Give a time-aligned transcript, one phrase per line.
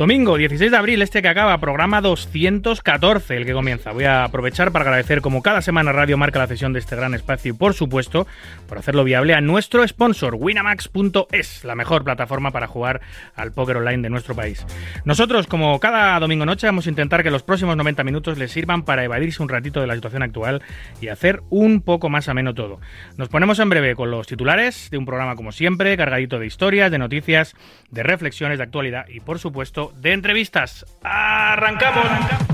[0.00, 3.92] Domingo 16 de abril, este que acaba, programa 214, el que comienza.
[3.92, 7.12] Voy a aprovechar para agradecer, como cada semana Radio marca la cesión de este gran
[7.12, 8.26] espacio y, por supuesto,
[8.66, 13.02] por hacerlo viable a nuestro sponsor, Winamax.es, la mejor plataforma para jugar
[13.36, 14.64] al póker online de nuestro país.
[15.04, 18.86] Nosotros, como cada domingo noche, vamos a intentar que los próximos 90 minutos les sirvan
[18.86, 20.62] para evadirse un ratito de la situación actual
[21.02, 22.80] y hacer un poco más ameno todo.
[23.18, 26.90] Nos ponemos en breve con los titulares de un programa, como siempre, cargadito de historias,
[26.90, 27.54] de noticias,
[27.90, 30.86] de reflexiones, de actualidad y, por supuesto, de entrevistas.
[31.02, 32.04] ¡Arrancamos!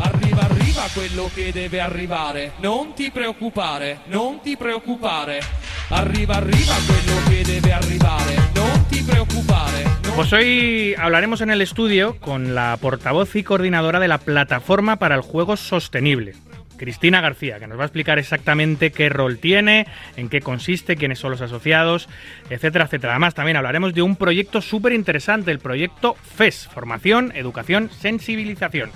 [0.02, 2.52] Arriva, arriva quello che deve arrivare.
[2.60, 5.40] Non ti preoccupare, non ti preoccupare.
[5.88, 8.34] Arriva, arriva quello che debe arrivare.
[8.54, 9.84] Non ti preoccupare.
[10.16, 15.14] Pues hoy hablaremos en el estudio con la portavoz y coordinadora de la Plataforma para
[15.14, 16.34] el Juego Sostenible,
[16.76, 21.18] Cristina García, que nos va a explicar exactamente qué rol tiene, en qué consiste, quiénes
[21.18, 22.08] son los asociados,
[22.50, 23.12] etcétera, etcétera.
[23.14, 28.90] Además, también hablaremos de un proyecto súper interesante, el proyecto FES, Formación, Educación, Sensibilización.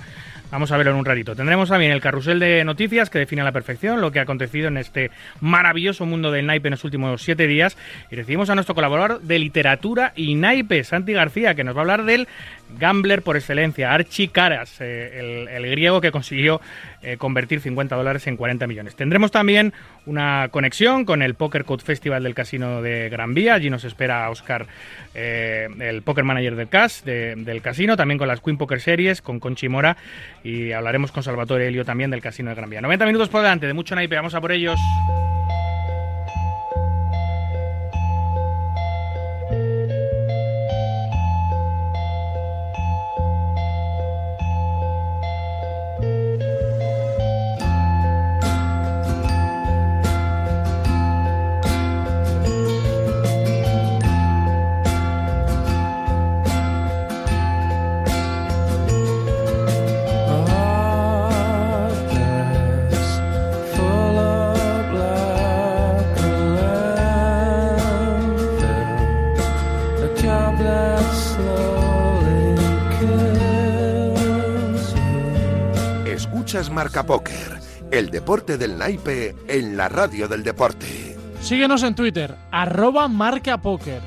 [0.51, 1.33] Vamos a verlo en un ratito.
[1.33, 4.67] Tendremos también el carrusel de noticias que define a la perfección lo que ha acontecido
[4.67, 5.09] en este
[5.39, 7.77] maravilloso mundo del naipe en los últimos siete días.
[8.11, 11.83] Y recibimos a nuestro colaborador de literatura y naipe, Santi García, que nos va a
[11.83, 12.27] hablar del
[12.81, 16.59] gambler por excelencia, Archie Caras, eh, el, griego que consiguió
[17.01, 18.95] eh, convertir 50 dólares en 40 millones.
[18.95, 19.71] Tendremos también
[20.05, 23.53] una conexión con el Poker Code Festival del Casino de Gran Vía.
[23.53, 24.65] Allí nos espera Oscar,
[25.13, 29.39] eh, el Poker Manager del CAS, del casino, también con las Queen Poker Series, con
[29.39, 29.95] Conchi Mora
[30.43, 32.81] y hablaremos con Salvatore Helio también del Casino de Gran Vía.
[32.81, 34.79] 90 minutos por delante, de mucho naipe, vamos a por ellos.
[76.69, 81.15] Marca Póker, el deporte del naipe en la radio del deporte.
[81.41, 84.01] Síguenos en Twitter, arroba Marca Póker.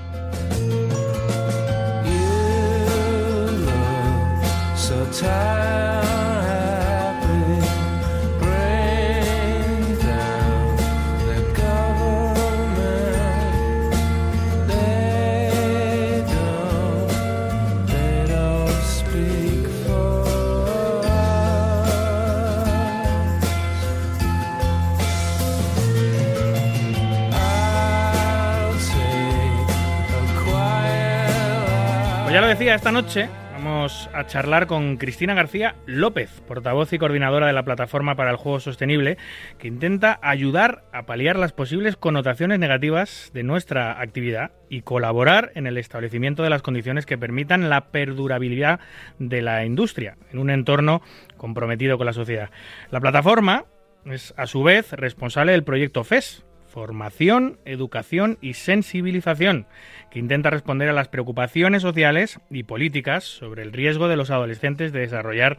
[32.65, 37.63] Decía, esta noche vamos a charlar con Cristina García López, portavoz y coordinadora de la
[37.63, 39.19] Plataforma para el Juego Sostenible,
[39.59, 45.67] que intenta ayudar a paliar las posibles connotaciones negativas de nuestra actividad y colaborar en
[45.67, 48.81] el establecimiento de las condiciones que permitan la perdurabilidad
[49.19, 51.03] de la industria en un entorno
[51.37, 52.49] comprometido con la sociedad.
[52.91, 53.67] La plataforma
[54.07, 59.69] es, a su vez, responsable del proyecto FES, Formación, Educación y Sensibilización,
[60.11, 64.93] que intenta responder a las preocupaciones sociales y políticas sobre el riesgo de los adolescentes
[64.93, 65.59] de desarrollar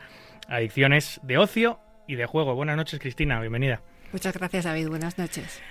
[0.50, 2.54] adicciones de ocio y de juego.
[2.54, 3.82] Buenas noches, Cristina, bienvenida.
[4.12, 4.90] Muchas gracias, David.
[4.90, 5.62] Buenas noches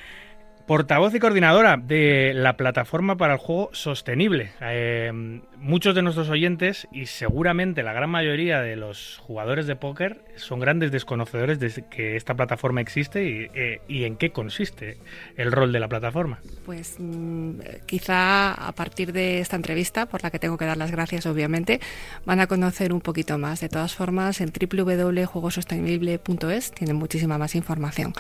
[0.66, 4.50] portavoz y coordinadora de la plataforma para el juego sostenible.
[4.62, 10.24] Eh, muchos de nuestros oyentes y seguramente la gran mayoría de los jugadores de póker
[10.36, 14.96] son grandes desconocedores de que esta plataforma existe y, eh, en qué consiste
[15.36, 16.38] el rol de la plataforma.
[16.64, 20.90] Pues mm, quizá a partir de esta entrevista, por la que tengo que dar las
[20.90, 21.80] gracias obviamente,
[22.24, 23.60] van a conocer un poquito más.
[23.60, 28.14] De todas formas, en www.juegosostenible.es tienen muchísima más información.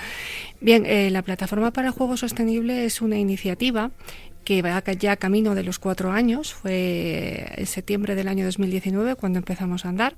[0.60, 3.92] Bien, eh, la plataforma para el juego sostenible Sostenible es una iniciativa
[4.44, 9.38] que va ya camino de los cuatro años, fue en septiembre del año 2019 cuando
[9.38, 10.16] empezamos a andar,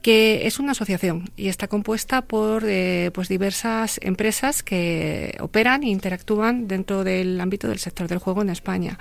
[0.00, 5.90] que es una asociación y está compuesta por eh, pues diversas empresas que operan e
[5.90, 8.98] interactúan dentro del ámbito del sector del juego en España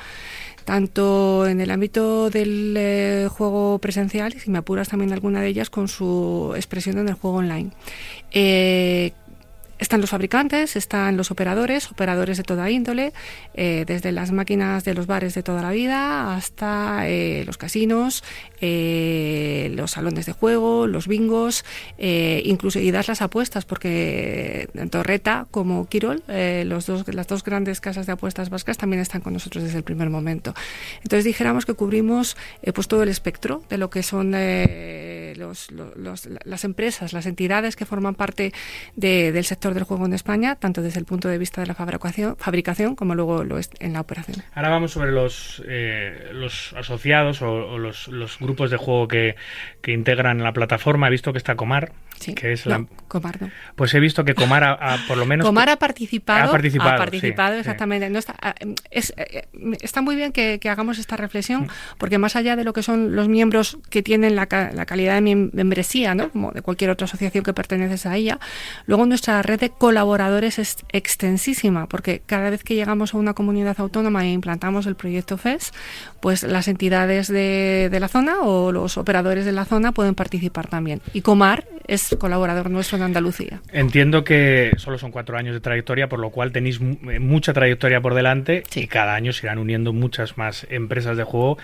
[0.66, 5.70] tanto en el ámbito del eh, juego presencial, si me apuras también alguna de ellas,
[5.70, 7.72] con su expresión en el juego online.
[8.32, 9.14] Eh,
[9.82, 13.14] están los fabricantes, están los operadores, operadores de toda índole,
[13.56, 18.24] eh, desde las máquinas de los bares de toda la vida hasta eh, los casinos,
[18.62, 21.66] eh, los salones de juego, los bingos,
[21.98, 26.24] incluso y dar las apuestas, porque tanto Reta como Quirol,
[26.66, 29.84] los dos, las dos grandes casas de apuestas vascas, también están con nosotros desde el
[29.84, 30.54] primer momento.
[30.98, 32.38] Entonces dijéramos que cubrimos
[32.74, 34.32] pues todo el espectro de lo que son
[36.46, 38.54] las empresas, las entidades que forman parte
[38.96, 42.36] del sector del juego en España, tanto desde el punto de vista de la fabricación,
[42.38, 44.44] fabricación como luego en la operación.
[44.54, 46.32] Ahora vamos sobre los, eh,
[46.76, 48.10] asociados o, los,
[48.40, 49.36] grupos de juego que,
[49.82, 51.08] que, integran la plataforma.
[51.08, 51.92] He visto que está Comar,
[52.36, 52.86] que es la...
[53.08, 53.50] Comar no.
[53.76, 55.46] Pues he visto que Comar ha, por lo menos...
[55.46, 56.50] Comar ha participado.
[56.50, 58.10] Ha participado, ha participado exactamente.
[58.10, 58.56] No está, ah,
[58.90, 59.48] es, eh,
[59.82, 61.70] está muy bien que, hagamos esta reflexión, mm.
[61.98, 65.22] porque más allá de lo que son los miembros que tienen la, la calidad de
[65.22, 66.30] membresía, ¿no?
[66.30, 68.40] como de cualquier otra asociación que perteneces a ella,
[68.86, 73.76] luego nuestra red de colaboradores es extensísima, porque cada vez que llegamos a una comunidad
[73.80, 75.74] autónoma e implantamos el proyecto FES,
[76.22, 80.68] pues las entidades de, de la zona o los operadores de la zona pueden participar
[80.68, 81.02] también.
[81.14, 83.62] Y Comar es colaborador nuestro en Andalucía.
[83.74, 88.00] Entiendo que solo son cuatro años de trayectoria, por lo cual tenéis eh, mucha trayectoria
[88.02, 91.58] por delante y cada año se irán uniendo muchas más empresas de juego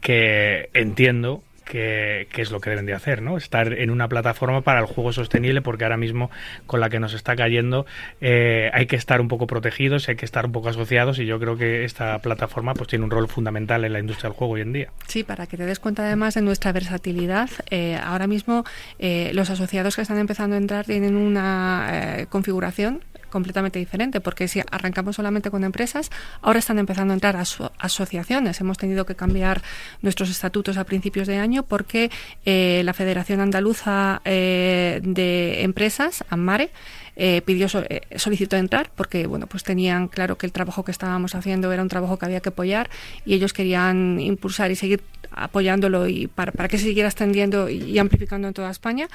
[0.00, 3.36] que entiendo que, es lo que deben de hacer, ¿no?
[3.36, 6.30] Estar en una plataforma para el juego sostenible, porque ahora mismo
[6.66, 7.86] con la que nos está cayendo
[8.20, 11.38] eh, hay que estar un poco protegidos, hay que estar un poco asociados y yo
[11.38, 14.60] creo que esta plataforma pues tiene un rol fundamental en la industria del juego hoy
[14.60, 14.88] en día.
[15.08, 18.64] Sí, para que te des cuenta además de nuestra versatilidad, eh, ahora mismo
[18.98, 23.02] eh, los asociados que están empezando a entrar tienen una configuración
[23.34, 26.10] completamente diferente, porque si arrancamos solamente con empresas,
[26.40, 28.60] ahora están empezando a entrar asociaciones.
[28.60, 29.60] Hemos tenido que cambiar
[30.02, 32.12] nuestros estatutos a principios de año porque
[32.46, 36.70] eh, la Federación Andaluza eh, de Empresas, AMARE,
[37.16, 41.34] eh, pidió eh, solicitó entrar porque bueno pues tenían claro que el trabajo que estábamos
[41.34, 42.90] haciendo era un trabajo que había que apoyar
[43.24, 45.00] y ellos querían impulsar y seguir
[45.36, 49.08] apoyándolo y para, para que se siguiera extendiendo y amplificando en toda España.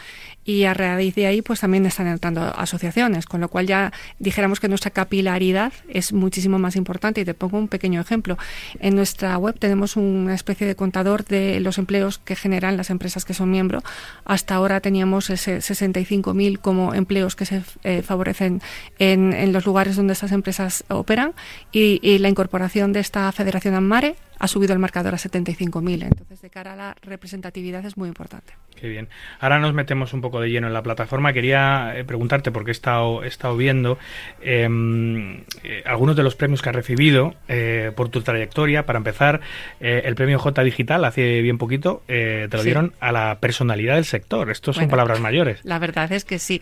[0.43, 4.59] Y a raíz de ahí pues también están entrando asociaciones con lo cual ya dijéramos
[4.59, 7.21] que nuestra capilaridad es muchísimo más importante.
[7.21, 8.37] Y te pongo un pequeño ejemplo.
[8.79, 13.23] En nuestra web tenemos una especie de contador de los empleos que generan las empresas
[13.23, 13.83] que son miembros
[14.25, 18.61] hasta ahora teníamos ese 65.000 como empleos que se eh, favorecen
[18.99, 21.33] en, en, los lugares donde estas empresas operan
[21.71, 26.03] y, y la incorporación de esta federación AMARE ha subido el marcador a 75.000.
[26.03, 28.53] Entonces, de cara a la representatividad es muy importante.
[28.75, 29.09] Qué bien.
[29.41, 31.33] Ahora nos metemos un poco de lleno en la plataforma.
[31.33, 33.97] Quería eh, preguntarte, porque he estado, he estado viendo
[34.41, 38.85] em, eh, algunos de los premios que has recibido eh, por tu trayectoria.
[38.85, 39.41] Para empezar,
[39.81, 44.49] el premio J Digital, hace bien poquito, te lo dieron a la personalidad del sector.
[44.49, 45.59] Estos son palabras mayores.
[45.63, 46.61] La verdad es que sí.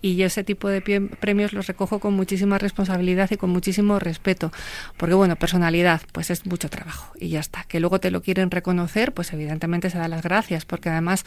[0.00, 4.50] Y yo ese tipo de premios los recojo con muchísima responsabilidad y con muchísimo respeto.
[4.96, 7.64] Porque, bueno, personalidad, pues es mucho trabajo y ya está.
[7.68, 11.24] Que luego te lo quieren reconocer, pues evidentemente se da las gracias, porque además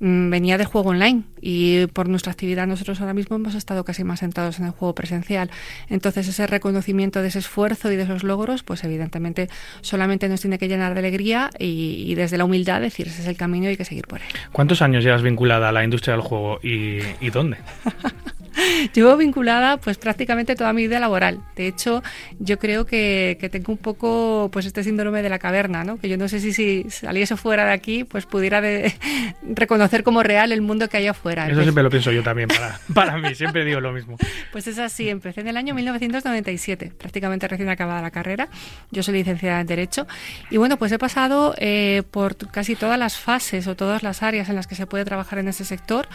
[0.00, 4.04] mm, venía de juego online y por nuestra actividad nosotros ahora mismo hemos estado casi
[4.04, 5.50] más sentados en el juego presencial.
[5.88, 9.48] Entonces ese reconocimiento de ese esfuerzo y de esos logros, pues evidentemente
[9.80, 13.36] solamente nos tiene que llenar de alegría y, desde la humildad decir ese es el
[13.36, 14.26] camino y hay que seguir por él.
[14.52, 17.56] ¿Cuántos años llevas vinculada a la industria del juego y, y dónde?
[18.94, 21.40] Llevo vinculada pues prácticamente toda mi vida laboral.
[21.56, 22.02] De hecho,
[22.38, 25.98] yo creo que, que, tengo un poco pues este síndrome de la caverna, ¿no?
[25.98, 28.94] Que yo no sé si, si saliese fuera de aquí, pues pudiera de,
[29.42, 31.48] reconocer como real el mundo que hay afuera.
[31.48, 34.16] Eso siempre lo pienso yo también para, para mí, siempre digo lo mismo.
[34.50, 38.48] Pues es así, empecé en el año 1997, prácticamente recién acabada la carrera.
[38.90, 40.06] Yo soy licenciada en Derecho
[40.50, 44.48] y bueno, pues he pasado eh, por casi todas las fases o todas las áreas
[44.48, 46.08] en las que se puede trabajar en ese sector,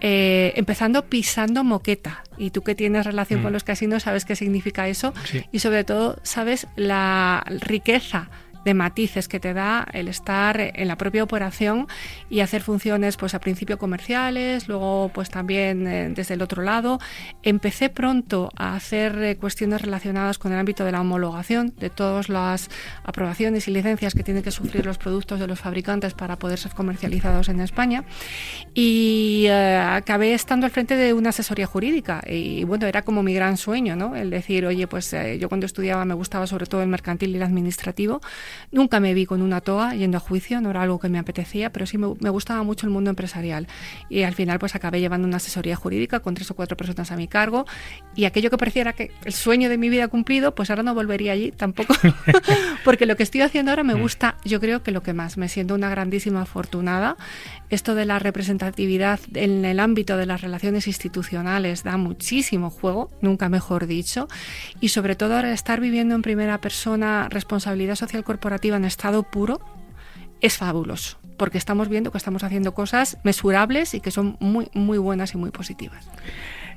[0.00, 1.64] eh, empezando pisando
[2.36, 3.54] Y tú que tienes relación con mm.
[3.54, 5.12] los casinos sabes qué significa eso.
[5.52, 8.28] Y sobre todo sabes la riqueza
[8.64, 11.86] de matices que te da el estar en la propia operación
[12.28, 16.98] y hacer funciones pues a principio comerciales, luego pues también eh, desde el otro lado.
[17.42, 22.28] Empecé pronto a hacer eh, cuestiones relacionadas con el ámbito de la homologación de todas
[22.28, 22.68] las
[23.04, 26.72] aprobaciones y licencias que tienen que sufrir los productos de los fabricantes para poder ser
[26.72, 28.04] comercializados en España
[28.74, 33.34] y eh, acabé estando al frente de una asesoría jurídica y bueno, era como mi
[33.34, 34.14] gran sueño, ¿no?
[34.16, 37.42] El decir, oye, pues yo cuando estudiaba me gustaba sobre todo el mercantil y el
[37.42, 38.20] administrativo
[38.72, 41.70] Nunca me vi con una toa yendo a juicio, no era algo que me apetecía,
[41.70, 43.66] pero sí me, gustaba mucho el mundo empresarial.
[44.08, 47.16] Y al final pues acabé llevando una asesoría jurídica con tres o cuatro personas a
[47.16, 47.66] mi cargo
[48.14, 51.32] y aquello que pareciera que el sueño de mi vida cumplido, pues ahora no volvería
[51.32, 51.94] allí tampoco,
[52.84, 54.00] porque lo que estoy haciendo ahora me mm.
[54.00, 57.16] gusta, yo creo que lo que más, me siento una grandísima afortunada
[57.70, 63.48] Esto de la representatividad en el ámbito de las relaciones institucionales da muchísimo juego, nunca
[63.48, 64.26] mejor dicho,
[64.80, 69.60] y sobre todo estar viviendo en primera persona responsabilidad social corporativa en estado puro
[70.40, 74.98] es fabuloso, porque estamos viendo que estamos haciendo cosas mesurables y que son muy, muy
[74.98, 76.08] buenas y muy positivas.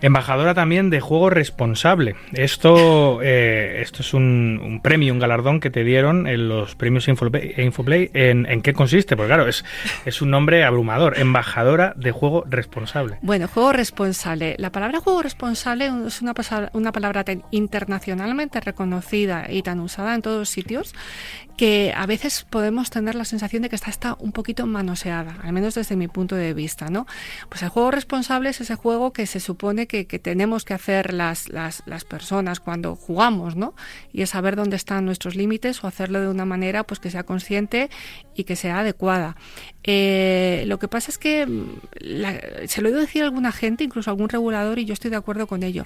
[0.03, 2.17] Embajadora también de juego responsable.
[2.33, 8.11] Esto, eh, esto es un, premio, un galardón que te dieron en los premios Infoplay.
[8.13, 9.15] ¿En, qué consiste?
[9.15, 9.63] Porque claro, es,
[10.05, 11.17] es un nombre abrumador.
[11.17, 13.17] Embajadora de juego responsable.
[13.21, 14.55] Bueno, juego responsable.
[14.59, 16.33] La palabra juego responsable es una,
[16.73, 20.93] una palabra internacionalmente reconocida y tan usada en todos sitios
[21.57, 25.53] que a veces podemos tener la sensación de que está, está un poquito manoseada, al
[25.53, 27.05] menos desde mi punto de vista, ¿no?
[27.49, 31.49] Pues el juego responsable es ese juego que se supone que, tenemos que hacer las,
[31.49, 33.73] las, las, personas cuando jugamos, ¿no?
[34.11, 37.23] Y es saber dónde están nuestros límites o hacerlo de una manera pues que sea
[37.23, 37.89] consciente
[38.35, 39.35] y que sea adecuada.
[39.83, 43.83] Eh, lo que pasa es que mm, se lo he oído decir a alguna gente,
[43.83, 45.85] incluso a algún regulador, y yo estoy de acuerdo con ello.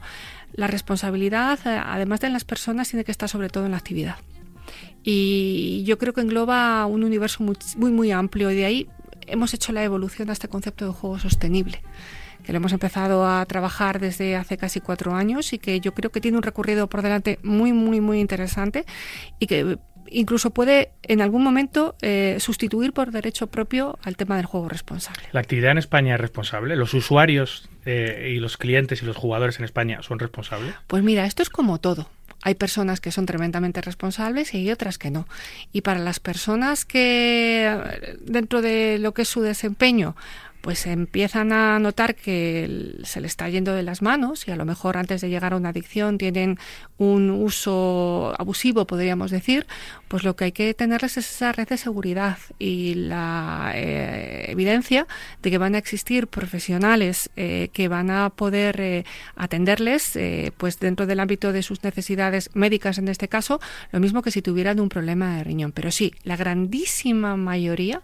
[0.53, 3.77] La responsabilidad, eh, además de en las personas, tiene que estar sobre todo en la
[3.77, 4.17] actividad
[5.09, 8.89] y yo creo que engloba un universo muy, muy, muy amplio y de ahí
[9.25, 11.81] hemos hecho la evolución a este concepto de juego sostenible
[12.43, 16.11] que lo hemos empezado a trabajar desde hace casi cuatro años y que yo creo
[16.11, 18.83] que tiene un recorrido por delante muy, muy, muy interesante
[19.39, 19.77] y que
[20.09, 25.23] incluso puede en algún momento eh, sustituir por derecho propio al tema del juego responsable.
[25.31, 26.75] ¿La actividad en España es responsable?
[26.75, 30.75] ¿Los usuarios eh, y los clientes y los jugadores en España son responsables?
[30.87, 32.09] Pues mira, esto es como todo.
[32.43, 35.27] Hay personas que son tremendamente responsables y hay otras que no.
[35.73, 37.77] Y para las personas que
[38.21, 40.15] dentro de lo que es su desempeño
[40.67, 44.65] pues empiezan a notar que se le está yendo de las manos y a lo
[44.65, 46.59] mejor antes de llegar a una adicción tienen
[46.97, 49.65] un uso abusivo, podríamos decir,
[50.09, 55.07] pues lo que hay que tenerles es esa red de seguridad y la eh, evidencia
[55.41, 59.05] de que van a existir profesionales eh, que van a poder eh,
[59.37, 60.19] atenderles
[60.57, 63.61] pues dentro del ámbito de sus necesidades médicas en este caso,
[63.93, 65.71] lo mismo que si tuvieran un problema de riñón.
[65.71, 68.01] Pero sí, la grandísima mayoría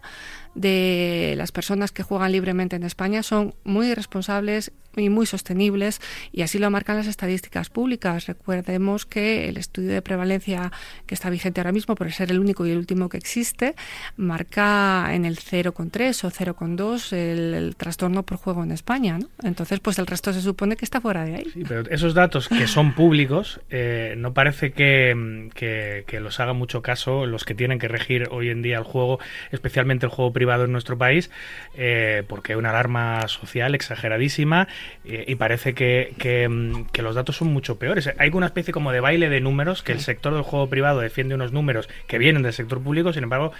[0.55, 5.99] de las personas que juegan libremente en España son muy responsables y muy sostenibles
[6.31, 8.27] y así lo marcan las estadísticas públicas.
[8.27, 10.71] Recordemos que el estudio de prevalencia
[11.05, 13.75] que está vigente ahora mismo, por ser el único y el último que existe,
[14.15, 19.17] marca en el 0,3 o 0,2 el, el, trastorno por juego en España.
[19.17, 19.29] ¿no?
[19.41, 21.51] Entonces, pues el resto se supone que está fuera de ahí.
[21.67, 27.25] Pero esos datos que son públicos, eh, no parece que, que, los haga mucho caso
[27.25, 29.19] los que tienen que regir hoy en día el juego,
[29.51, 31.31] especialmente el juego privado privado en nuestro país,
[31.73, 34.67] eh, porque hay una alarma social exageradísima
[35.05, 38.09] eh, y parece mm, que, los datos son mucho peores.
[38.17, 41.35] Hay una especie como de baile de números, que el sector del juego privado defiende
[41.35, 43.51] unos números que vienen del sector público, sin embargo,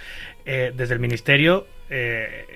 [0.46, 1.66] eh, desde el Ministerio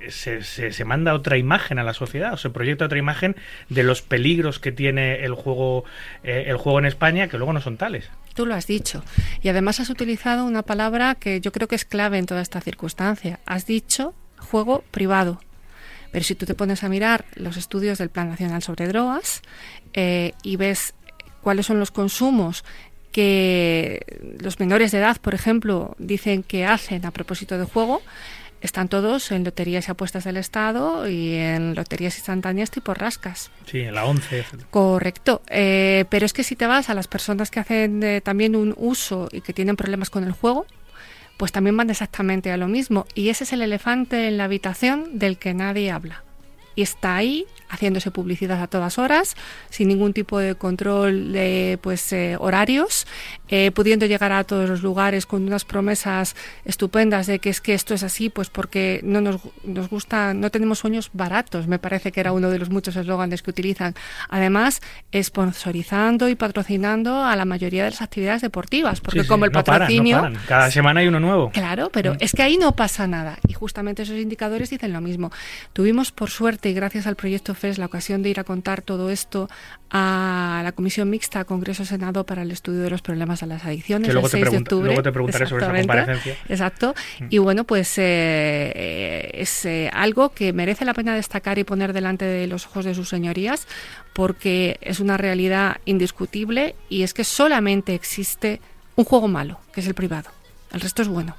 [0.08, 3.36] se, se, manda otra imagen a la sociedad, o se proyecta otra imagen
[3.68, 5.84] de los peligros que tiene el juego,
[6.24, 8.10] el juego en España, que luego no son tales.
[8.34, 9.04] Tú lo has dicho.
[9.42, 12.60] Y además has utilizado una palabra que yo creo que es clave en toda esta
[12.60, 13.38] circunstancia.
[13.46, 15.40] Has dicho juego privado.
[16.10, 19.42] Pero si tú te pones a mirar los estudios del Plan Nacional sobre Drogas
[19.92, 20.94] eh, y ves
[21.42, 22.64] cuáles son los consumos
[23.12, 24.04] que
[24.40, 28.02] los menores de edad, por ejemplo, dicen que hacen a propósito de juego,
[28.60, 33.50] están todos en loterías y apuestas del Estado y en loterías instantáneas tipo rascas.
[33.66, 34.44] Sí, en la 11.
[34.70, 35.42] Correcto.
[35.48, 38.74] Eh, pero es que si te vas a las personas que hacen eh, también un
[38.76, 40.66] uso y que tienen problemas con el juego,
[41.38, 43.06] pues también van exactamente a lo mismo.
[43.14, 46.24] Y ese es el elefante en la habitación del que nadie habla.
[46.74, 49.36] Y está ahí haciéndose publicidad a todas horas,
[49.70, 53.06] sin ningún tipo de control de pues eh, horarios,
[53.48, 57.74] eh, pudiendo llegar a todos los lugares con unas promesas estupendas de que es que
[57.74, 62.12] esto es así, pues porque no nos, nos gusta, no tenemos sueños baratos, me parece
[62.12, 63.94] que era uno de los muchos eslóganes que utilizan.
[64.28, 64.80] Además,
[65.14, 70.30] sponsorizando y patrocinando a la mayoría de las actividades deportivas, porque como el patrocinio...
[70.46, 71.50] Cada semana hay uno nuevo.
[71.50, 72.18] Claro, pero mm.
[72.20, 73.38] es que ahí no pasa nada.
[73.46, 75.30] Y justamente esos indicadores dicen lo mismo.
[75.72, 79.48] Tuvimos, por suerte, y gracias al proyecto la ocasión de ir a contar todo esto
[79.90, 84.26] a la Comisión Mixta Congreso-Senado para el estudio de los problemas de las adicciones el
[84.26, 84.86] 6 de octubre.
[84.86, 86.36] Luego te preguntaré sobre esa comparecencia.
[86.48, 86.94] Exacto.
[87.20, 87.26] Mm.
[87.30, 88.02] Y bueno, pues eh,
[88.74, 92.84] eh, es eh, algo que merece la pena destacar y poner delante de los ojos
[92.84, 93.66] de sus señorías
[94.12, 98.60] porque es una realidad indiscutible y es que solamente existe
[98.96, 100.30] un juego malo, que es el privado.
[100.72, 101.36] El resto es bueno.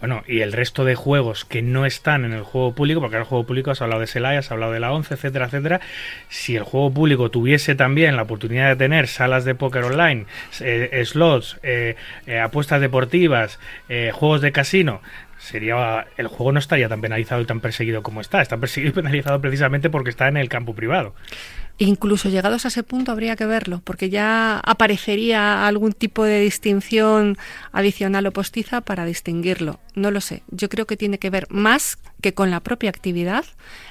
[0.00, 3.22] Bueno, y el resto de juegos que no están en el juego público, porque en
[3.22, 5.80] el juego público has hablado de Selaya, has hablado de la 11, etcétera, etcétera.
[6.28, 10.26] Si el juego público tuviese también la oportunidad de tener salas de póker online,
[10.60, 11.96] eh, slots, eh,
[12.26, 13.58] eh, apuestas deportivas,
[14.12, 15.00] juegos de casino,
[15.38, 18.42] sería el juego no estaría tan penalizado y tan perseguido como está.
[18.42, 21.14] Está perseguido y penalizado precisamente porque está en el campo privado.
[21.78, 27.36] Incluso llegados a ese punto habría que verlo, porque ya aparecería algún tipo de distinción
[27.72, 29.80] adicional o postiza para distinguirlo.
[29.96, 30.44] No lo sé.
[30.50, 33.44] Yo creo que tiene que ver más que con la propia actividad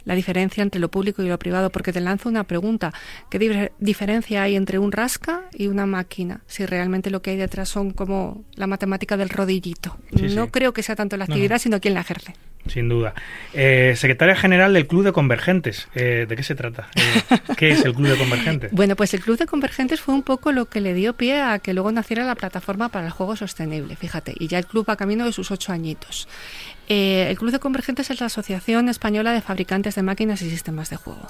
[0.05, 2.91] la diferencia entre lo público y lo privado, porque te lanzo una pregunta.
[3.29, 6.41] ¿Qué diferencia hay entre un rasca y una máquina?
[6.47, 9.99] Si realmente lo que hay detrás son como la matemática del rodillito.
[10.11, 12.33] no creo que sea tanto la actividad, sino quien la ejerce.
[12.67, 13.13] Sin duda.
[13.53, 15.89] Eh, secretaria general del Club de Convergentes.
[15.95, 16.87] Eh, ¿De qué se trata?
[16.95, 18.71] Eh, ¿Qué es el Club de Convergentes?
[18.83, 21.59] Bueno, pues el Club de Convergentes fue un poco lo que le dio pie a
[21.59, 24.33] que luego naciera la plataforma para el juego sostenible, fíjate.
[24.39, 26.27] Y ya el club va camino de sus ocho añitos.
[26.89, 30.89] Eh, el Club de Convergentes es la Asociación Española de Fabricantes de Máquinas y Sistemas
[30.89, 31.27] de Juego.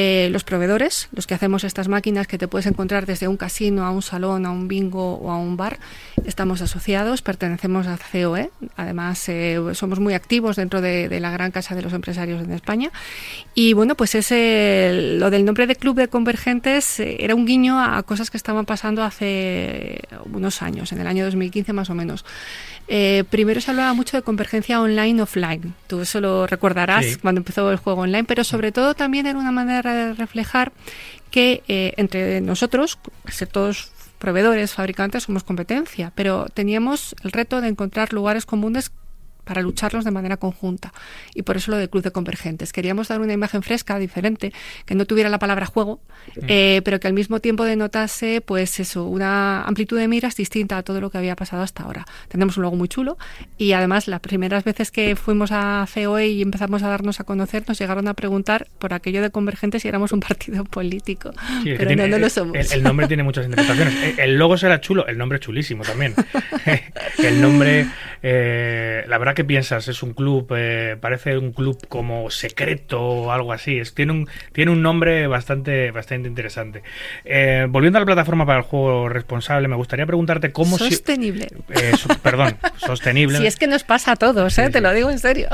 [0.00, 3.84] Eh, los proveedores, los que hacemos estas máquinas que te puedes encontrar desde un casino
[3.84, 5.80] a un salón, a un bingo o a un bar,
[6.24, 11.74] estamos asociados, pertenecemos a COE, además eh, somos muy activos dentro de, la gran casa
[11.74, 12.92] de los empresarios en España.
[13.56, 18.00] Y bueno, pues ese, lo del nombre de Club de Convergentes era un guiño a
[18.04, 20.02] cosas que estaban pasando hace
[20.32, 22.24] unos años, en el año 2015 más o menos.
[22.90, 25.74] Eh, primero se hablaba mucho de convergencia online-offline.
[25.88, 29.52] Tú eso lo recordarás cuando empezó el juego online, pero sobre todo también era una
[29.52, 30.72] manera de reflejar
[31.30, 37.68] que eh, entre nosotros, ser todos proveedores, fabricantes, somos competencia, pero teníamos el reto de
[37.68, 38.90] encontrar lugares comunes
[39.48, 40.92] para lucharlos de manera conjunta.
[41.34, 42.70] Y por eso lo de Club de Convergentes.
[42.70, 44.52] Queríamos dar una imagen fresca, diferente,
[44.84, 46.00] que no tuviera la palabra juego,
[46.46, 50.82] eh, pero que al mismo tiempo denotase, pues eso, una amplitud de miras distinta a
[50.82, 52.04] todo lo que había pasado hasta ahora.
[52.28, 53.16] Tenemos un logo muy chulo
[53.56, 57.64] y además las primeras veces que fuimos a COE y empezamos a darnos a conocer,
[57.66, 61.30] nos llegaron a preguntar por aquello de Convergentes si éramos un partido político.
[61.64, 62.70] pero no, no, lo somos.
[62.70, 63.94] El, nombre tiene muchas interpretaciones.
[64.18, 66.14] El, logo será chulo, el nombre es chulísimo también.
[67.18, 67.86] el nombre,
[68.22, 69.86] eh, la verdad ¿qué piensas?
[69.86, 73.78] ¿Es un club, eh, parece un club como secreto o algo así?
[73.78, 76.82] Es, tiene, un, tiene un nombre bastante, bastante interesante.
[77.24, 80.76] Eh, volviendo a la plataforma para el juego responsable, me gustaría preguntarte cómo...
[80.76, 81.46] Sostenible.
[81.68, 83.38] Eh, perdón, sostenible.
[83.38, 85.46] Si es que nos pasa a todos, te lo digo en serio.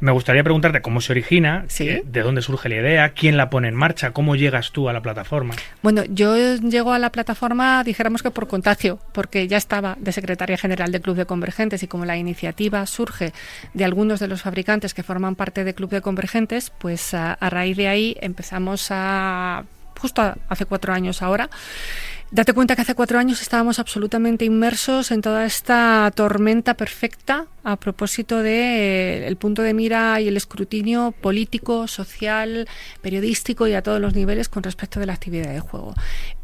[0.00, 3.74] Me gustaría preguntarte cómo se origina, de dónde surge la idea, quién la pone en
[3.74, 5.54] marcha, cómo llegas tú a la plataforma.
[5.82, 10.56] Bueno, yo llego a la plataforma, dijéramos que por contagio, porque ya estaba de secretaria
[10.56, 13.32] general del Club de Convergentes y como la iniciativa surge
[13.74, 17.76] de algunos de los fabricantes que forman parte del Club de Convergentes, pues a, raíz
[17.76, 19.64] de ahí empezamos a,
[19.98, 21.48] justo hace cuatro años ahora,
[22.32, 27.76] Date cuenta que hace cuatro años estábamos absolutamente inmersos en toda esta tormenta perfecta a
[27.76, 32.66] propósito de eh, punto de mira y el escrutinio político, social,
[33.02, 35.92] periodístico y a todos los niveles con respecto de la actividad de juego.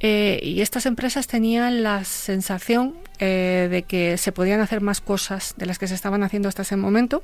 [0.00, 5.54] Eh, y estas empresas tenían la sensación eh, de que se podían hacer más cosas
[5.56, 7.22] de las que se estaban haciendo hasta ese momento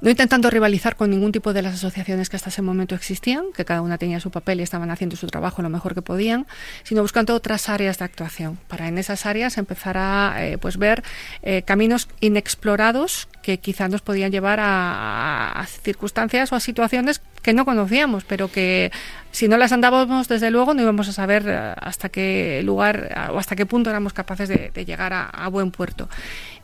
[0.00, 3.64] no intentando rivalizar con ningún tipo de las asociaciones que hasta ese momento existían, que
[3.64, 6.46] cada una tenía su papel y estaban haciendo su trabajo lo mejor que podían,
[6.82, 11.02] sino buscando otras áreas de actuación, para en esas áreas empezar a eh, pues ver
[11.42, 17.64] eh, caminos inexplorados que quizás nos podían llevar a, circunstancias o a situaciones que no
[17.64, 18.90] conocíamos, pero que
[19.30, 23.38] si no las andábamos, desde luego, no íbamos a saber eh, hasta qué lugar o
[23.38, 26.08] hasta qué punto éramos capaces de, llegar a buen puerto.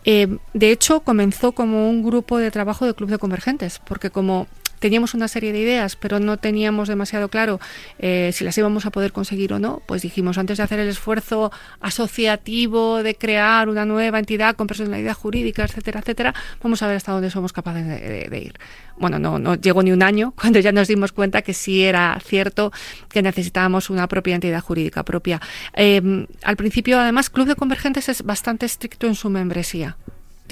[0.04, 4.46] Eh, de hecho, comenzó como un grupo de trabajo de Club de Convergentes, porque como
[4.82, 7.60] teníamos una serie de ideas, pero no teníamos demasiado claro
[8.00, 10.88] eh, si las íbamos a poder conseguir o no, pues dijimos, antes de hacer el
[10.88, 16.96] esfuerzo asociativo de crear una nueva entidad con personalidad jurídica, etcétera, etcétera, vamos a ver
[16.96, 18.54] hasta dónde somos capaces de, ir.
[18.98, 22.72] Bueno, no, llegó ni un año cuando ya nos dimos cuenta que sí era cierto
[23.08, 25.40] que necesitábamos una propia entidad jurídica propia.
[25.74, 29.96] Em, al principio, además, Club de Convergentes es bastante estricto en su membresía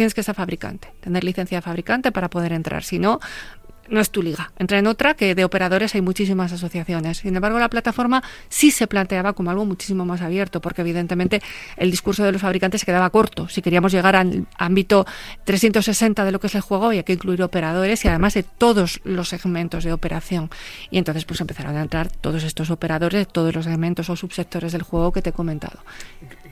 [0.00, 2.84] tienes que ser fabricante, tener licencia de fabricante para poder entrar.
[2.84, 3.20] Si no,
[3.90, 4.52] no es tu liga.
[4.58, 7.18] Entra en otra que de operadores hay muchísimas asociaciones.
[7.18, 11.42] Sin embargo, la plataforma sí se planteaba como algo muchísimo más abierto, porque evidentemente
[11.76, 13.48] el discurso de los fabricantes quedaba corto.
[13.48, 15.06] Si queríamos llegar al ámbito
[15.44, 19.00] 360 de lo que es el juego, había que incluir operadores y además de todos
[19.04, 20.50] los segmentos de operación.
[20.90, 24.82] Y entonces pues empezaron a entrar todos estos operadores, todos los segmentos o subsectores del
[24.82, 25.80] juego que te he comentado.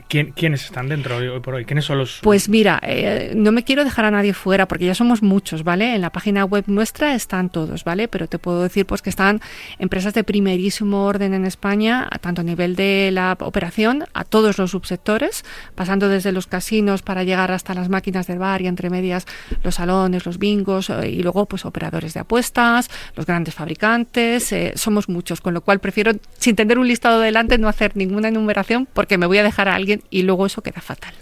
[0.09, 1.65] ¿Quiénes están dentro hoy, por hoy?
[1.65, 2.19] ¿Quiénes son los...?
[2.23, 5.93] Pues mira, eh, no me quiero dejar a nadie fuera porque ya somos muchos, ¿vale?
[5.93, 8.07] En la página web nuestra está están todos, ¿vale?
[8.07, 9.39] Pero te puedo decir pues que están
[9.77, 14.71] empresas de primerísimo orden en España, tanto a nivel de la operación, a todos los
[14.71, 15.45] subsectores,
[15.75, 19.27] pasando desde los casinos para llegar hasta las máquinas del bar y entre medias
[19.63, 24.73] los salones, los bingos eh, y luego pues operadores de apuestas, los grandes fabricantes, eh,
[24.75, 28.87] somos muchos, con lo cual prefiero sin tener un listado delante no hacer ninguna enumeración
[28.91, 31.13] porque me voy a dejar a alguien y luego eso queda fatal.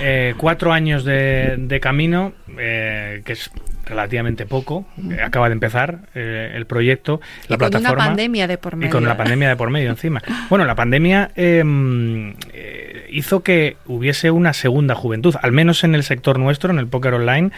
[0.00, 3.50] Eh, cuatro años de, camino, que es
[3.84, 4.86] relativamente poco.
[5.22, 7.88] acaba de empezar el proyecto, la plataforma.
[7.88, 8.88] Con una pandemia de por medio.
[8.88, 10.22] Y con la pandemia de por medio encima.
[10.48, 12.34] Bueno, la pandemia em,
[13.16, 17.14] hizo que hubiese una segunda juventud, al menos en el sector nuestro, en el póker
[17.14, 17.50] online.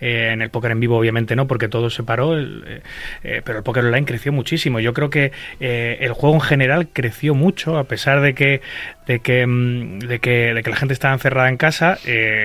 [0.00, 2.82] Eh, en el póker en vivo, obviamente no, porque todo se paró, eh,
[3.22, 4.80] eh, pero el póker online creció muchísimo.
[4.80, 8.62] Yo creo que el juego en general creció mucho, a pesar de que,
[9.06, 11.98] de que, mm, de que, de que la gente estaba encerrada en casa.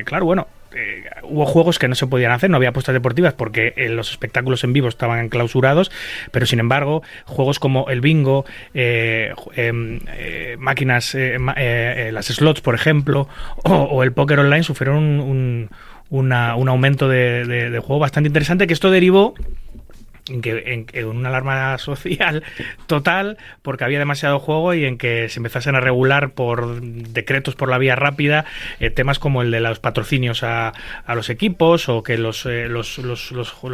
[0.05, 0.47] claro, bueno,
[0.77, 4.11] eh, hubo juegos que no se podían hacer, no había apuestas deportivas porque eh, los
[4.11, 5.91] espectáculos en vivo estaban clausurados,
[6.31, 9.99] pero sin embargo, juegos como el bingo, eh, em,
[10.59, 13.27] máquinas, las slots, por ejemplo,
[13.63, 15.69] o, el póker online sufrieron un,
[16.09, 19.33] un, aumento de, de, juego bastante interesante que esto derivó
[20.29, 22.43] en que en, una alarma social
[22.87, 27.69] total porque había demasiado juego y en que se empezasen a regular por decretos por
[27.69, 28.45] la vía rápida
[28.79, 30.73] eh, temas como el de los patrocinios a,
[31.05, 33.33] a los equipos o que los, eh, los, los,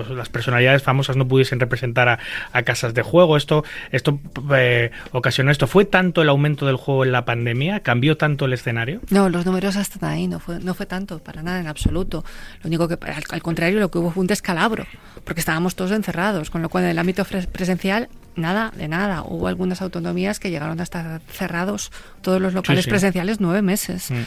[0.09, 2.19] las personalidades famosas no pudiesen representar a,
[2.51, 3.37] a casas de juego.
[3.37, 4.19] Esto esto
[4.55, 5.67] eh, ocasionó esto.
[5.67, 9.45] Fue tanto el aumento del juego en la pandemia cambió tanto el escenario no los
[9.45, 10.27] números están ahí.
[10.27, 12.23] No fue no fue tanto para nada en absoluto.
[12.61, 12.97] Lo único que
[13.29, 14.85] al contrario lo que hubo fue un descalabro
[15.23, 19.23] porque estábamos todos encerrados con lo cual en el ámbito presencial nada, de nada.
[19.23, 21.91] Hubo algunas autonomías que llegaron a estar cerrados
[22.21, 24.11] todos los locales presenciales nueve meses.
[24.11, 24.23] Mm.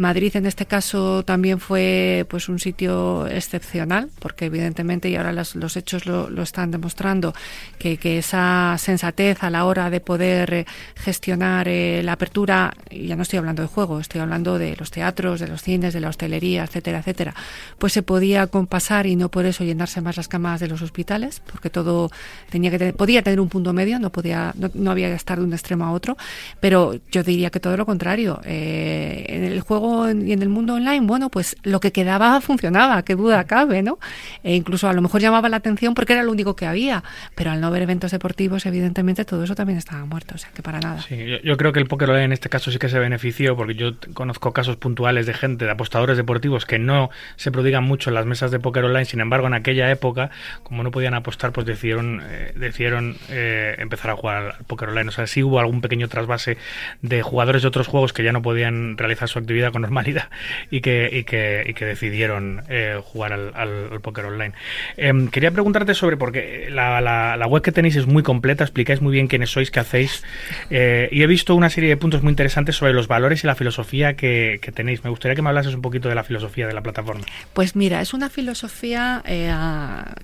[0.00, 5.76] Madrid en este caso también fue pues un sitio excepcional porque evidentemente y ahora los
[5.76, 7.34] hechos lo, lo, están demostrando
[7.78, 13.08] que, que, esa sensatez a la hora de poder eh, gestionar eh, la apertura y
[13.08, 16.00] ya no estoy hablando de juego estoy hablando de los teatros de los cines de
[16.00, 17.34] la hostelería etcétera etcétera
[17.76, 21.42] pues se podía compasar y no por eso llenarse más las camas de los hospitales
[21.44, 22.10] porque todo
[22.48, 25.52] tenía que podía tener un punto medio, no podía, no, había que estar de un
[25.52, 26.16] extremo a otro,
[26.60, 28.40] pero yo diría que todo lo contrario.
[28.44, 33.02] Eh, en el juego y en el mundo online, bueno, pues lo que quedaba funcionaba,
[33.02, 33.98] qué duda cabe, ¿no?
[34.42, 37.50] E incluso a lo mejor llamaba la atención porque era lo único que había, pero
[37.50, 40.80] al no haber eventos deportivos, evidentemente todo eso también estaba muerto, o sea que para
[40.80, 41.02] nada.
[41.02, 43.92] Sí, yo, creo que el póker en este caso sí que se benefició, porque yo
[44.14, 48.26] conozco casos puntuales de gente, de apostadores deportivos que no se prodigan mucho en las
[48.26, 50.30] mesas de póker online, sin embargo, en aquella época,
[50.62, 53.39] como no podían apostar, pues decidieron, eh, decidieron eh,
[53.78, 55.08] empezar a jugar al póker online.
[55.08, 56.56] O sea, sí hubo algún pequeño trasvase
[57.02, 60.28] de jugadores de otros juegos que ya no podían realizar su actividad con normalidad
[60.70, 64.52] y que, y que, y que decidieron eh, jugar al, al, póker online.
[64.96, 69.12] Em, quería preguntarte sobre, porque la, la, web que tenéis es muy completa, explicáis muy
[69.12, 70.22] bien quiénes sois, qué hacéis,
[70.70, 73.54] eh, y he visto una serie de puntos muy interesantes sobre los valores y la
[73.54, 75.02] filosofía que, que, tenéis.
[75.04, 77.24] Me gustaría que me hablases un poquito de la filosofía de la plataforma.
[77.52, 79.52] Pues mira, es una filosofía eh,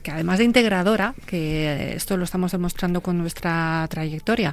[0.02, 4.52] que además de integradora, que esto lo estamos demostrando con nuestra trayectoria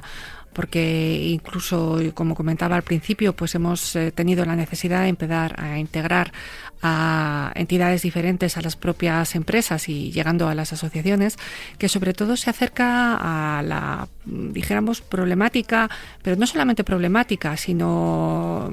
[0.54, 5.78] porque incluso como comentaba al principio pues hemos eh, tenido la necesidad de empezar a
[5.78, 6.32] integrar
[6.80, 11.38] a entidades diferentes a las propias empresas y llegando a las asociaciones
[11.76, 13.16] que sobre todo se acerca
[13.58, 15.90] a la dijéramos problemática
[16.22, 18.72] pero no solamente problemática sino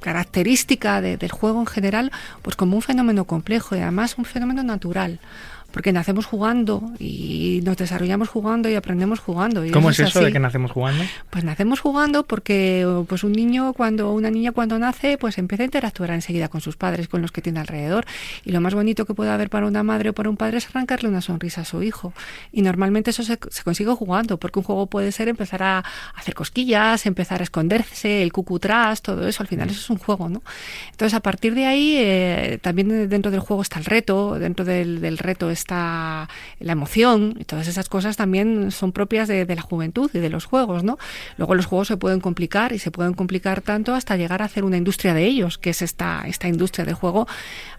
[0.00, 2.10] característica del juego en general
[2.42, 5.20] pues como un fenómeno complejo y además un fenómeno natural
[5.70, 9.64] porque nacemos jugando y nos desarrollamos jugando y aprendemos jugando.
[9.64, 11.04] Y ¿Cómo es eso de que nacemos jugando?
[11.30, 15.66] Pues nacemos jugando porque pues un niño cuando una niña cuando nace pues empieza a
[15.66, 18.04] interactuar enseguida con sus padres, con los que tiene alrededor
[18.44, 20.68] y lo más bonito que puede haber para una madre o para un padre es
[20.68, 22.12] arrancarle una sonrisa a su hijo
[22.52, 27.06] y normalmente eso se, consigue jugando porque un juego puede ser empezar a hacer cosquillas,
[27.06, 29.70] empezar a esconderse, el cucutras, todo eso, al final mm.
[29.70, 30.42] eso es un juego, ¿no?
[30.90, 35.00] Entonces a partir de ahí eh, también dentro del juego está el reto, dentro del,
[35.00, 40.10] del reto está la emoción y todas esas cosas también son propias de, la juventud
[40.12, 40.98] y de los juegos, ¿no?
[41.36, 44.64] Luego los juegos se pueden complicar y se pueden complicar tanto hasta llegar a hacer
[44.64, 47.26] una industria de ellos, que es esta, esta industria del juego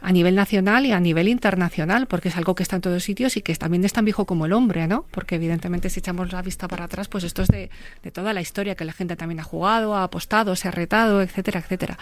[0.01, 3.37] a nivel nacional y a nivel internacional, porque es algo que está en todos sitios
[3.37, 5.05] y que también es tan viejo como el hombre, ¿no?
[5.11, 7.69] Porque evidentemente si echamos la vista para atrás, pues esto es de,
[8.11, 11.59] toda la historia que la gente también ha jugado, ha apostado, se ha retado, etcétera,
[11.59, 11.97] etcétera.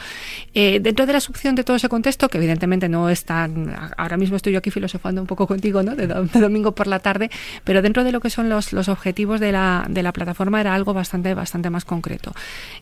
[0.54, 3.76] Eh, dentro de la succión de todo ese contexto, que evidentemente no es tan...
[3.98, 5.96] Ahora mismo estoy yo aquí filosofando un poco contigo, contigo, ¿no?
[5.96, 6.08] De,
[6.40, 7.30] domingo por la tarde,
[7.64, 10.74] pero dentro de lo que son los, los objetivos de la, de la plataforma era
[10.74, 12.34] algo bastante, bastante más concreto.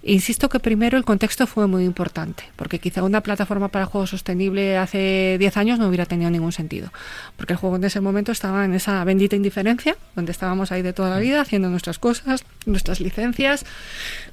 [0.03, 4.77] Insisto que primero el contexto fue muy importante, porque quizá una plataforma para juego sostenible
[4.77, 6.91] hace 10 años no hubiera tenido ningún sentido,
[7.35, 10.93] porque el juego en ese momento estaba en esa bendita indiferencia, donde estábamos ahí de
[10.93, 13.65] toda la vida haciendo nuestras cosas, nuestras licencias,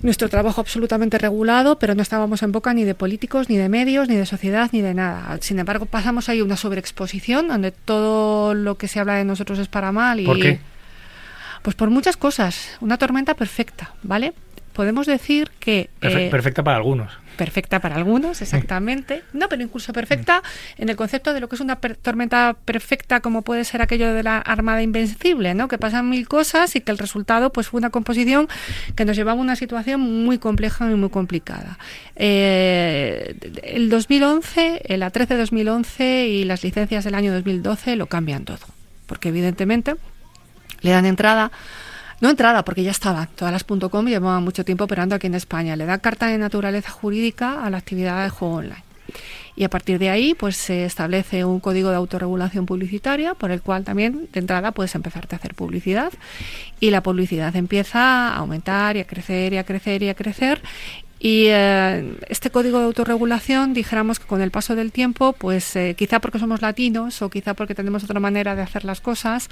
[0.00, 4.08] nuestro trabajo absolutamente regulado, pero no estábamos en boca ni de políticos, ni de medios,
[4.08, 5.38] ni de sociedad, ni de nada.
[5.40, 9.68] Sin embargo, pasamos ahí una sobreexposición donde todo lo que se habla de nosotros es
[9.68, 10.58] para mal y ¿Por qué?
[11.62, 14.34] pues por muchas cosas, una tormenta perfecta, ¿vale?
[14.74, 17.12] Podemos decir que Perfe- eh, perfecta para algunos.
[17.34, 19.22] Perfecta para algunos, exactamente.
[19.32, 20.42] No, pero incluso perfecta
[20.78, 24.12] en el concepto de lo que es una per- tormenta perfecta, como puede ser aquello
[24.14, 25.68] de la Armada Invencible, ¿no?
[25.68, 28.48] Que pasan mil cosas y que el resultado pues fue una composición
[28.96, 31.78] que nos llevaba a una situación muy compleja y muy complicada.
[32.16, 38.58] Eh, el 2011, eh, la 13-2011 y las licencias del año 2012 lo cambian todo,
[39.06, 39.94] porque evidentemente
[40.82, 41.50] le dan entrada
[42.20, 43.26] no entrada, porque ya estaba.
[43.26, 45.76] Todas las .com llevaban mucho tiempo operando aquí en España.
[45.76, 48.84] Le da carta de naturaleza jurídica a la actividad de juego online.
[49.56, 53.62] Y a partir de ahí, pues se establece un código de autorregulación publicitaria por el
[53.62, 56.12] cual también de entrada puedes empezarte a hacer publicidad.
[56.80, 58.00] Y la publicidad empieza
[58.30, 60.60] a aumentar y a crecer y a crecer y a crecer.
[61.24, 65.94] Y eh, este código de autorregulación, dijéramos que con el paso del tiempo, pues eh,
[65.96, 69.48] quizá porque somos latinos o quizá porque tenemos otra manera de hacer las cosas,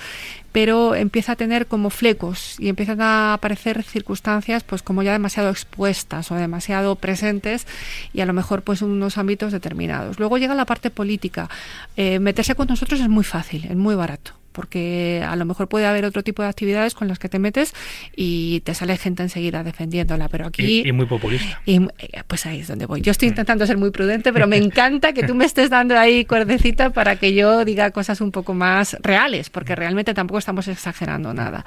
[0.53, 5.49] pero empieza a tener como flecos y empiezan a aparecer circunstancias pues como ya demasiado
[5.49, 7.67] expuestas o demasiado presentes
[8.13, 10.19] y a lo mejor pues unos ámbitos determinados.
[10.19, 11.49] Luego llega la parte política.
[11.97, 15.87] Eh, meterse con nosotros es muy fácil, es muy barato porque a lo mejor puede
[15.87, 17.75] haber otro tipo de actividades con las que te metes
[18.15, 20.83] y te sale gente enseguida defendiéndola, pero aquí...
[20.85, 21.61] Y, y muy populista.
[21.67, 23.01] Y, eh, pues ahí es donde voy.
[23.01, 26.25] Yo estoy intentando ser muy prudente, pero me encanta que tú me estés dando ahí
[26.25, 31.35] cuerdecita para que yo diga cosas un poco más reales, porque realmente tampoco estamos exagerando
[31.35, 31.65] nada.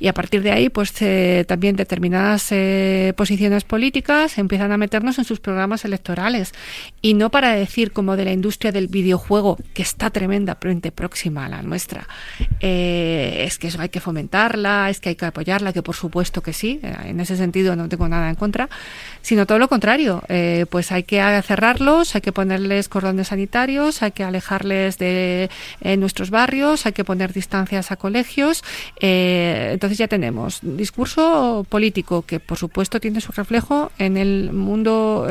[0.00, 5.18] Y a partir de ahí, pues eh, también determinadas eh, posiciones políticas empiezan a meternos
[5.18, 6.52] en sus programas electorales.
[7.02, 11.48] Y no para decir como de la industria del videojuego, que está tremendamente próxima a
[11.48, 12.06] la nuestra,
[12.60, 16.42] eh, es que eso hay que fomentarla, es que hay que apoyarla, que por supuesto
[16.42, 18.68] que sí, eh, en ese sentido no tengo nada en contra,
[19.22, 24.12] sino todo lo contrario, eh, pues hay que cerrarlos, hay que ponerles cordones sanitarios, hay
[24.12, 25.50] que alejarles de
[25.80, 28.64] eh, nuestros barrios, hay que poner distancias a colegios,
[29.00, 35.26] eh, entonces ya tenemos discurso político que por supuesto tiene su reflejo en el mundo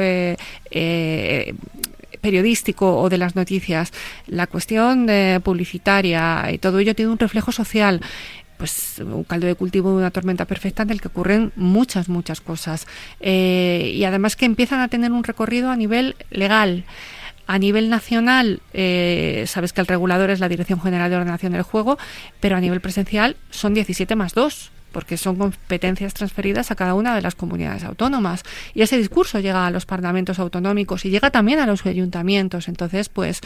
[2.22, 3.94] periodístico o de las noticias,
[4.28, 8.02] la cuestión eh, publicitaria y todo ello tiene un reflejo social
[8.58, 12.42] pues un caldo de cultivo de una tormenta perfecta en el que ocurren muchas, muchas
[12.42, 12.88] cosas.
[13.20, 16.84] Eh, y además que empiezan a tener un recorrido a nivel legal.
[17.46, 21.62] A nivel nacional, eh, sabes que el regulador es la Dirección General de Ordenación del
[21.62, 21.98] Juego,
[22.42, 27.14] pero a nivel presencial son 17 más 2 porque son competencias transferidas a cada una
[27.14, 28.42] de las comunidades autónomas.
[28.74, 32.68] Y ese discurso llega a los parlamentos autonómicos y llega también a los ayuntamientos.
[32.68, 33.42] Entonces, pues,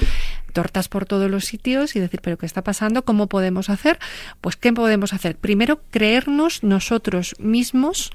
[0.54, 3.04] tortas por todos los sitios y decir, pero ¿qué está pasando?
[3.04, 4.00] ¿Cómo podemos hacer?
[4.40, 5.36] Pues, ¿qué podemos hacer?
[5.36, 8.12] Primero, creernos nosotros mismos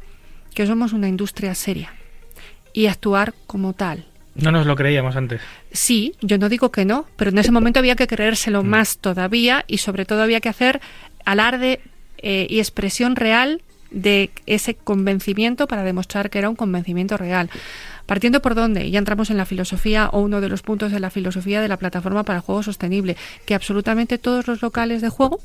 [0.55, 1.92] que somos una industria seria
[2.72, 4.07] y actuar como tal.
[4.35, 5.42] No nos lo creíamos antes.
[5.72, 8.66] Sí, yo no digo que no, pero en ese momento había que creérselo mm.
[8.66, 10.81] más todavía y sobre todo había que hacer
[11.27, 11.83] alarde
[12.28, 13.62] eh, y expresión real
[13.92, 17.50] de ese convencimiento para demostrar que era un convencimiento real.
[18.04, 21.10] Partiendo por dónde, ya entramos en la filosofía o uno de los puntos de la
[21.10, 25.38] filosofía de la plataforma para el juego sostenible, que absolutamente todos los locales de juego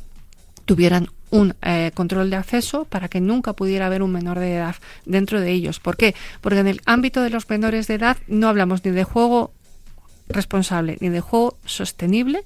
[0.65, 4.75] tuvieran un eh, control de acceso para que nunca pudiera haber un menor de edad
[5.05, 5.79] dentro de ellos.
[5.79, 6.15] ¿Por qué?
[6.41, 9.53] Porque en el ámbito de los menores de edad no hablamos ni de juego
[10.29, 12.43] responsable ni de juego sostenible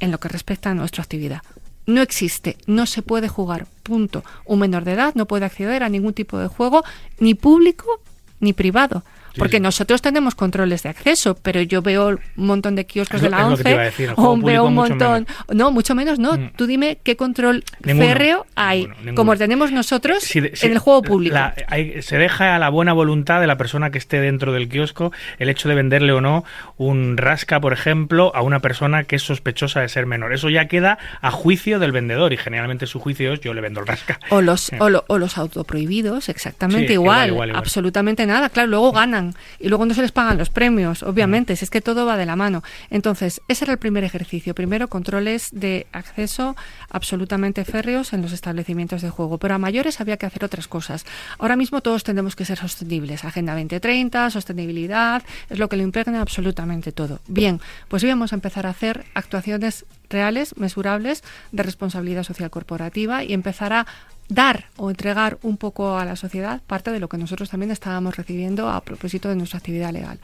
[0.00, 1.42] en lo que respecta a nuestra actividad
[1.86, 4.24] no existe, no se puede jugar, punto.
[4.44, 6.84] Un menor de edad no puede acceder a ningún tipo de juego,
[7.18, 8.00] ni público
[8.40, 9.02] ni privado.
[9.36, 9.62] Porque sí.
[9.62, 13.48] nosotros tenemos controles de acceso, pero yo veo un montón de kioscos de la lo,
[13.48, 15.26] 11 decir, o veo un montón.
[15.52, 16.34] No, mucho menos no.
[16.34, 16.50] Mm.
[16.56, 19.14] Tú dime qué control ninguno, férreo hay, ninguno, ninguno.
[19.16, 21.34] como tenemos nosotros si, en el juego público.
[21.34, 24.68] La, hay, se deja a la buena voluntad de la persona que esté dentro del
[24.68, 26.44] kiosco el hecho de venderle o no
[26.76, 30.32] un rasca, por ejemplo, a una persona que es sospechosa de ser menor.
[30.32, 33.80] Eso ya queda a juicio del vendedor y generalmente su juicio es yo le vendo
[33.80, 34.20] el rasca.
[34.30, 38.48] O los, o, lo, o los autoprohibidos, exactamente sí, igual, igual, igual, igual, absolutamente nada.
[38.48, 39.25] Claro, luego ganan
[39.58, 42.26] y luego no se les pagan los premios, obviamente, si es que todo va de
[42.26, 42.62] la mano.
[42.90, 44.54] Entonces, ese era el primer ejercicio.
[44.54, 46.56] Primero, controles de acceso
[46.90, 49.38] absolutamente férreos en los establecimientos de juego.
[49.38, 51.04] Pero a mayores había que hacer otras cosas.
[51.38, 53.24] Ahora mismo todos tenemos que ser sostenibles.
[53.24, 57.20] Agenda 2030, sostenibilidad, es lo que lo impregna absolutamente todo.
[57.26, 63.32] Bien, pues íbamos a empezar a hacer actuaciones reales, mesurables, de responsabilidad social corporativa y
[63.32, 63.86] empezar a
[64.28, 68.16] dar o entregar un poco a la sociedad parte de lo que nosotros también estábamos
[68.16, 70.18] recibiendo a propósito de nuestra actividad legal.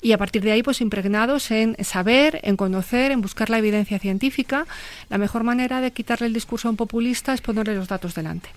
[0.00, 3.98] Y a partir de ahí, pues impregnados en saber, en conocer, en buscar la evidencia
[3.98, 4.66] científica,
[5.08, 8.50] la mejor manera de quitarle el discurso a un populista es ponerle los datos delante.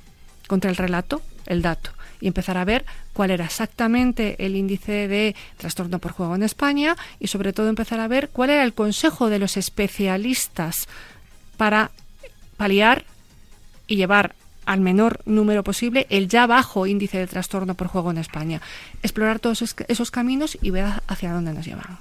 [0.47, 1.91] Contra el relato, el dato.
[2.19, 6.95] Y empezar a ver cuál era exactamente el índice de trastorno por juego en España
[7.19, 10.87] y sobre todo empezar a ver cuál era el consejo de los especialistas
[11.57, 11.89] para
[12.57, 13.05] paliar
[13.87, 14.35] y llevar
[14.65, 18.61] al menor número posible el ya bajo índice de trastorno por juego en España.
[19.03, 21.99] Explorar todos esos caminos y ver hacia dónde nos llevan.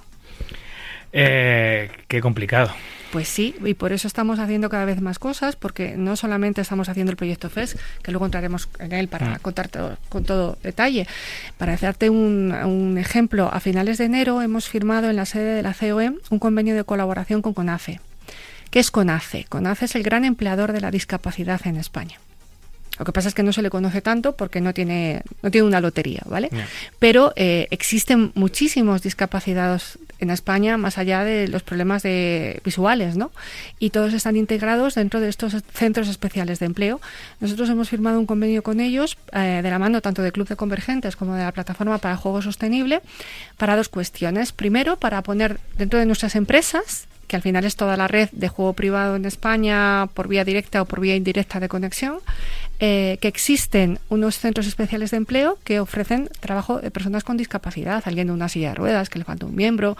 [1.13, 2.71] Eh, qué complicado.
[3.11, 6.87] Pues sí, y por eso estamos haciendo cada vez más cosas, porque no solamente estamos
[6.87, 9.39] haciendo el proyecto FES, que luego entraremos en él para mm.
[9.39, 11.07] contarte con todo detalle.
[11.57, 15.61] Para hacerte un, un, ejemplo, a finales de enero hemos firmado en la sede de
[15.61, 17.99] la COE un convenio de colaboración con CONACE.
[18.69, 19.45] ¿Qué es CONACE?
[19.49, 22.17] CONACE es el gran empleador de la discapacidad en España.
[22.99, 25.65] Lo que pasa es que no se le conoce tanto porque no tiene, no tiene
[25.65, 26.49] una lotería, ¿vale?
[26.99, 33.31] Pero eh, existen muchísimos discapacitados en España más allá de los problemas de visuales, ¿no?
[33.79, 37.01] Y todos están integrados dentro de estos centros especiales de empleo.
[37.39, 40.55] Nosotros hemos firmado un convenio con ellos eh, de la mano tanto del Club de
[40.55, 43.01] Convergentes como de la Plataforma para Juego Sostenible
[43.57, 44.51] para dos cuestiones.
[44.51, 48.49] Primero, para poner dentro de nuestras empresas que al final es toda la red de
[48.49, 52.19] juego privado en España por vía directa o por vía indirecta de conexión,
[52.83, 58.01] eh, que existen unos centros especiales de empleo que ofrecen trabajo de personas con discapacidad,
[58.07, 59.95] alguien de una silla de ruedas, que le falta un miembro,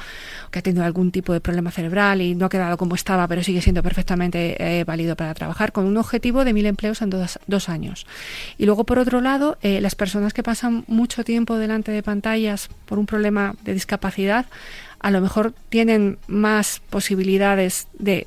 [0.49, 3.43] que ha tenido algún tipo de problema cerebral y no ha quedado como estaba, pero
[3.43, 7.69] sigue siendo perfectamente eh, válido para trabajar, con un objetivo de mil empleos en dos,
[7.69, 8.07] años.
[8.57, 12.67] Y luego, por otro lado, eh, las personas que pasan mucho tiempo delante de pantallas
[12.87, 14.47] por un problema de discapacidad,
[14.99, 18.25] a lo mejor tienen más posibilidades de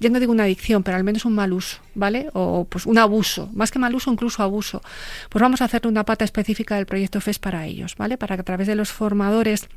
[0.00, 2.28] ya no digo una adicción, pero al menos un mal uso, ¿vale?
[2.32, 4.80] O pues un abuso, más que mal uso, incluso abuso.
[5.28, 8.16] Pues vamos a hacer una pata específica del proyecto FES para ellos, ¿vale?
[8.16, 9.68] Para que a través de los formadores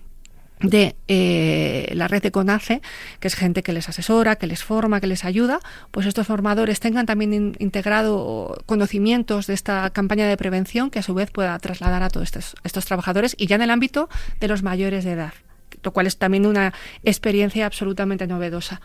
[0.61, 2.81] de eh, la red de CONACE,
[3.19, 5.59] que es gente que les asesora, que les forma, que les ayuda,
[5.91, 11.13] pues estos formadores tengan también integrado conocimientos de esta campaña de prevención que a su
[11.13, 12.31] vez pueda trasladar a todos
[12.63, 14.07] estos trabajadores y ya en el ámbito
[14.39, 15.33] de los mayores de edad
[15.83, 18.81] lo cual es también una experiencia absolutamente novedosa.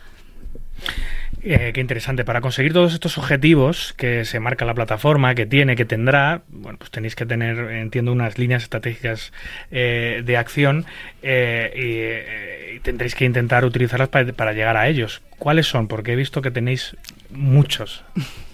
[1.43, 2.25] Eh, qué interesante.
[2.25, 6.79] Para conseguir todos estos objetivos que se marca la plataforma, que tiene, que tendrá, bueno,
[6.79, 9.33] pues tenéis que tener, entiendo, unas líneas estratégicas
[9.71, 10.85] eh, de acción
[11.23, 15.23] eh, y, tendréis que intentar utilizarlas para, para llegar a ellos.
[15.39, 15.89] ¿Cuáles son?
[15.89, 16.97] Porque he visto que tenéis
[17.31, 18.05] muchos.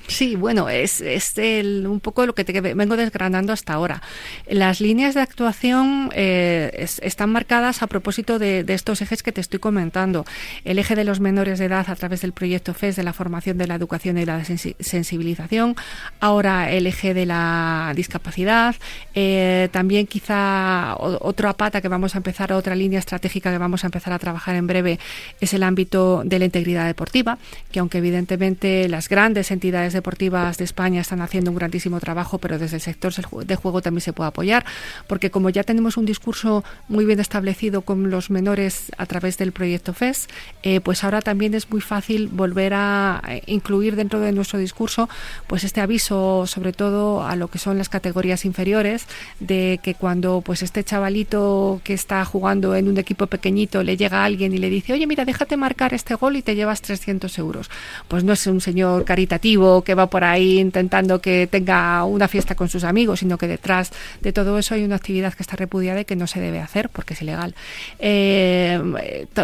[0.06, 4.02] Sí, bueno, es, es un poco lo que te vengo desgranando hasta ahora.
[4.46, 9.60] Las líneas de actuación eh, están marcadas a propósito de, estos ejes que te estoy
[9.60, 10.24] comentando.
[10.64, 13.56] El eje de los menores de edad a través del proyecto FES de la formación
[13.56, 15.74] de la educación y la sensibilización.
[16.20, 18.76] Ahora el eje de la discapacidad.
[19.14, 23.86] Eh, también quizá otra pata que vamos a empezar, otra línea estratégica que vamos a
[23.86, 24.98] empezar a trabajar en breve
[25.40, 27.38] es el ámbito de la integridad deportiva,
[27.72, 32.58] que aunque evidentemente las grandes entidades deportivas de España están haciendo un grandísimo trabajo, pero
[32.58, 33.14] desde el sector
[33.46, 34.66] de juego también se puede apoyar,
[35.06, 39.52] porque como ya tenemos un discurso muy bien establecido con los menores a través del
[39.52, 40.28] proyecto FES,
[40.62, 45.08] eh, pues ahora también es muy fácil volver a eh, incluir dentro de nuestro discurso
[45.46, 49.06] pues este aviso, sobre todo a lo que son las categorías inferiores,
[49.40, 54.22] de que cuando pues este chavalito que está jugando en un equipo pequeñito le llega
[54.22, 57.38] a alguien y le dice, oye, mira, déjate marcar este gol y te llevas 300
[57.38, 57.70] euros.
[58.08, 62.54] Pues no es un señor caritativo que va por ahí intentando que tenga una fiesta
[62.54, 66.00] con sus amigos, sino que detrás de todo eso hay una actividad que está repudiada
[66.00, 67.54] y que no se debe hacer porque es ilegal.
[67.98, 68.80] Eh,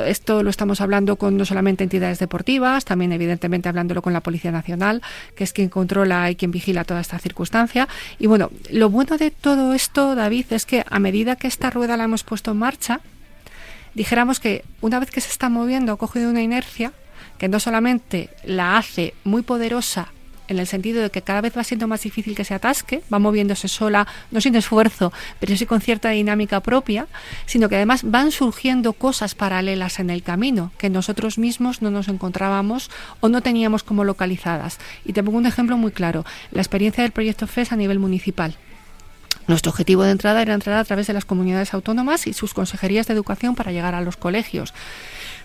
[0.06, 4.50] esto lo estamos hablando con no solamente entidades deportivas, también evidentemente hablándolo con la Policía
[4.50, 5.02] Nacional,
[5.34, 7.88] que es quien controla y quien vigila toda esta circunstancia.
[8.18, 11.96] Y bueno, lo bueno de todo esto, David, es que a medida que esta rueda
[11.96, 13.00] la hemos puesto en marcha,
[13.94, 16.92] dijéramos que una vez que se está moviendo, ha cogido una inercia
[17.38, 20.12] que no solamente la hace muy poderosa
[20.50, 23.18] en el sentido de que cada vez va siendo más difícil que se atasque, va
[23.18, 27.06] moviéndose sola, no sin esfuerzo, pero sí con cierta dinámica propia,
[27.46, 32.08] sino que además van surgiendo cosas paralelas en el camino que nosotros mismos no nos
[32.08, 34.78] encontrábamos o no teníamos como localizadas.
[35.04, 38.56] Y te pongo un ejemplo muy claro, la experiencia del proyecto FES a nivel municipal.
[39.46, 43.06] Nuestro objetivo de entrada era entrar a través de las comunidades autónomas y sus consejerías
[43.06, 44.74] de educación para llegar a los colegios.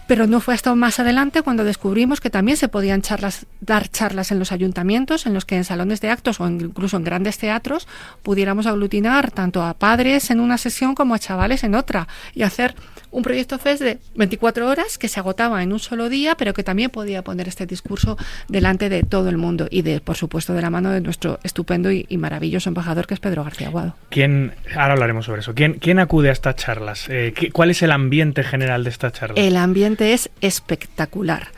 [0.07, 4.31] Pero no fue hasta más adelante cuando descubrimos que también se podían charlas, dar charlas
[4.31, 7.87] en los ayuntamientos, en los que en salones de actos o incluso en grandes teatros
[8.21, 12.75] pudiéramos aglutinar tanto a padres en una sesión como a chavales en otra y hacer
[13.15, 16.63] un proyecto FES de 24 horas que se agotaba en un solo día, pero que
[16.63, 18.17] también podía poner este discurso
[18.49, 21.91] delante de todo el mundo y de, por supuesto, de la mano de nuestro estupendo
[21.91, 23.95] y, maravilloso embajador que es Pedro García Aguado.
[24.09, 27.05] ¿Quién, ahora hablaremos sobre eso, ¿quién, quién acude a estas charlas?
[27.09, 29.37] Eh, ¿Cuál es el ambiente general de estas charlas?
[29.37, 31.49] El ambiente es espectacular.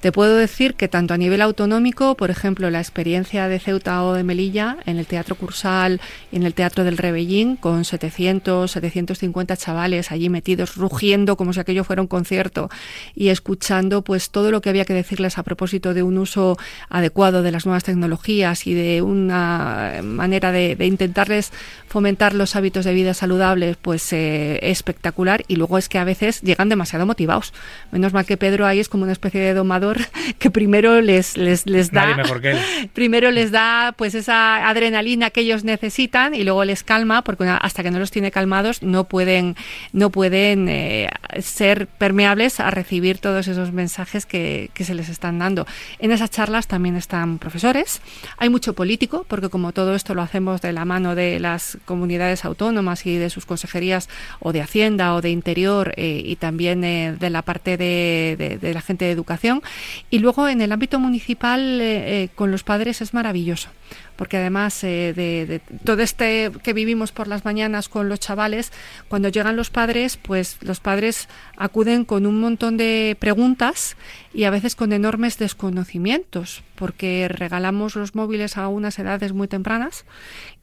[0.00, 4.12] Te puedo decir que tanto a nivel autonómico, por ejemplo, la experiencia de Ceuta o
[4.12, 9.56] de Melilla en el Teatro Cursal y en el Teatro del Rebellín, con 700, 750
[9.56, 12.68] chavales allí metidos, rugiendo como si aquello fuera un concierto
[13.14, 17.42] y escuchando pues todo lo que había que decirles a propósito de un uso adecuado
[17.42, 21.52] de las nuevas tecnologías y de una manera de, intentarles
[21.88, 25.44] fomentar los hábitos de vida saludables, pues eh, espectacular.
[25.48, 27.52] Y luego es que a veces llegan demasiado motivados.
[27.92, 29.54] Menos mal que Pedro ahí es como una especie de
[30.38, 32.16] que primero les, les, les da
[32.92, 37.82] primero les da pues esa adrenalina que ellos necesitan y luego les calma porque hasta
[37.82, 39.56] que no los tiene calmados no pueden
[39.92, 41.08] no pueden eh,
[41.40, 45.66] ser permeables a recibir todos esos mensajes que, que se les están dando.
[45.98, 48.00] En esas charlas también están profesores,
[48.38, 52.44] hay mucho político porque como todo esto lo hacemos de la mano de las comunidades
[52.44, 54.08] autónomas y de sus consejerías
[54.40, 58.74] o de Hacienda o de Interior eh, y también eh, de la parte de, de
[58.74, 59.62] la gente de educación,
[60.10, 63.68] y luego en el ámbito municipal eh, eh, con los padres es maravilloso
[64.16, 68.72] porque además eh, de, todo este que vivimos por las mañanas con los chavales,
[69.08, 73.96] cuando llegan los padres, pues los padres acuden con un montón de preguntas
[74.32, 80.04] y a veces con enormes desconocimientos, porque regalamos los móviles a unas edades muy tempranas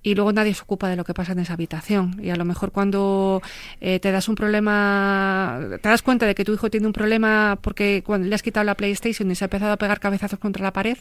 [0.03, 2.19] y luego nadie se ocupa de lo que pasa en esa habitación.
[2.21, 3.41] Y a lo mejor cuando
[3.79, 7.57] eh, te das un problema, te das cuenta de que tu hijo tiene un problema
[7.61, 10.61] porque cuando le has quitado la PlayStation y se ha empezado a pegar cabezazos contra
[10.61, 10.97] la pared,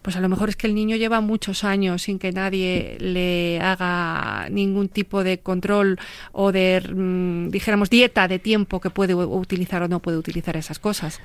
[0.00, 1.64] pues a lo mejor es que el niño lleva muchos
[1.98, 5.98] sin que nadie le haga ningún tipo de control
[6.32, 10.78] o de, mm, dijéramos, dieta de tiempo que puede utilizar o no puede utilizar esas
[10.78, 11.20] cosas.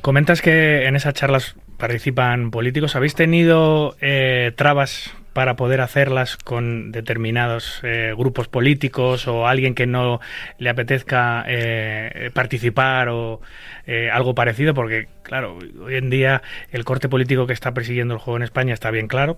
[0.00, 2.96] Comentas que en esas charlas participan políticos.
[2.96, 9.86] ¿Habéis tenido eh, trabas para poder hacerlas con determinados eh, grupos políticos o alguien que
[9.86, 10.18] no
[10.58, 13.42] le apetezca eh, participar o
[14.12, 18.38] algo parecido, porque claro, hoy en día el corte político que está persiguiendo el juego
[18.38, 19.36] en España está bien claro.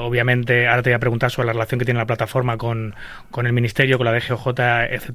[0.00, 2.94] obviamente, ahora te voy a preguntar sobre la relación que tiene la plataforma con,
[3.30, 4.54] con el Ministerio, con la DGOJ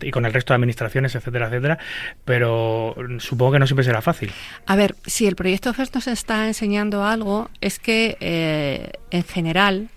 [0.01, 1.79] y con el resto de administraciones, etcétera, etcétera,
[2.23, 4.31] pero supongo que no siempre será fácil.
[4.65, 8.17] A ver, si el proyecto FES nos está enseñando algo, es que
[9.11, 9.89] en general general,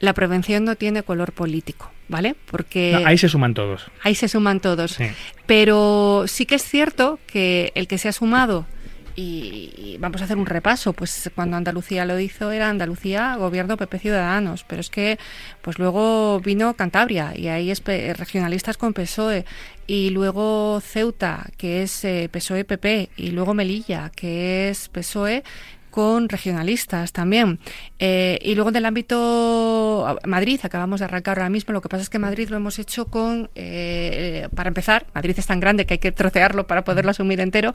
[0.00, 2.36] la prevención no tiene color político, ¿vale?
[2.50, 3.86] Porque ahí se suman todos.
[4.02, 4.98] Ahí se suman todos.
[5.46, 8.66] Pero sí que es cierto que el que se ha sumado
[9.16, 13.98] y, vamos a hacer un repaso, pues cuando Andalucía lo hizo era Andalucía, gobierno PP
[13.98, 15.18] Ciudadanos, pero es que
[15.62, 19.44] pues luego vino Cantabria y ahí es regionalistas con PSOE
[19.86, 25.44] y luego Ceuta, que es eh, PSOE PP y luego Melilla, que es PSOE
[25.90, 27.60] con regionalistas también.
[28.06, 32.10] Eh, y luego del ámbito Madrid, acabamos de arrancar ahora mismo, lo que pasa es
[32.10, 35.98] que Madrid lo hemos hecho con, eh, para empezar, Madrid es tan grande que hay
[35.98, 37.72] que trocearlo para poderlo asumir entero,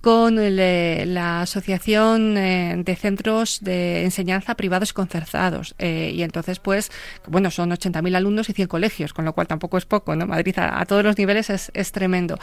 [0.00, 5.74] con eh, la Asociación de Centros de Enseñanza Privados Concertados.
[5.78, 6.90] y entonces, pues,
[7.26, 10.26] bueno, son 80.000 alumnos y 100 colegios, con lo cual tampoco es poco, ¿no?
[10.26, 12.38] Madrid a, todos los niveles es, es tremendo.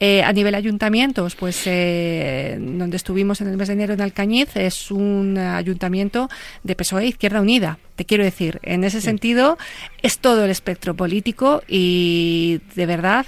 [0.00, 5.38] a nivel ayuntamientos, pues, donde estuvimos en el mes de enero en Alcañiz, es un
[5.38, 6.28] ayuntamiento
[6.64, 7.78] de PSOE Izquierda Unida.
[7.96, 9.58] Te quiero decir, en ese sentido
[10.02, 13.26] es todo el espectro político y de verdad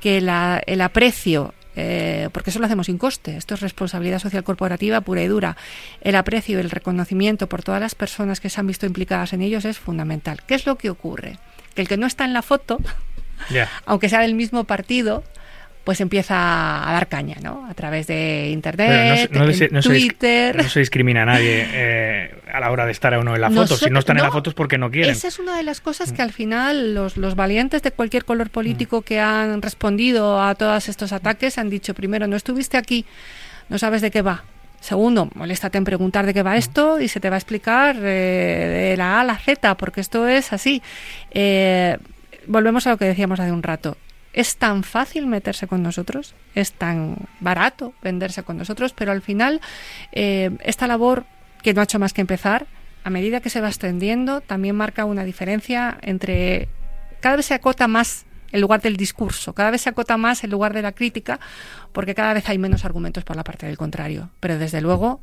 [0.00, 3.36] que el aprecio eh, porque eso lo hacemos sin coste.
[3.36, 5.56] Esto es responsabilidad social corporativa pura y dura.
[6.00, 9.42] El aprecio y el reconocimiento por todas las personas que se han visto implicadas en
[9.42, 10.42] ellos es fundamental.
[10.44, 11.38] ¿Qué es lo que ocurre?
[11.76, 12.80] Que el que no está en la foto,
[13.86, 15.22] aunque sea del mismo partido,
[15.88, 17.66] pues empieza a dar caña, ¿no?
[17.66, 19.30] A través de Internet,
[19.82, 20.54] Twitter...
[20.54, 23.50] no se discrimina a nadie eh, a la hora de estar a uno en la
[23.50, 23.74] foto.
[23.74, 25.10] si no están en la foto es porque no quieren.
[25.10, 28.50] Esa es una de las cosas que al final los, los valientes de cualquier color
[28.50, 33.06] político que han respondido a todos estos ataques han dicho, primero, no estuviste aquí,
[33.70, 34.44] no sabes de qué va.
[34.80, 38.90] Segundo, moléstate en preguntar de qué va esto y se te va a explicar eh,
[38.90, 40.82] de la A a la Z, porque esto es así.
[41.30, 41.96] Eh,
[42.46, 43.96] volvemos a lo que decíamos hace un rato
[44.38, 49.60] es tan fácil meterse con nosotros, es tan barato venderse con nosotros, pero al final
[50.12, 51.24] eh, esta labor
[51.64, 52.68] que no ha hecho más que empezar,
[53.02, 56.68] a medida que se va extendiendo, también marca una diferencia entre
[57.18, 59.54] cada vez se acota más el lugar del discurso.
[59.54, 61.40] Cada vez se acota más el lugar de la crítica
[61.92, 64.30] porque cada vez hay menos argumentos por la parte del contrario.
[64.38, 65.20] Pero desde luego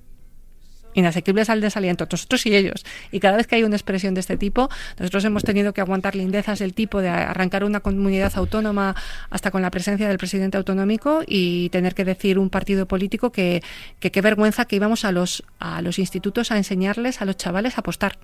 [0.96, 2.84] inasequibles al desaliento, nosotros y ellos.
[3.12, 6.16] Y cada vez que hay una expresión de este tipo, nosotros hemos tenido que aguantar
[6.16, 8.96] lindezas del tipo de arrancar una comunidad autónoma
[9.30, 13.62] hasta con la presencia del presidente autonómico y tener que decir un partido político que
[14.00, 17.82] qué vergüenza que íbamos a los, a los institutos a enseñarles a los chavales a
[17.82, 18.18] apostar.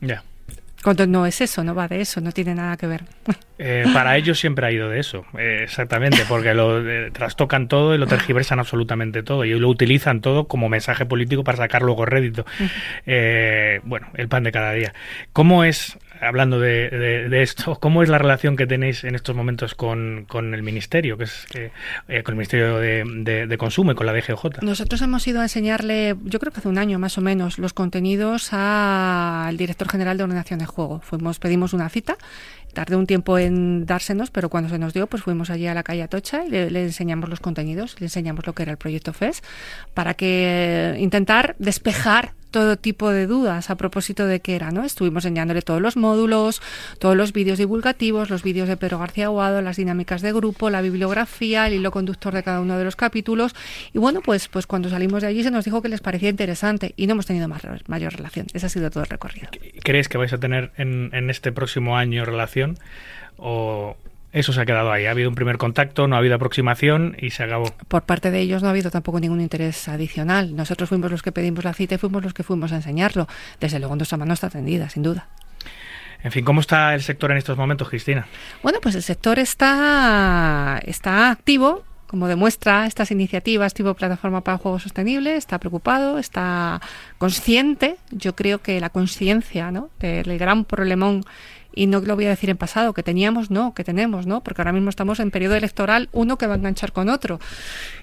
[0.00, 0.22] Ya.
[0.82, 3.02] Cuando no es eso, no va de eso, no tiene nada que ver.
[3.58, 7.94] Eh, para ellos siempre ha ido de eso, eh, exactamente, porque lo eh, trastocan todo
[7.94, 12.06] y lo tergiversan absolutamente todo y lo utilizan todo como mensaje político para sacar luego
[12.06, 12.46] rédito.
[13.84, 14.94] bueno, el pan de cada día.
[15.34, 20.26] ¿Cómo es hablando de, esto, ¿cómo es la relación que tenéis en estos momentos con,
[20.32, 24.62] el Ministerio, que es eh, con el Ministerio de, Consumo y con la DGJ?
[24.62, 27.72] Nosotros hemos ido a enseñarle, yo creo que hace un año más o menos, los
[27.72, 31.00] contenidos al director general de ordenación de juego.
[31.00, 32.16] Fuimos, pedimos una cita
[32.72, 35.82] tardé un tiempo en dársenos, pero cuando se nos dio, pues fuimos allí a la
[35.82, 39.42] calle Atocha y le, enseñamos los contenidos, le enseñamos lo que era el proyecto FES,
[39.94, 44.84] para que intentar despejar todo tipo de dudas a propósito de qué era, ¿no?
[44.84, 46.60] Estuvimos enseñándole todos los módulos,
[46.98, 50.82] todos los vídeos divulgativos, los vídeos de Pedro García Aguado, las dinámicas de grupo, la
[50.82, 53.54] bibliografía, el hilo conductor de cada uno de los capítulos.
[53.92, 56.94] Y bueno, pues, pues cuando salimos de allí se nos dijo que les parecía interesante
[56.96, 58.46] y no hemos tenido más, mayor relación.
[58.52, 59.48] Ese ha sido todo el recorrido.
[59.82, 62.78] ¿Crees que vais a tener en, en este próximo año relación?
[63.36, 63.96] ¿O
[64.32, 65.06] eso se ha quedado ahí.
[65.06, 67.72] Ha habido un primer contacto, no ha habido aproximación y se acabó.
[67.88, 70.54] Por parte de ellos no ha habido tampoco ningún interés adicional.
[70.54, 73.26] Nosotros fuimos los que pedimos la cita y fuimos los que fuimos a enseñarlo.
[73.58, 75.28] Desde luego nuestra mano está tendida, sin duda.
[76.22, 78.26] En fin, ¿cómo está el sector en estos momentos, Cristina?
[78.62, 84.78] Bueno, pues el sector está, está activo, como demuestra estas iniciativas tipo Plataforma para Juego
[84.78, 86.80] Sostenible, está preocupado, está
[87.18, 87.96] consciente.
[88.10, 89.90] Yo creo que la conciencia ¿no?
[89.98, 91.24] del gran problemón
[91.74, 94.42] y no lo voy a decir en pasado, que teníamos, no, que tenemos, ¿no?
[94.42, 97.40] Porque ahora mismo estamos en periodo electoral, uno que va a enganchar con otro.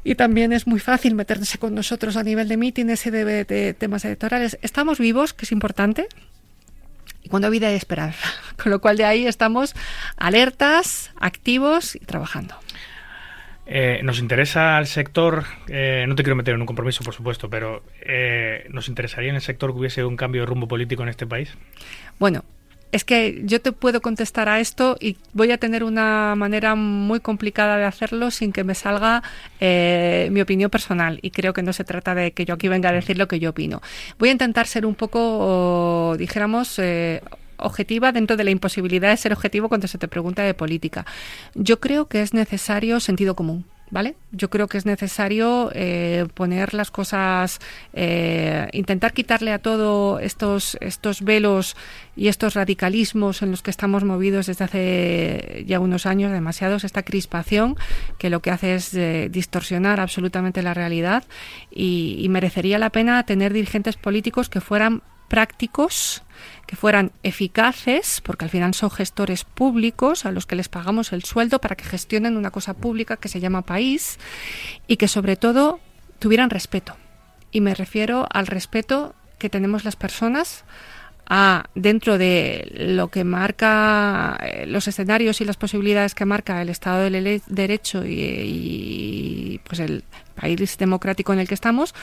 [0.04, 4.06] Y también es muy fácil meterse con nosotros a nivel de mítines y de, temas
[4.06, 4.58] electorales.
[4.62, 6.08] Estamos vivos, que es importante,
[7.24, 8.28] y cuando vida hay esperanza.
[8.62, 9.76] Con lo cual de ahí estamos
[10.18, 12.56] alertas, activos y trabajando.
[13.70, 17.50] Eh, nos interesa el sector, eh, no te quiero meter en un compromiso, por supuesto,
[17.50, 21.10] pero eh, ¿nos interesaría en el sector que hubiese un cambio de rumbo político en
[21.10, 21.54] este país?
[22.18, 22.46] Bueno,
[22.98, 27.20] es que yo te puedo contestar a esto y voy a tener una manera muy
[27.20, 29.24] complicada de hacerlo sin que me salga
[29.60, 31.20] eh, mi opinión personal.
[31.22, 33.40] Y creo que no se trata de que yo aquí venga a decir lo que
[33.40, 33.82] yo opino.
[34.18, 37.22] Voy a intentar ser un poco, dijéramos, eh,
[37.58, 41.06] objetiva dentro de la imposibilidad de ser objetivo cuando se te pregunta de política.
[41.54, 43.66] Yo creo que es necesario sentido común.
[43.90, 44.16] ¿Vale?
[44.34, 47.60] Yo creo que es necesario eh, poner las cosas,
[47.94, 51.78] eh, intentar quitarle a todo estos, estos velos
[52.14, 57.04] y estos radicalismos en los que estamos movidos desde hace ya unos años, demasiados, esta
[57.04, 57.78] crispación
[58.18, 61.24] que lo que hace es eh, distorsionar absolutamente la realidad
[61.72, 66.24] y merecería la pena tener dirigentes políticos que fueran prácticos,
[66.68, 71.24] que fueran eficaces, porque al final son gestores públicos a los que les pagamos el
[71.24, 74.20] sueldo para que gestionen una cosa pública que se llama país
[74.86, 75.80] y que sobre todo
[76.20, 76.96] tuvieran respeto.
[77.52, 80.66] Y me refiero al respeto que tenemos las personas
[81.30, 86.70] a, dentro de lo que marca eh, los escenarios y las posibilidades que marca el
[86.70, 90.04] Estado del Derecho y, y pues el
[90.36, 91.96] país democrático en el que estamos,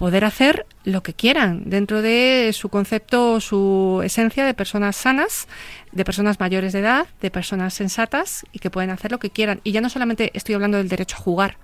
[0.00, 5.46] poder hacer lo que quieran dentro de su concepto, su esencia de personas sanas,
[5.92, 9.60] de personas mayores de edad, de personas sensatas y que pueden hacer lo que quieran.
[9.62, 11.58] Y ya no solamente estoy hablando del derecho a jugar,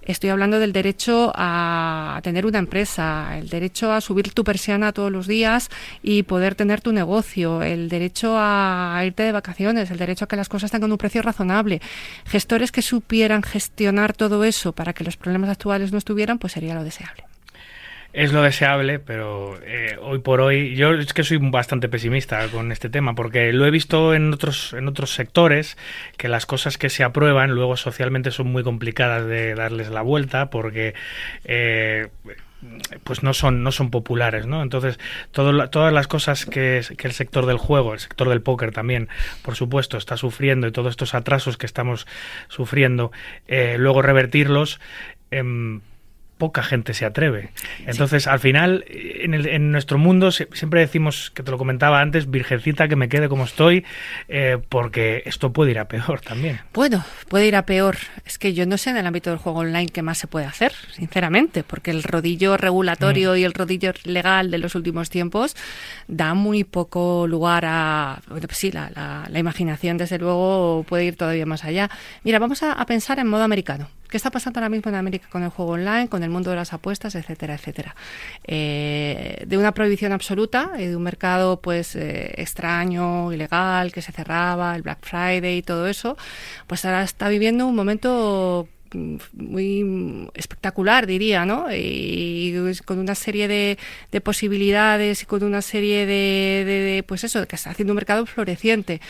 [0.00, 5.12] estoy hablando del derecho a tener una empresa, el derecho a subir tu persiana todos
[5.12, 5.68] los días
[6.02, 10.36] y poder tener tu negocio, el derecho a irte de vacaciones, el derecho a que
[10.36, 11.82] las cosas tengan un precio razonable.
[12.24, 16.74] Gestores que supieran gestionar todo eso para que los problemas actuales no estuvieran, pues sería
[16.74, 17.24] lo deseable
[18.12, 22.70] es lo deseable, pero eh, hoy por hoy yo es que soy bastante pesimista con
[22.70, 25.78] este tema porque lo he visto en otros en otros sectores
[26.18, 30.50] que las cosas que se aprueban luego socialmente son muy complicadas de darles la vuelta
[30.50, 30.94] porque
[31.44, 32.08] eh,
[33.02, 34.98] pues no son no son populares no entonces
[35.32, 39.08] todas las cosas que, que, el sector del juego el sector del póker también
[39.42, 42.06] por supuesto está sufriendo y todos estos atrasos que estamos
[42.48, 43.10] sufriendo
[43.48, 44.80] eh, luego revertirlos
[45.30, 45.80] em,
[46.42, 47.50] poca gente se atreve.
[47.86, 52.88] Entonces, al final, en, en, nuestro mundo siempre decimos, que te lo comentaba antes, virgencita,
[52.88, 53.84] que me quede como estoy,
[54.26, 56.58] eh, porque esto puede ir a peor también.
[56.74, 57.96] Bueno, puede ir a peor.
[58.26, 60.46] Es que yo no sé en el ámbito del juego online qué más se puede
[60.46, 63.36] hacer, sinceramente, porque el rodillo regulatorio mm.
[63.36, 65.54] y el rodillo legal de los últimos tiempos
[66.08, 68.20] da muy poco lugar a...
[68.26, 68.90] Pues sí, la,
[69.30, 71.88] la, imaginación, desde luego, puede ir todavía más allá.
[72.24, 73.88] Mira, vamos a pensar en modo americano.
[74.12, 76.56] ¿Qué está pasando ahora mismo en América con el juego online, con el mundo de
[76.56, 77.96] las apuestas, etcétera, etcétera?
[78.44, 84.12] Eh, de una prohibición absoluta, y de un mercado pues eh, extraño, ilegal, que se
[84.12, 86.18] cerraba, el Black Friday y todo eso,
[86.66, 91.66] pues ahora está viviendo un momento muy espectacular, diría, ¿no?
[91.72, 97.70] Y con una serie de, posibilidades y con una serie de, pues eso, que está
[97.70, 99.00] haciendo un mercado floreciente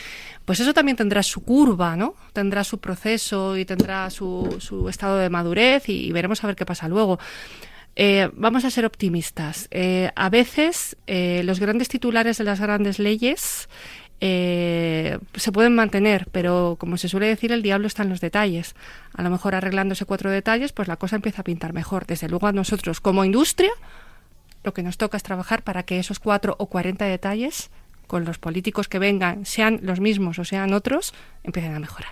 [0.44, 2.16] pues eso también tendrá su curva, ¿no?
[2.32, 6.66] Tendrá su proceso y tendrá su, su estado de madurez y, veremos a ver qué
[6.66, 7.20] pasa luego.
[7.94, 9.68] Eh, vamos a ser optimistas.
[9.70, 13.68] Eh, a veces eh, los grandes titulares de las grandes leyes
[14.22, 18.76] se pueden mantener, pero como se suele decir, el diablo está en los detalles.
[19.14, 22.06] A lo mejor arreglándose cuatro detalles, pues la cosa empieza a pintar mejor.
[22.06, 23.72] Desde luego a nosotros como industria,
[24.62, 27.70] lo que nos toca es trabajar para que esos cuatro o cuarenta detalles
[28.12, 32.10] con los políticos que vengan, sean los mismos o sean otros, empiecen a mejorar.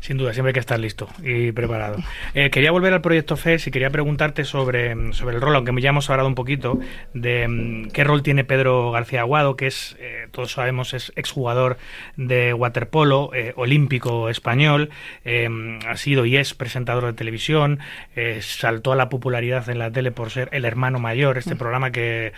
[0.00, 1.98] Sin duda, siempre hay que estar listo y preparado.
[2.32, 5.90] Eh, quería volver al proyecto FES y quería preguntarte sobre, sobre el rol, aunque ya
[5.90, 6.80] hemos hablado un poquito,
[7.12, 11.76] de mm, qué rol tiene Pedro García Aguado, que es, eh, todos sabemos, es exjugador
[12.16, 14.88] de waterpolo, eh, olímpico español,
[15.86, 17.80] ha sido y es presentador de televisión,
[18.40, 21.58] saltó a la popularidad en la tele por ser el hermano mayor, este mm.
[21.58, 22.32] programa que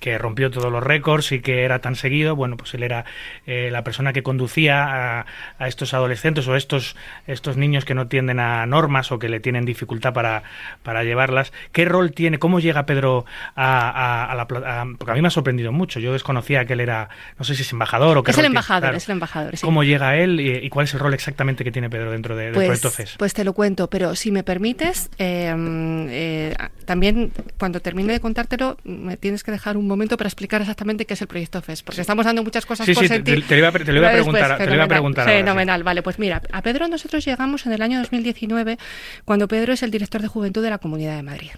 [0.00, 3.04] que rompió todos los récords y que era tan seguido, bueno, pues él era
[3.46, 5.20] eh, la persona que conducía
[5.58, 6.96] a, estos adolescentes o estos,
[7.26, 10.42] estos niños que no tienden a normas o que le tienen dificultad para,
[10.82, 11.52] para llevarlas.
[11.72, 12.38] ¿Qué rol tiene?
[12.38, 14.46] ¿Cómo llega Pedro a, la...
[14.46, 16.00] porque a mí me ha sorprendido mucho.
[16.00, 18.94] Yo desconocía que él era, no sé si es embajador o qué Es el embajador,
[18.94, 19.54] es el embajador.
[19.60, 22.54] ¿Cómo llega él y, cuál es el rol exactamente que tiene Pedro dentro de, del
[22.54, 23.18] pues, proyecto?
[23.18, 28.78] Pues te lo cuento, pero si me permites, em, eh, también cuando termine de contártelo,
[28.84, 32.00] me tienes que dejar un momento para explicar exactamente qué es el proyecto FES, porque
[32.00, 34.56] estamos dando muchas cosas por sí, Te, lo iba, a preguntar.
[34.56, 36.02] te lo iba a preguntar fenomenal, vale.
[36.02, 38.78] Pues mira, a Pedro nosotros llegamos en el año 2019,
[39.24, 41.50] cuando Pedro es el director de Juventud de la Comunidad de Madrid.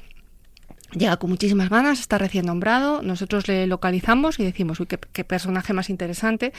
[0.95, 5.73] Llega con muchísimas ganas, está recién nombrado, nosotros le localizamos y decimos, uy, qué, personaje
[5.73, 6.53] más interesante,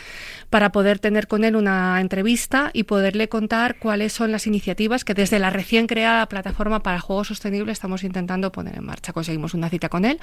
[0.50, 5.14] para poder tener con él una entrevista y poderle contar cuáles son las iniciativas que
[5.14, 9.14] desde la recién creada plataforma para juegos sostenibles estamos intentando poner en marcha.
[9.14, 10.20] Conseguimos una cita con él,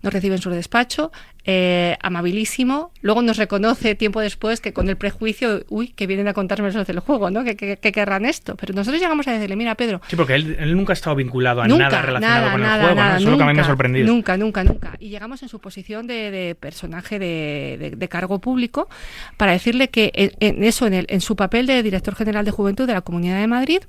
[0.00, 1.12] nos recibe en su despacho,
[1.44, 6.32] eh, amabilísimo, luego nos reconoce tiempo después que con el prejuicio, uy, que vienen a
[6.32, 7.44] contarme eso del juego, ¿no?
[7.44, 7.56] Que,
[7.90, 8.56] querrán esto.
[8.56, 10.00] Pero nosotros llegamos a decirle, mira, Pedro.
[10.08, 13.49] Sí, porque él, nunca ha estado vinculado a nada relacionado con el juego, ¿no?
[13.54, 14.06] Me ha sorprendido.
[14.06, 14.96] Nunca, nunca, nunca.
[14.98, 18.88] Y llegamos en su posición de, personaje de, cargo público
[19.36, 22.86] para decirle que en, eso, en, el, en su papel de director general de Juventud
[22.86, 23.80] de la Comunidad de Madrid,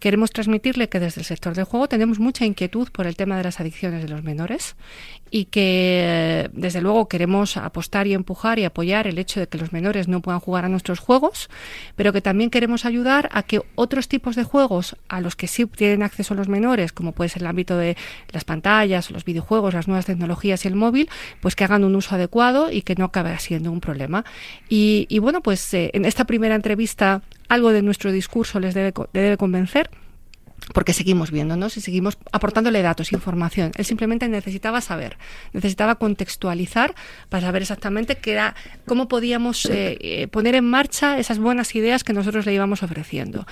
[0.00, 3.44] queremos transmitirle que desde el sector del juego tenemos mucha inquietud por el tema de
[3.44, 4.76] las adicciones de los menores
[5.30, 9.72] y que desde luego queremos apostar y empujar y apoyar el hecho de que los
[9.72, 11.50] menores no puedan jugar a nuestros juegos,
[11.96, 15.66] pero que también queremos ayudar a que otros tipos de juegos a los que sí
[15.66, 17.96] tienen acceso los menores, como puede ser el ámbito de
[18.30, 21.08] las pantallas, los videojuegos, las nuevas tecnologías y el móvil,
[21.40, 24.24] pues que hagan un uso adecuado y que no acabe siendo un problema.
[24.68, 29.36] Y, bueno, pues eh, en esta primera entrevista algo de nuestro discurso les debe, debe
[29.36, 29.90] convencer
[30.74, 33.72] porque seguimos viéndonos y seguimos aportándole datos, información.
[33.76, 35.16] Él simplemente necesitaba saber,
[35.52, 36.94] necesitaba contextualizar
[37.28, 38.54] para saber exactamente qué era,
[38.86, 43.46] cómo podíamos eh, eh, poner en marcha esas buenas ideas que nosotros le íbamos ofreciendo.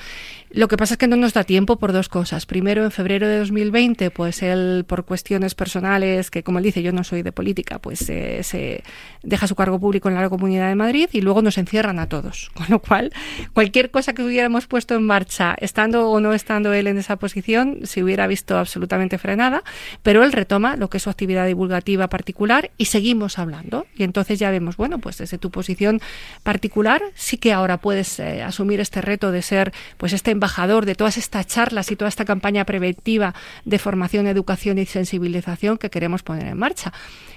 [0.50, 2.46] Lo que pasa es que no nos da tiempo por dos cosas.
[2.46, 6.92] Primero, en febrero de 2020, pues él, por cuestiones personales, que como él dice, yo
[6.92, 8.84] no soy de política, pues eh, se
[9.24, 12.50] deja su cargo público en la Comunidad de Madrid y luego nos encierran a todos.
[12.54, 13.12] Con lo cual,
[13.52, 17.80] cualquier cosa que hubiéramos puesto en marcha, estando o no estando él en esa posición,
[17.84, 19.62] se hubiera visto absolutamente frenada,
[20.02, 23.86] pero él retoma lo que es su actividad divulgativa particular y seguimos hablando.
[23.96, 26.00] Y entonces ya vemos, bueno, pues desde tu posición
[26.42, 30.94] particular, sí que ahora puedes eh, asumir este reto de ser, pues este embajador de
[30.94, 33.34] todas estas charlas y toda esta campaña preventiva
[33.64, 36.92] de formación, educación y sensibilización que queremos poner en marcha.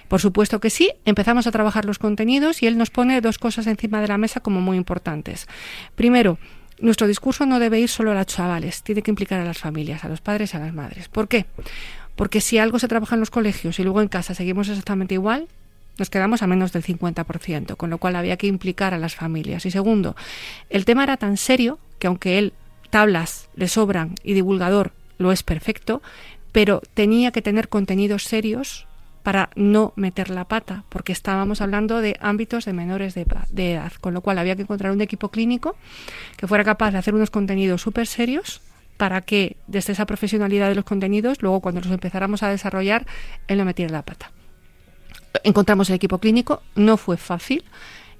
[0.08, 3.68] Por supuesto que sí, empezamos a trabajar los contenidos y él nos pone dos cosas
[3.68, 5.48] encima de la mesa como muy importantes.
[5.96, 6.38] Primero,
[6.80, 10.04] nuestro discurso no debe ir solo a los chavales, tiene que implicar a las familias,
[10.04, 11.08] a los padres y a las madres.
[11.08, 11.46] ¿Por qué?
[12.16, 15.48] Porque si algo se trabaja en los colegios y luego en casa seguimos exactamente igual,
[15.98, 19.66] nos quedamos a menos del 50%, con lo cual había que implicar a las familias.
[19.66, 20.16] Y segundo,
[20.70, 22.54] el tema era tan serio que aunque él
[22.90, 26.02] tablas le sobran y divulgador lo es perfecto,
[26.52, 28.87] pero tenía que tener contenidos serios
[29.28, 33.26] para no meter la pata, porque estábamos hablando de ámbitos de menores de,
[33.74, 35.76] edad, con lo cual había que encontrar un equipo clínico
[36.38, 38.62] que fuera capaz de hacer unos contenidos súper serios
[38.96, 43.06] para que desde esa profesionalidad de los contenidos, luego cuando los empezáramos a desarrollar,
[43.50, 44.32] él no metiera la pata.
[45.44, 47.66] Encontramos el equipo clínico, no fue fácil,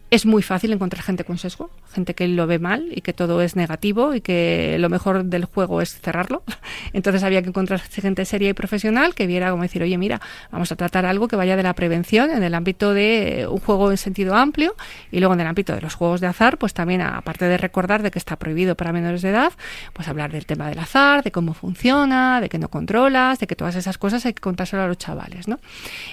[0.10, 3.42] es muy fácil encontrar gente con sesgo, gente que lo ve mal y que todo
[3.42, 6.44] es negativo y que lo mejor del juego es cerrarlo.
[6.94, 10.72] Entonces había que encontrar gente seria y profesional que viera como decir, oye, mira, vamos
[10.72, 13.98] a tratar algo que vaya de la prevención en el ámbito de un juego en
[13.98, 14.76] sentido amplio
[15.12, 18.02] y luego en el ámbito de los juegos de azar, pues también aparte de recordar
[18.02, 19.52] de que está prohibido para menores de edad,
[19.92, 23.56] pues hablar del tema del azar, de cómo funciona, de que no controlas, de que
[23.56, 25.60] todas esas cosas hay que contárselo a los chavales, ¿no?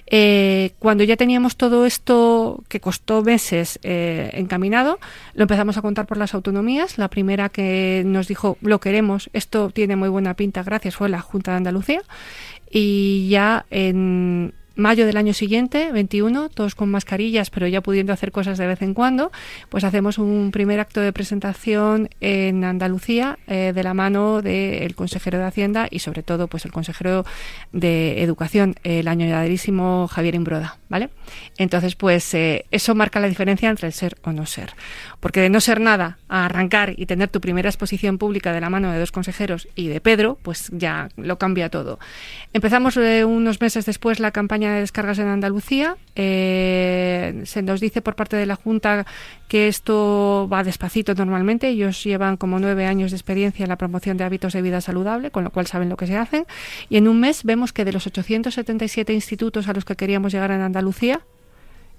[0.06, 4.98] Eh, cuando ya teníamos todo esto que costó meses eh, encaminado,
[5.34, 6.98] lo empezamos a contar por las autonomías.
[6.98, 11.20] La primera que nos dijo, lo queremos, esto tiene muy buena pinta, gracias, fue la
[11.20, 12.02] Junta de Andalucía.
[12.70, 18.32] Y ya en mayo del año siguiente, 21, todos con mascarillas, pero ya pudiendo hacer
[18.32, 19.30] cosas de vez en cuando,
[19.68, 25.38] pues hacemos un primer acto de presentación en Andalucía eh, de la mano del consejero
[25.38, 27.24] de Hacienda y sobre todo pues el consejero
[27.72, 31.10] de Educación, el añadidísimo Javier Imbroda, ¿vale?
[31.58, 34.74] Entonces, pues eh, eso marca la diferencia entre el ser o no ser.
[35.20, 38.70] Porque de no ser nada a arrancar y tener tu primera exposición pública de la
[38.70, 41.98] mano de dos consejeros y de Pedro, pues ya lo cambia todo.
[42.52, 45.96] Empezamos eh, unos meses después la campaña de descargas en Andalucía.
[46.16, 49.06] Eh, se nos dice por parte de la Junta
[49.48, 51.68] que esto va despacito normalmente.
[51.68, 55.30] Ellos llevan como nueve años de experiencia en la promoción de hábitos de vida saludable,
[55.30, 56.46] con lo cual saben lo que se hacen.
[56.88, 60.50] Y en un mes vemos que de los 877 institutos a los que queríamos llegar
[60.50, 61.20] en Andalucía,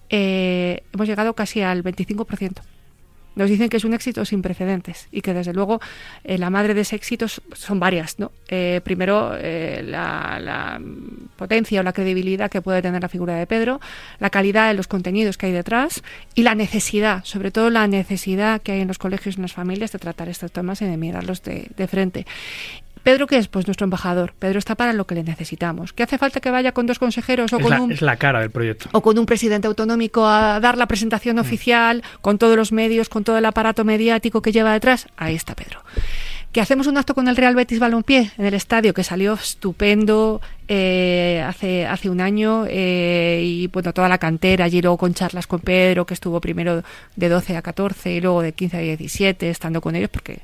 [0.10, 2.62] eh, hemos llegado casi al 25%
[3.36, 5.80] nos dicen que es un éxito sin precedentes y que desde luego
[6.24, 8.20] eh, la madre de ese éxito son varias.
[8.20, 8.32] ¿no?
[8.48, 10.80] Eh, primero, eh, la,
[11.36, 13.82] potencia o la credibilidad que puede tener la figura de Pedro,
[14.20, 16.02] la calidad de los contenidos que hay detrás
[16.34, 19.54] y la necesidad, sobre todo la necesidad que hay en los colegios y en las
[19.54, 22.26] familias de tratar estos temas y de mirarlos de, de frente.
[23.06, 23.48] Pedro, ¿qué es?
[23.48, 24.34] Pues nuestro embajador.
[24.34, 25.94] Pedro está para lo que le necesitamos.
[25.94, 28.18] ¿Qué hace falta que vaya con dos consejeros o es con la, un es la
[28.18, 28.90] cara del proyecto.
[28.94, 33.24] o con un presidente autonómico a dar la presentación oficial con todos los medios, con
[33.24, 35.08] todo el aparato mediático que lleva detrás?
[35.18, 35.82] Ahí está Pedro.
[36.52, 40.42] Que hacemos un acto con el Real Betis Balompié en el estadio que salió estupendo
[40.68, 45.46] eh, hace hace un año eh, y bueno toda la cantera allí luego con charlas
[45.46, 46.82] con Pedro que estuvo primero
[47.16, 50.40] de 12 a 14 y luego de 15 a 17 estando con ellos porque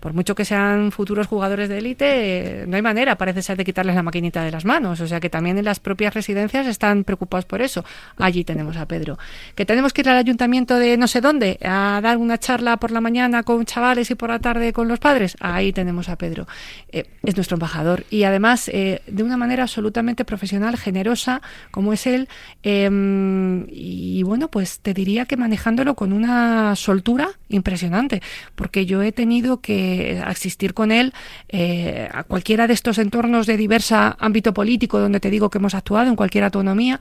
[0.00, 3.64] por mucho que sean futuros jugadores de élite, eh, no hay manera, parece ser, de
[3.64, 5.00] quitarles la maquinita de las manos.
[5.00, 7.84] O sea que también en las propias residencias están preocupados por eso.
[8.16, 9.18] Allí tenemos a Pedro.
[9.54, 12.90] Que tenemos que ir al ayuntamiento de no sé dónde a dar una charla por
[12.90, 15.36] la mañana con chavales y por la tarde con los padres.
[15.40, 16.46] Ahí tenemos a Pedro.
[16.90, 18.04] Eh, es nuestro embajador.
[18.10, 22.28] Y además, eh, de una manera absolutamente profesional, generosa, como es él.
[22.62, 28.22] em, y bueno, pues te diría que manejándolo con una soltura impresionante.
[28.54, 31.12] Porque yo he tenido que asistir con él
[31.48, 35.74] eh, a cualquiera de estos entornos de diversa ámbito político donde te digo que hemos
[35.74, 36.98] actuado, en cualquier autonomía,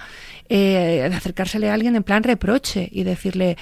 [0.49, 3.57] eh, de acercársele a alguien en plan reproche y decirle,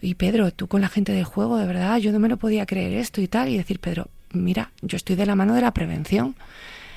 [0.00, 2.66] y Pedro, tú con la gente del juego, de verdad, yo no me lo podía
[2.66, 5.72] creer esto y tal, y decir, Pedro, mira, yo estoy de la mano de la
[5.72, 6.34] prevención.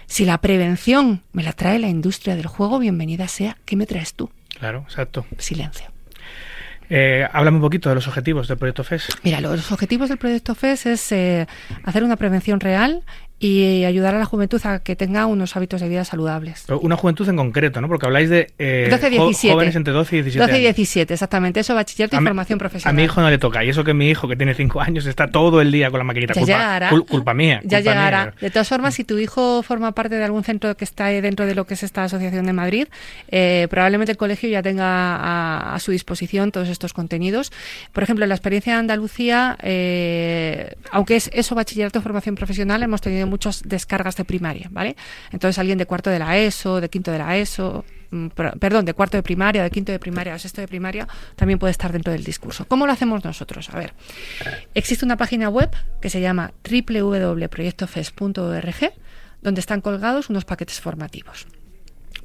[0.08, 3.58] Si la prevención me la trae la industria del juego, bienvenida sea.
[3.66, 4.30] ¿Qué me traes tú?
[4.60, 5.26] Claro, exacto.
[5.38, 5.95] Silencio.
[6.90, 9.08] Eh, háblame un poquito de los objetivos del proyecto FES.
[9.24, 11.48] Mira, los objetivos del proyecto FES es eh,
[11.84, 13.04] hacer una prevención real
[13.46, 16.66] y ayudar a la juventud a que tenga unos hábitos de vida saludables.
[16.82, 17.88] Una juventud en concreto, ¿no?
[17.88, 19.54] Porque habláis de eh, 12 jo- 17.
[19.54, 20.76] jóvenes entre 12 y 17 12 y años.
[20.78, 21.60] 17, exactamente.
[21.60, 22.96] Eso, bachillerato y A formación A profesional.
[22.96, 23.64] mi hijo no le toca.
[23.64, 26.04] Y eso que mi hijo, que tiene 5 años, está todo el día con la
[26.04, 26.34] maquinita.
[26.34, 26.90] Ya culpa, llegará.
[26.92, 27.62] cul- culpa mía.
[27.64, 28.26] Ya llegará.
[28.26, 28.34] mía.
[28.42, 31.56] De todas formas, si tu hijo forma parte de algún centro que está dentro de
[31.56, 32.88] lo que es esta asociación de Madrid,
[33.30, 37.52] eh, probablemente el colegio ya tenga a, a su disposición todos estos contenidos.
[37.94, 43.02] Por ejemplo, en la experiencia de Andalucía, eh, aunque es eso, bachillerato, formación profesional, hemos
[43.02, 44.96] tenido muchas descargas de primaria, ¿vale?
[45.32, 48.86] Entonces, alguien de cuarto de la ESO, de quinto de la ESO, mm, per- perdón,
[48.86, 51.92] de cuarto de primaria, de quinto de primaria o sexto de primaria, también puede estar
[51.92, 52.66] dentro del discurso.
[52.68, 53.70] ¿Cómo lo hacemos nosotros?
[53.74, 53.94] A ver,
[54.74, 55.70] existe una página web
[56.02, 58.94] que se llama www.proyectofes.org
[59.42, 61.46] donde están colgados unos paquetes formativos.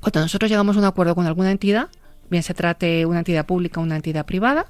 [0.00, 1.88] Cuando nosotros llegamos a un acuerdo con alguna entidad,
[2.30, 4.66] bien se trate una entidad pública o una entidad privada,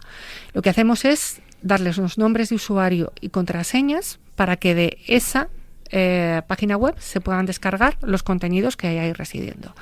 [0.55, 5.49] lo que hacemos es darles unos nombres de usuario y contraseñas para que de esa
[5.91, 9.75] eh, página web se puedan descargar los contenidos que hay ahí residiendo.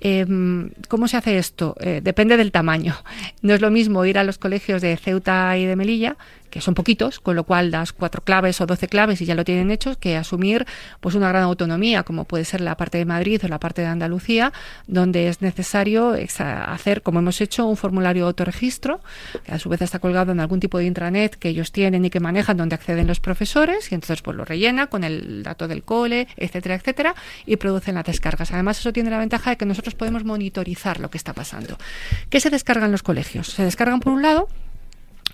[0.00, 1.74] Em, ¿Cómo se hace esto?
[1.80, 2.94] Eh, depende del tamaño.
[3.42, 6.16] No es lo mismo ir a los colegios de Ceuta y de Melilla
[6.50, 9.44] que son poquitos, con lo cual das cuatro claves o doce claves y ya lo
[9.44, 10.66] tienen hecho, que asumir
[11.00, 13.88] pues una gran autonomía, como puede ser la parte de Madrid o la parte de
[13.88, 14.52] Andalucía,
[14.86, 19.00] donde es necesario hacer, como hemos hecho, un formulario de autorregistro,
[19.44, 22.10] que a su vez está colgado en algún tipo de intranet que ellos tienen y
[22.10, 25.82] que manejan, donde acceden los profesores, y entonces pues lo rellena con el dato del
[25.82, 27.14] cole, etcétera, etcétera,
[27.46, 28.52] y producen las descargas.
[28.52, 31.78] Además, eso tiene la ventaja de que nosotros podemos monitorizar lo que está pasando.
[32.30, 33.48] ¿Qué se descarga en los colegios?
[33.48, 34.48] Se descargan por un lado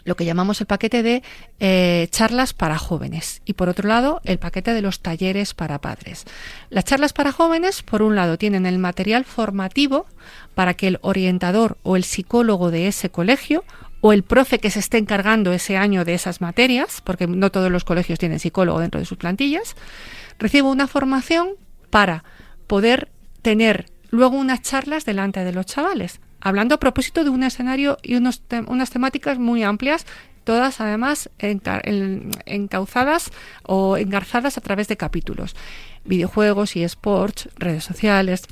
[0.04, 1.22] lo que llamamos el paquete de
[1.60, 6.24] eh, charlas para jóvenes y por otro lado el paquete de los talleres para padres.
[6.70, 10.06] Las charlas para jóvenes, por un lado, tienen el material formativo
[10.54, 13.64] para que el orientador o el psicólogo de ese colegio
[14.00, 17.70] o el profe que se esté encargando ese año de esas materias, porque no todos
[17.70, 19.76] los colegios tienen psicólogo dentro de sus plantillas,
[20.38, 21.52] reciba una formación
[21.88, 22.22] para
[22.66, 23.08] poder
[23.40, 28.14] tener luego unas charlas delante de los chavales hablando a propósito de un escenario y
[28.14, 30.06] unos unas temáticas muy amplias
[30.44, 33.32] todas además encauzadas
[33.62, 35.56] o engarzadas a través de capítulos.
[36.04, 38.44] Videojuegos y sports, redes sociales,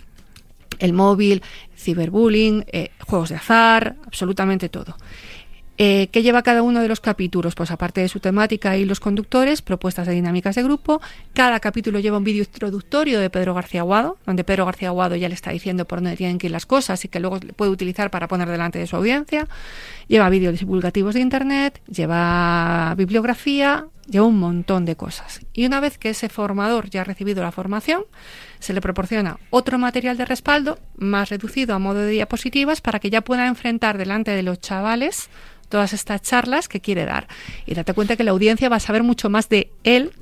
[0.79, 1.43] el móvil,
[1.77, 4.97] ciberbullying, eh, juegos de azar, absolutamente todo.
[5.79, 7.55] Eh, ¿Qué lleva cada uno de los capítulos?
[7.55, 11.01] Pues aparte de su temática y los conductores, propuestas de dinámicas de grupo.
[11.33, 15.29] Cada capítulo lleva un vídeo introductorio de Pedro García Aguado, donde Pedro García Aguado ya
[15.29, 18.11] le está diciendo por dónde tienen que ir las cosas y que luego puede utilizar
[18.11, 19.49] para poner delante de su audiencia.
[20.09, 25.41] Lleva vídeos divulgativos de Internet, lleva bibliografía, lleva un montón de cosas.
[25.55, 28.05] Y una vez que ese formador ya ha recibido la formación,
[28.63, 33.11] se le proporciona otro material de respaldo más reducido a modo de diapositivas para que
[33.11, 35.29] ya pueda enfrentar delante de los chavales
[35.69, 37.27] todas estas charlas que quiere dar.
[37.67, 40.13] Y date cuenta que la audiencia va a saber mucho más de él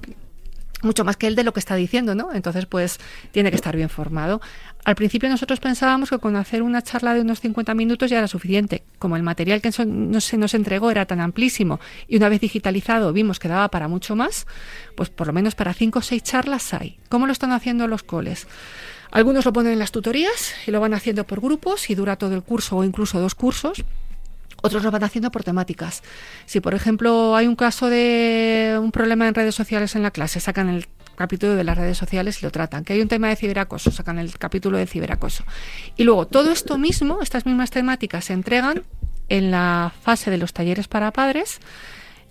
[0.83, 2.33] mucho más que él de lo que está diciendo, ¿no?
[2.33, 2.99] Entonces, pues
[3.33, 4.41] tiene que estar bien formado.
[4.85, 8.29] Al principio nosotros pensábamos que con hacer una charla de unos 50 minutos ya era
[8.29, 8.83] suficiente.
[8.99, 13.39] Como el material que se nos entregó era tan amplísimo y una vez digitalizado vimos
[13.39, 14.47] que daba para mucho más,
[14.97, 16.99] pues por lo menos para 5 o 6 charlas hay.
[17.09, 18.47] ¿Cómo lo están haciendo los coles?
[19.11, 22.35] Algunos lo ponen en las tutorías y lo van haciendo por grupos y dura todo
[22.35, 23.85] el curso o incluso dos cursos.
[24.63, 26.03] Otros lo van haciendo por temáticas.
[26.47, 30.39] Si, por ejemplo, hay un caso de un problema en redes sociales en la clase,
[30.39, 30.87] sacan el
[31.21, 32.83] capítulo de las redes sociales y lo tratan.
[32.83, 35.45] Que hay un tema de ciberacoso, sacan el capítulo de ciberacoso.
[35.99, 38.85] Y luego, todo esto mismo, estas mismas temáticas, se entregan
[39.29, 41.61] en la fase de los talleres para padres,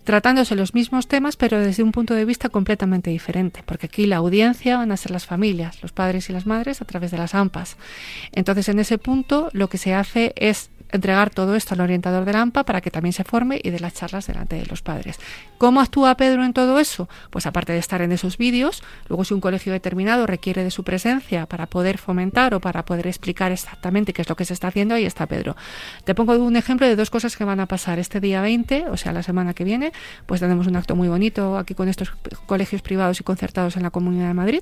[0.06, 4.18] tratándose los mismos temas, pero desde un punto de vista completamente diferente, porque aquí la
[4.18, 7.36] audiencia van a ser las familias, los padres y las madres a través de las
[7.36, 7.78] AMPAs.
[8.32, 12.34] Entonces, en ese punto, lo que se hace es entregar todo esto al orientador de
[12.34, 15.20] la AMPA para que también se forme y dé las charlas delante de los padres.
[15.58, 17.10] ¿Cómo actúa Pedro en todo eso?
[17.30, 20.84] Pues aparte de estar en esos vídeos, luego si un colegio determinado requiere de su
[20.84, 24.68] presencia para poder fomentar o para poder explicar exactamente qué es lo que se está
[24.68, 25.56] haciendo, ahí está Pedro.
[26.04, 28.00] Te pongo un ejemplo de dos cosas que van a pasar.
[28.00, 29.92] Este día 20, o sea, la semana que viene,
[30.26, 32.12] pues tenemos un acto muy bonito aquí con estos
[32.46, 34.62] colegios privados y concertados en la Comunidad de Madrid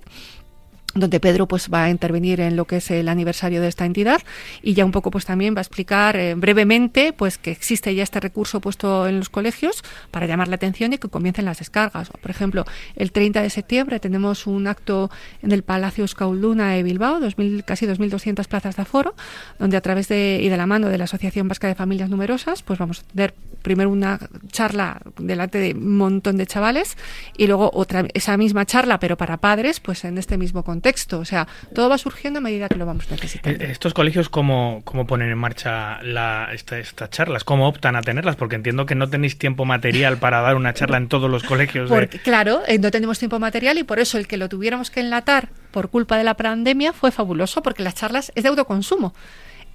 [1.00, 4.22] donde Pedro pues va a intervenir en lo que es el aniversario de esta entidad
[4.62, 8.04] y ya un poco pues también va a explicar eh, brevemente pues que existe ya
[8.04, 12.10] este recurso puesto en los colegios para llamar la atención y que comiencen las descargas.
[12.10, 15.10] Por ejemplo, el 30 de septiembre tenemos un acto
[15.42, 19.16] en el Palacio Escauduna de Bilbao, 2000, casi 2.200 plazas de aforo,
[19.60, 22.64] donde a través de y de la mano de la Asociación Vasca de Familias Numerosas
[22.64, 24.20] pues vamos a tener primero una
[24.52, 26.98] charla delante de un montón de chavales
[27.38, 31.20] y luego otra esa misma charla pero para padres pues en este mismo contexto texto,
[31.20, 33.62] O sea, todo va surgiendo a medida que lo vamos necesitando.
[33.62, 37.44] Eh, ¿Estos colegios cómo, cómo ponen en marcha la, estas charlas?
[37.44, 38.38] ¿Cómo optan a tenerlas?
[38.38, 41.90] Porque entiendo que no tenéis tiempo material para dar una charla en todos los colegios.
[41.90, 45.02] Porque, Claro, eh, no tenemos tiempo material y por eso el que lo tuviéramos que
[45.02, 49.14] enlatar por culpa de la pandemia fue fabuloso porque las charlas es de autoconsumo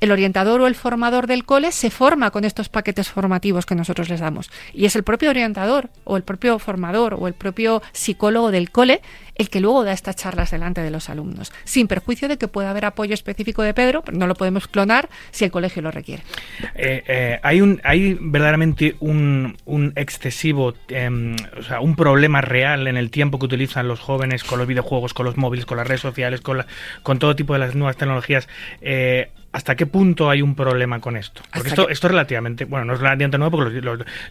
[0.02, 4.08] el orientador o el formador del cole se forma con estos paquetes formativos que nosotros
[4.08, 4.50] les damos.
[4.74, 9.00] Y es el propio orientador o el propio formador o el propio psicólogo del cole
[9.36, 12.70] el que luego da estas charlas delante de los alumnos, sin perjuicio de que pueda
[12.70, 16.22] haber apoyo específico de Pedro, pero no lo podemos clonar si el colegio lo requiere.
[16.74, 19.56] Eh, eh, hay, un, hay verdaderamente un,
[19.96, 24.58] excesivo, em, o sea, un problema real en el tiempo que utilizan los jóvenes con
[24.58, 26.64] los videojuegos, con los móviles, con las redes sociales, con,
[27.02, 28.48] con todo tipo de las nuevas tecnologías.
[28.80, 31.42] Eh, ¿Hasta qué punto hay un problema con esto?
[31.52, 33.82] Porque esto, esto es relativamente, bueno, no es relativamente nuevo porque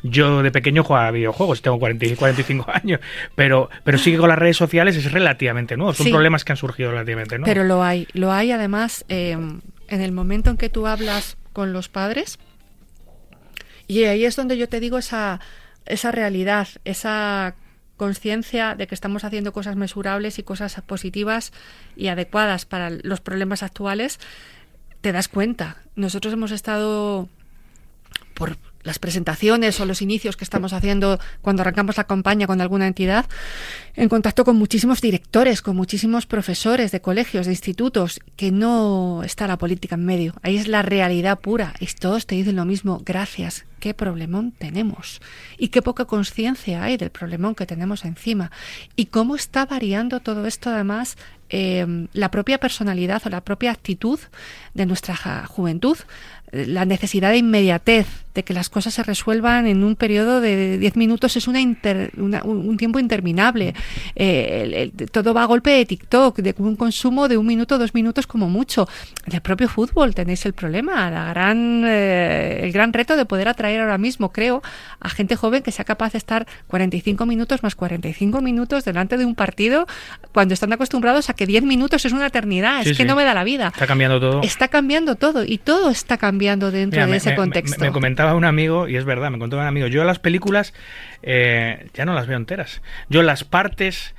[0.01, 2.99] yo de pequeño jugaba videojuegos, tengo 40, 45 años,
[3.36, 6.57] pero, pero sí que con las redes sociales es relativamente nuevo, son problemas que han
[6.57, 7.53] surgido relativamente nuevos.
[7.53, 11.72] Pero lo hay, lo hay además eh, en el momento en que tú hablas con
[11.72, 12.39] los padres,
[13.88, 15.39] y ahí es donde yo te digo esa,
[15.86, 17.53] esa realidad, esa
[17.95, 21.53] conciencia de que estamos haciendo cosas mesurables y cosas positivas
[21.95, 24.19] y adecuadas para los problemas actuales
[25.01, 25.77] te das cuenta.
[25.95, 27.27] Nosotros hemos estado
[28.33, 32.87] por las presentaciones o los inicios que estamos haciendo cuando arrancamos la campaña con alguna
[32.87, 33.25] entidad,
[33.95, 39.47] en contacto con muchísimos directores, con muchísimos profesores de colegios, de institutos, que no está
[39.47, 40.33] la política en medio.
[40.41, 41.73] Ahí es la realidad pura.
[41.79, 43.01] Y todos te dicen lo mismo.
[43.05, 43.65] Gracias.
[43.79, 45.21] Qué problemón tenemos.
[45.57, 48.51] Y qué poca conciencia hay del problemón que tenemos encima.
[48.95, 51.17] Y cómo está variando todo esto, además,
[51.51, 54.19] eh, la propia personalidad o la propia actitud
[54.73, 55.97] de nuestra juventud
[56.51, 60.95] la necesidad de inmediatez, de que las cosas se resuelvan en un periodo de 10
[60.95, 61.61] minutos es una,
[62.43, 63.73] un, tiempo interminable.
[64.15, 68.27] Eh, todo va a golpe de TikTok, de un consumo de un minuto, dos minutos
[68.27, 68.88] como mucho.
[69.25, 73.47] En el propio fútbol tenéis el problema, la gran, eh, el gran reto de poder
[73.47, 74.61] atraer ahora mismo, creo,
[74.99, 79.25] a gente joven que sea capaz de estar 45 minutos más 45 minutos delante de
[79.25, 79.88] un partido
[80.34, 82.86] cuando están acostumbrados a que 10 minutos es una eternidad.
[82.86, 83.67] es que no me da la vida.
[83.67, 84.41] Está cambiando todo.
[84.41, 87.79] Está cambiando todo y todo está cambiando dentro de ese contexto.
[87.82, 87.91] me
[88.22, 90.74] comentaba un amigo, y es verdad, me contó un amigo, yo las películas
[91.24, 92.82] eh, ya no las veo enteras.
[93.09, 94.13] Yo las partes,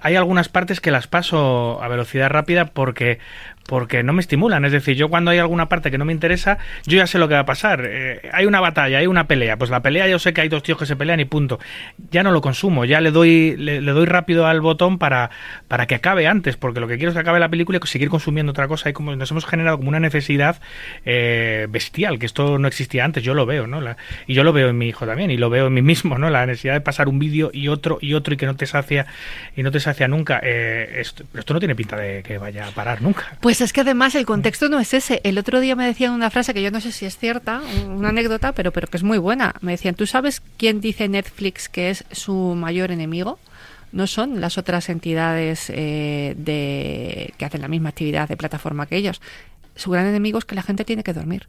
[0.00, 3.18] hay algunas partes que las paso a velocidad rápida porque
[3.66, 4.64] porque no me estimulan.
[4.64, 7.28] Es decir, yo cuando hay alguna parte que no me interesa, yo ya sé lo
[7.28, 7.82] que va a pasar.
[7.84, 9.56] Eh, hay una batalla, hay una pelea.
[9.56, 11.58] Pues la pelea yo sé que hay dos tíos que se pelean y punto.
[12.10, 15.30] Ya no lo consumo, ya le doy, le, doy rápido al botón para,
[15.68, 18.08] para que acabe antes, porque lo que quiero es que acabe la película y seguir
[18.08, 18.90] consumiendo otra cosa.
[18.90, 20.60] Y como nos hemos generado como una necesidad
[21.04, 23.82] eh, bestial, que esto no existía antes, yo lo veo, ¿no?
[24.26, 26.30] y yo lo veo en mi hijo también, y lo veo en mí mismo, ¿no?
[26.30, 29.06] La necesidad de pasar un vídeo y otro y otro y que no te sacia
[29.56, 30.40] y no te sacia nunca.
[30.42, 33.36] Eh, esto, esto no tiene pinta de que vaya a parar nunca.
[33.40, 35.20] Pues es que además el contexto no es ese.
[35.24, 38.08] El otro día me decían una frase que yo no sé si es cierta, una
[38.08, 39.54] anécdota, pero, pero que es muy buena.
[39.60, 43.38] Me decían, ¿tú sabes quién dice Netflix que es su mayor enemigo?
[43.92, 48.96] no son las otras entidades eh, de, que hacen la misma actividad de plataforma que
[48.96, 49.20] ellos.
[49.76, 51.46] Su gran enemigo es que la gente tiene que dormir.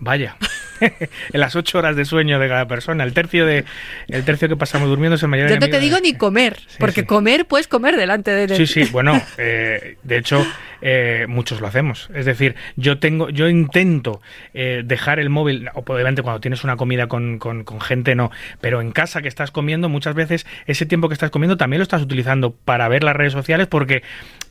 [0.00, 0.36] Vaya,
[0.80, 3.64] en las ocho horas de sueño de cada persona, el tercio de
[4.08, 5.48] el tercio que pasamos durmiendo es el mayor.
[5.48, 8.56] Yo no te digo ni comer, porque comer puedes comer delante de él.
[8.56, 10.44] Sí, sí, bueno, eh, de hecho
[10.86, 12.10] eh, muchos lo hacemos.
[12.14, 14.20] Es decir, yo tengo, yo intento
[14.52, 18.30] eh, dejar el móvil, obviamente cuando tienes una comida con, con, gente no,
[18.60, 21.84] pero en casa que estás comiendo muchas veces ese tiempo que estás comiendo también lo
[21.84, 24.02] estás utilizando para ver las redes sociales porque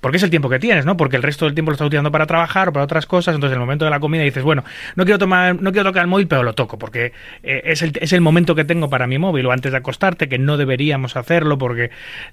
[0.02, 0.98] porque es el tiempo que tienes, ¿no?
[0.98, 3.36] Porque el resto del tiempo lo estás utilizando para trabajar o para otras cosas.
[3.36, 4.66] Entonces, en el momento de la comida dices, bueno,
[4.98, 7.94] no quiero tomar, no quiero tocar el móvil, pero lo toco, porque eh, es, el,
[8.02, 9.46] es el momento que tengo para mi móvil.
[9.46, 11.90] O antes de acostarte, que no deberíamos hacerlo porque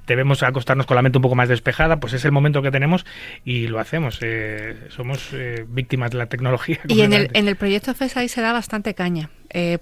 [0.09, 3.07] debemos acostarnos con la mente un poco más despejada, pues es el momento que tenemos
[3.45, 3.90] y lo hacemos.
[3.93, 6.81] Eh, somos eh, víctimas de la tecnología.
[6.89, 9.31] Y en el, en el proyecto FES ahí se da bastante caña.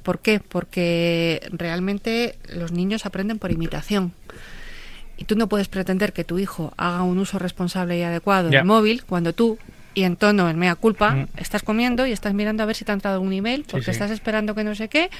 [0.02, 0.40] ¿Por qué?
[0.40, 4.14] Porque realmente los niños aprenden por imitación.
[5.18, 8.64] Y tú no puedes pretender que tu hijo haga un uso responsable y adecuado del
[8.64, 9.58] móvil cuando tú,
[9.98, 11.26] y en tono, en mea culpa, mm.
[11.38, 14.12] estás comiendo y estás mirando a ver si te ha entrado un email porque estás
[14.12, 15.10] esperando que no sé qué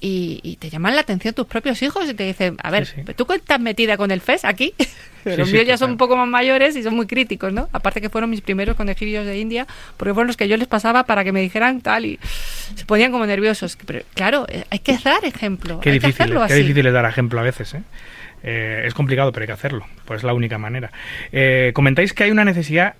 [0.00, 3.60] y, te llaman la atención tus propios hijos y te dicen, a ver, ¿tú estás
[3.60, 4.74] metida con el FES aquí?
[5.24, 7.68] los míos ya son un poco más mayores y son muy críticos, ¿no?
[7.72, 11.04] Aparte que fueron mis primeros conejillos de India, porque fueron los que yo les pasaba
[11.04, 12.18] para que me dijeran tal y
[12.74, 13.78] se ponían como nerviosos.
[13.86, 15.78] Pero claro, eh, hay que dar ejemplo.
[15.78, 17.82] Qué hay difícil, que hacerlo qué difícil es dar ejemplo a veces, ¿eh?
[18.42, 19.86] Eh, es complicado, pero hay que hacerlo.
[20.04, 20.92] Pues es la única manera.
[21.32, 22.94] Eh, comentáis que hay una necesidad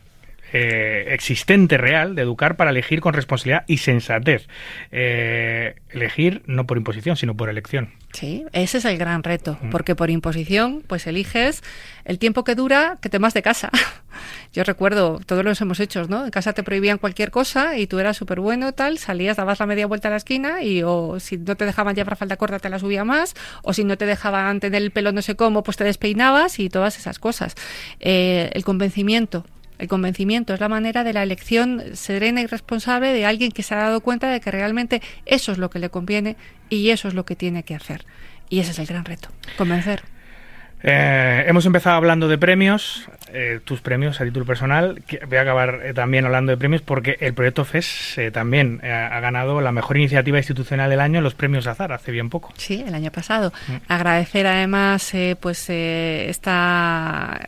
[0.55, 4.49] eh, existente real de educar para elegir con responsabilidad y sensatez.
[4.91, 7.93] elegir no por imposición, sino por elección.
[8.15, 11.63] Sí, ese es el gran reto, porque por imposición, pues eliges
[12.05, 13.71] el tiempo que dura que te vas de casa.
[14.53, 16.25] Yo recuerdo, todos los hemos hecho, ¿no?
[16.25, 19.67] En casa te prohibían cualquier cosa y tú eras súper bueno, tal, salías, dabas la
[19.67, 22.69] media vuelta a la esquina y o si no te dejaban llevar falda corta te
[22.69, 25.77] la subía más, o si no te dejaban tener el pelo no sé cómo, pues
[25.77, 27.57] te despeinabas y todas esas cosas.
[27.99, 29.45] Eh, el convencimiento,
[29.79, 33.75] el convencimiento es la manera de la elección serena y responsable de alguien que se
[33.75, 36.37] ha dado cuenta de que realmente eso es lo que le conviene
[36.71, 38.05] y eso es lo que tiene que hacer.
[38.49, 40.14] Y ese es el gran reto, convencer.
[40.87, 45.03] Eh, hemos empezado hablando de premios, eh, tus premios a título personal.
[45.27, 49.63] Voy a acabar eh, también hablando de premios porque el proyecto FES también ha ganado
[49.63, 52.53] la mejor iniciativa institucional del año en los premios Azar hace bien poco.
[52.59, 53.51] Sí, el año pasado.
[53.67, 53.73] Mm.
[53.89, 55.11] Agradecer además
[55.41, 57.41] pues esta,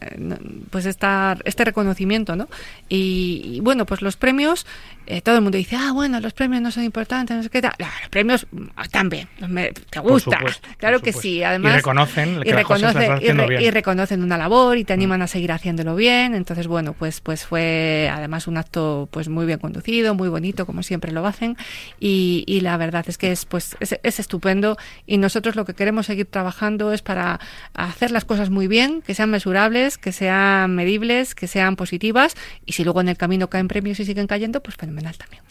[0.70, 2.48] pues esta, este reconocimiento, ¿no?
[2.88, 4.66] Y, bueno, pues los premios,
[5.24, 7.74] todo el mundo dice, ah, bueno, los premios no son importantes, no sé qué tal.
[7.78, 8.46] los premios
[8.82, 9.28] están bien,
[9.90, 10.38] te gusta.
[10.78, 11.42] claro que sí.
[11.42, 15.94] Además, y reconocen y reconocen, y, reconocen una labor y te animan a seguir haciéndolo
[15.94, 16.34] bien.
[16.34, 20.82] Entonces, bueno, pues, pues fue además un acto pues muy bien conducido, muy bonito, como
[20.82, 21.56] siempre lo hacen.
[22.00, 24.76] Y, y la verdad es que es, pues, es, es, estupendo.
[25.06, 27.40] Y nosotros lo que queremos seguir trabajando es para
[27.74, 32.34] hacer las cosas muy bien, que sean mesurables, que sean medibles, que sean positivas.
[32.64, 35.42] Y si luego en el camino caen premios y siguen cayendo, pues fenomenal también.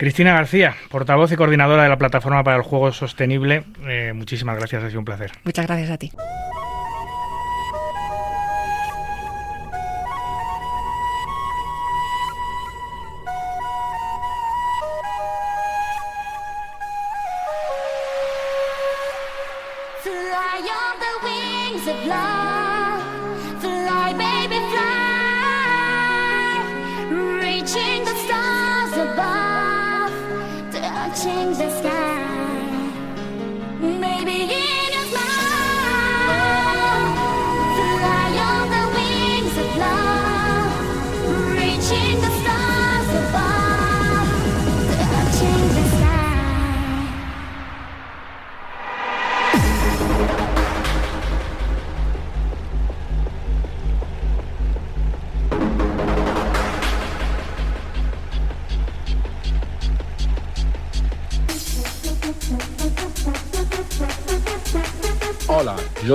[0.00, 4.82] Cristina García, portavoz y coordinadora de la Plataforma para el Juego Sostenible, eh, muchísimas gracias,
[4.82, 5.30] ha sido un placer.
[5.44, 6.10] Muchas gracias a ti.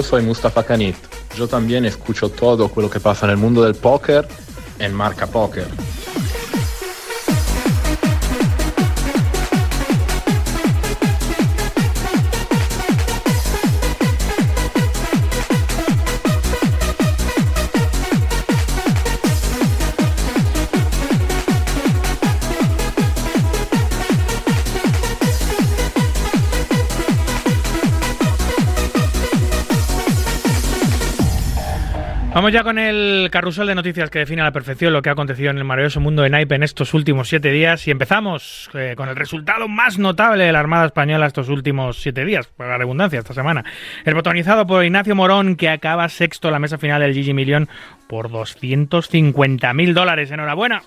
[0.05, 0.95] Soy Mustafa Kanit.
[1.35, 4.27] Yo también escucho todo lo que pasa en el mundo del póker
[4.77, 5.67] en Marca Póker.
[32.55, 35.49] Ya con el carrusel de noticias que define a la perfección lo que ha acontecido
[35.49, 39.09] en el maravilloso mundo de naipe en estos últimos siete días y empezamos eh, con
[39.09, 43.19] el resultado más notable de la Armada Española estos últimos siete días, por la redundancia,
[43.19, 43.65] esta semana.
[44.05, 47.67] El botonizado por Ignacio Morón que acaba sexto en la mesa final del Gigi Million
[48.07, 50.31] por 250.000 dólares.
[50.31, 50.81] Enhorabuena.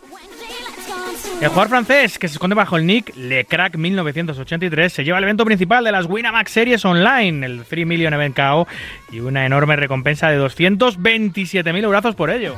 [1.40, 5.44] El jugador francés que se esconde bajo el nick LeCrack 1983 se lleva el evento
[5.44, 8.66] principal de las Winamax Series Online, el 3 Million Event KO,
[9.12, 12.56] y una enorme recompensa de 227.000 euros por ello.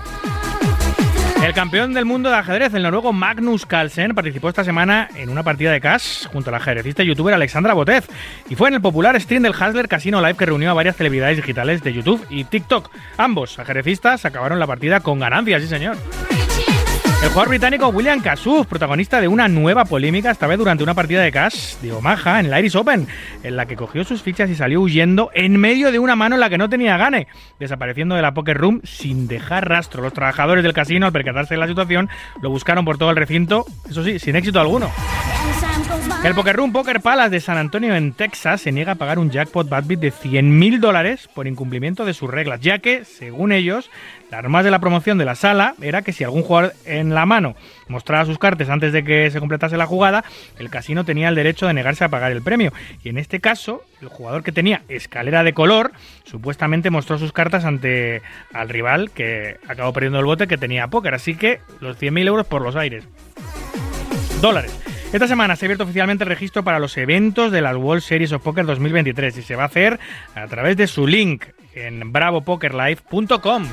[1.44, 5.42] El campeón del mundo de ajedrez, el noruego Magnus Carlsen, participó esta semana en una
[5.42, 8.06] partida de cash junto al ajedrecista y youtuber Alexandra Botez
[8.50, 11.38] y fue en el popular stream del Hasler Casino Live que reunió a varias celebridades
[11.38, 12.90] digitales de YouTube y TikTok.
[13.16, 15.96] Ambos ajedrecistas acabaron la partida con ganancias, sí señor.
[17.22, 21.20] El jugador británico William Kasuf, protagonista de una nueva polémica, esta vez durante una partida
[21.20, 23.06] de cash de Omaha en el Iris Open,
[23.42, 26.40] en la que cogió sus fichas y salió huyendo en medio de una mano en
[26.40, 27.26] la que no tenía gane,
[27.58, 30.02] desapareciendo de la poker room sin dejar rastro.
[30.02, 32.08] Los trabajadores del casino, al percatarse de la situación,
[32.40, 34.90] lo buscaron por todo el recinto, eso sí, sin éxito alguno.
[36.22, 39.30] El Poker Room Poker Palace de San Antonio en Texas se niega a pagar un
[39.30, 43.90] jackpot Badbit de 100.000 dólares por incumplimiento de sus reglas, ya que, según ellos,
[44.30, 47.24] la norma de la promoción de la sala era que si algún jugador en la
[47.24, 47.56] mano
[47.88, 50.22] mostraba sus cartas antes de que se completase la jugada,
[50.58, 52.70] el casino tenía el derecho de negarse a pagar el premio.
[53.02, 55.90] Y en este caso, el jugador que tenía escalera de color
[56.24, 58.20] supuestamente mostró sus cartas ante
[58.52, 61.14] al rival que acabó perdiendo el bote que tenía póker.
[61.14, 63.08] Así que los 100.000 euros por los aires.
[64.42, 64.99] Dólares.
[65.12, 68.30] Esta semana se ha abierto oficialmente el registro para los eventos de las World Series
[68.30, 69.98] of Poker 2023 y se va a hacer
[70.36, 73.66] a través de su link en bravopokerlive.com.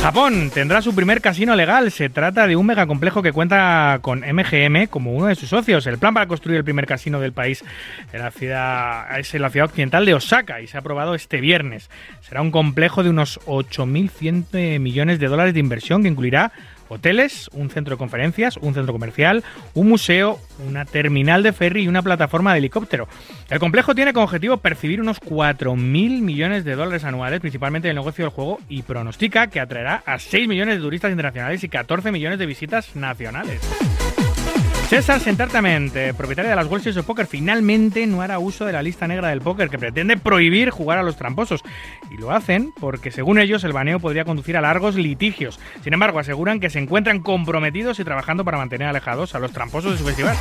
[0.00, 1.90] Japón tendrá su primer casino legal.
[1.90, 5.88] Se trata de un megacomplejo que cuenta con MGM como uno de sus socios.
[5.88, 7.64] El plan para construir el primer casino del país
[8.12, 11.40] en la ciudad, es en la ciudad occidental de Osaka y se ha aprobado este
[11.40, 11.90] viernes.
[12.20, 16.52] Será un complejo de unos 8.100 millones de dólares de inversión que incluirá
[16.88, 21.88] hoteles, un centro de conferencias, un centro comercial, un museo, una terminal de ferry y
[21.88, 23.08] una plataforma de helicóptero.
[23.50, 25.76] El complejo tiene como objetivo percibir unos 4.000
[26.20, 30.48] millones de dólares anuales, principalmente del negocio del juego, y pronostica que atraerá a 6
[30.48, 33.60] millones de turistas internacionales y 14 millones de visitas nacionales.
[34.88, 39.06] César Sentartamente, propietario de las Series of Poker, finalmente no hará uso de la lista
[39.06, 41.62] negra del póker que pretende prohibir jugar a los tramposos.
[42.10, 45.60] Y lo hacen porque, según ellos, el baneo podría conducir a largos litigios.
[45.84, 49.92] Sin embargo, aseguran que se encuentran comprometidos y trabajando para mantener alejados a los tramposos
[49.92, 50.36] de su festival.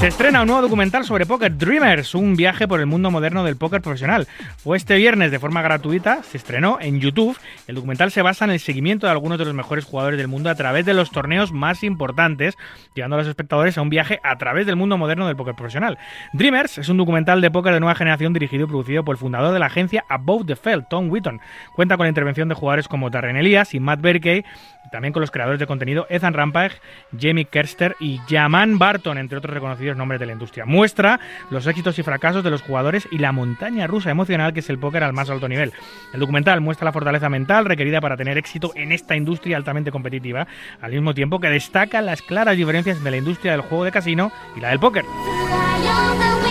[0.00, 3.56] Se estrena un nuevo documental sobre Poker Dreamers, un viaje por el mundo moderno del
[3.56, 4.26] póker profesional.
[4.56, 7.38] Fue este viernes de forma gratuita, se estrenó en YouTube.
[7.68, 10.50] El documental se basa en el seguimiento de algunos de los mejores jugadores del mundo
[10.50, 12.56] a través de los torneos más importantes,
[12.94, 15.98] llevando a espectadores a un viaje a través del mundo moderno del póker profesional.
[16.32, 19.52] Dreamers es un documental de póker de nueva generación dirigido y producido por el fundador
[19.52, 21.40] de la agencia Above the Fell, Tom Whitton.
[21.74, 24.44] Cuenta con la intervención de jugadores como Darren Elias y Matt Berkey,
[24.84, 26.80] y también con los creadores de contenido Ethan Rampage,
[27.18, 30.66] Jamie Kerster y Jaman Barton, entre otros reconocidos nombres de la industria.
[30.66, 31.18] Muestra
[31.50, 34.78] los éxitos y fracasos de los jugadores y la montaña rusa emocional que es el
[34.78, 35.72] póker al más alto nivel.
[36.12, 40.46] El documental muestra la fortaleza mental requerida para tener éxito en esta industria altamente competitiva,
[40.80, 44.30] al mismo tiempo que destaca las claras diferencias de la industria del juego de casino
[44.56, 45.04] y la del póker.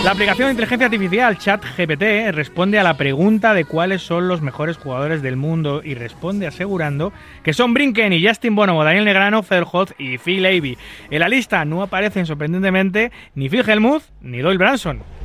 [0.04, 4.76] La aplicación de inteligencia artificial ChatGPT responde a la pregunta de cuáles son los mejores
[4.76, 9.92] jugadores del mundo y responde asegurando que son Brinken y Justin Bonomo, Daniel Negrano, Federholt
[9.98, 10.76] y Phil Avey.
[11.10, 15.23] En la lista no aparecen sorprendentemente ni Phil Hellmuth ni Doyle Branson.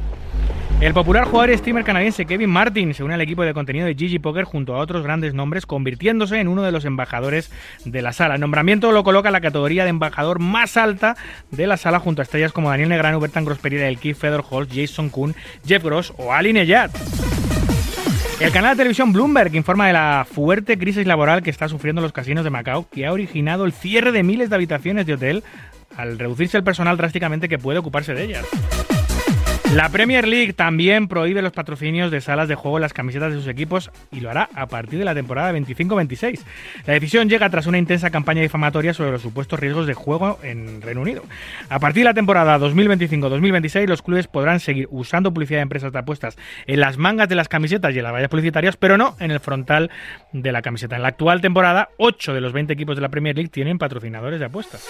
[0.81, 3.95] El popular jugador y streamer canadiense Kevin Martin se une al equipo de contenido de
[3.95, 7.51] GG Poker junto a otros grandes nombres, convirtiéndose en uno de los embajadores
[7.83, 8.35] de la sala.
[8.35, 11.17] El nombramiento lo coloca en la categoría de embajador más alta
[11.51, 15.09] de la sala junto a estrellas como Daniel Negrano, Bertan Grosperia, El Keith Federholz, Jason
[15.09, 15.35] Kuhn,
[15.65, 16.91] Jeff Gross o Ali Neyat.
[18.39, 22.13] El canal de televisión Bloomberg informa de la fuerte crisis laboral que está sufriendo los
[22.13, 25.43] casinos de Macao, que ha originado el cierre de miles de habitaciones de hotel
[25.97, 28.45] al reducirse el personal drásticamente que puede ocuparse de ellas.
[29.75, 33.37] La Premier League también prohíbe los patrocinios de salas de juego en las camisetas de
[33.37, 36.39] sus equipos y lo hará a partir de la temporada 25-26.
[36.87, 40.81] La decisión llega tras una intensa campaña difamatoria sobre los supuestos riesgos de juego en
[40.81, 41.23] Reino Unido.
[41.69, 45.99] A partir de la temporada 2025-2026 los clubes podrán seguir usando publicidad de empresas de
[45.99, 46.35] apuestas
[46.65, 49.39] en las mangas de las camisetas y en las vallas publicitarias, pero no en el
[49.39, 49.91] frontal
[50.33, 50.95] de la camiseta.
[50.95, 54.39] En la actual temporada, 8 de los 20 equipos de la Premier League tienen patrocinadores
[54.39, 54.83] de apuestas.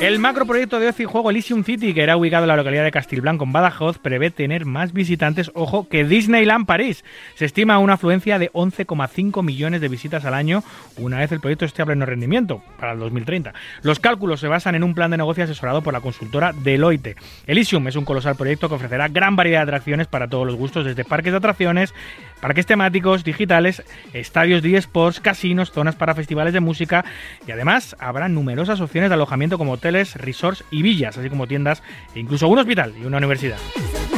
[0.00, 2.90] El macroproyecto de ocio y juego Elysium City, que era ubicado en la localidad de
[2.90, 7.06] Castilblanco, Badajoz, prevé tener más visitantes, ojo, que Disneyland París.
[7.36, 10.62] Se estima una afluencia de 11,5 millones de visitas al año
[10.98, 13.54] una vez el proyecto esté a pleno rendimiento, para el 2030.
[13.80, 17.16] Los cálculos se basan en un plan de negocio asesorado por la consultora Deloitte.
[17.46, 20.84] Elysium es un colosal proyecto que ofrecerá gran variedad de atracciones para todos los gustos,
[20.84, 21.94] desde parques de atracciones,
[22.42, 27.06] parques temáticos, digitales, estadios de esports, casinos, zonas para festivales de música
[27.46, 31.82] y además habrá numerosas opciones de alojamiento como hoteles, resorts y villas, así como tiendas
[32.14, 34.15] e incluso un hospital y una universidad publicidad.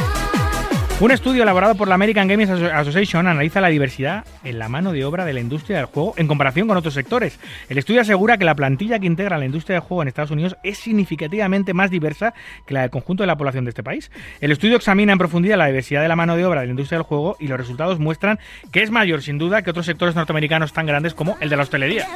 [1.01, 5.05] Un estudio elaborado por la American Gaming Association analiza la diversidad en la mano de
[5.05, 7.39] obra de la industria del juego en comparación con otros sectores.
[7.69, 10.57] El estudio asegura que la plantilla que integra la industria del juego en Estados Unidos
[10.61, 12.33] es significativamente más diversa
[12.67, 14.11] que la del conjunto de la población de este país.
[14.41, 16.97] El estudio examina en profundidad la diversidad de la mano de obra de la industria
[16.97, 18.37] del juego y los resultados muestran
[18.73, 21.63] que es mayor sin duda que otros sectores norteamericanos tan grandes como el de la
[21.63, 22.09] hostelería.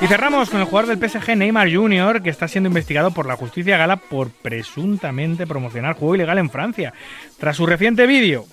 [0.00, 2.22] Y cerramos con el jugador del PSG Neymar Jr.
[2.22, 6.94] que está siendo investigado por la justicia gala por presuntamente promocionar juego ilegal en Francia.
[7.40, 8.44] Tras su reciente vídeo,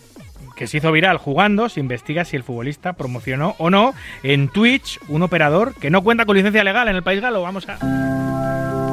[0.56, 3.94] que se hizo viral jugando, se investiga si el futbolista promocionó o no
[4.24, 7.42] en Twitch un operador que no cuenta con licencia legal en el país galo.
[7.42, 8.87] Vamos a...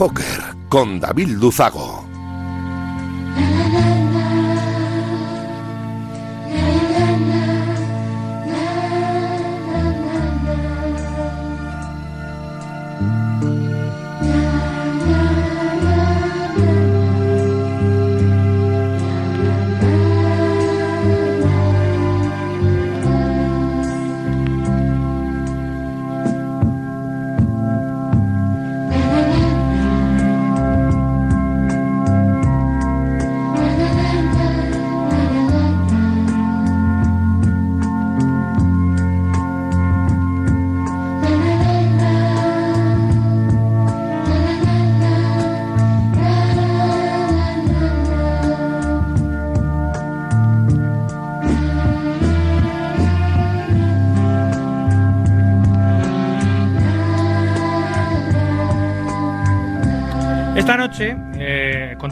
[0.00, 1.99] Póker con David Luzago.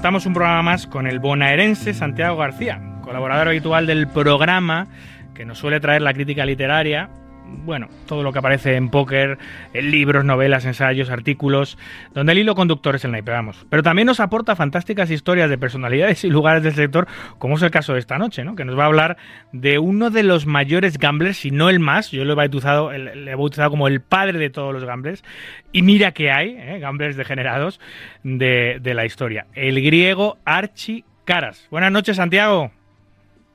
[0.09, 4.87] Un programa más con el bonaerense Santiago García, colaborador habitual del programa
[5.35, 7.11] que nos suele traer la crítica literaria.
[7.51, 9.39] Bueno, todo lo que aparece en póker,
[9.73, 11.79] en libros, novelas, ensayos, artículos,
[12.15, 13.67] donde el hilo conductor es el naipe, vamos.
[13.71, 17.09] Pero también nos aporta fantásticas historias de personalidades y lugares del sector,
[17.39, 18.55] como es el caso de esta noche, ¿no?
[18.55, 19.17] Que nos va a hablar
[19.53, 23.31] de uno de los mayores gamblers, si no el más, yo lo he bautizado, le
[23.31, 25.25] he bautizado como el padre de todos los gamblers,
[25.73, 26.79] y mira que hay, ¿eh?
[26.81, 27.81] gamblers degenerados
[28.23, 29.47] de, de la historia.
[29.55, 31.67] El griego Archie Caras.
[31.71, 32.71] Buenas noches, Santiago.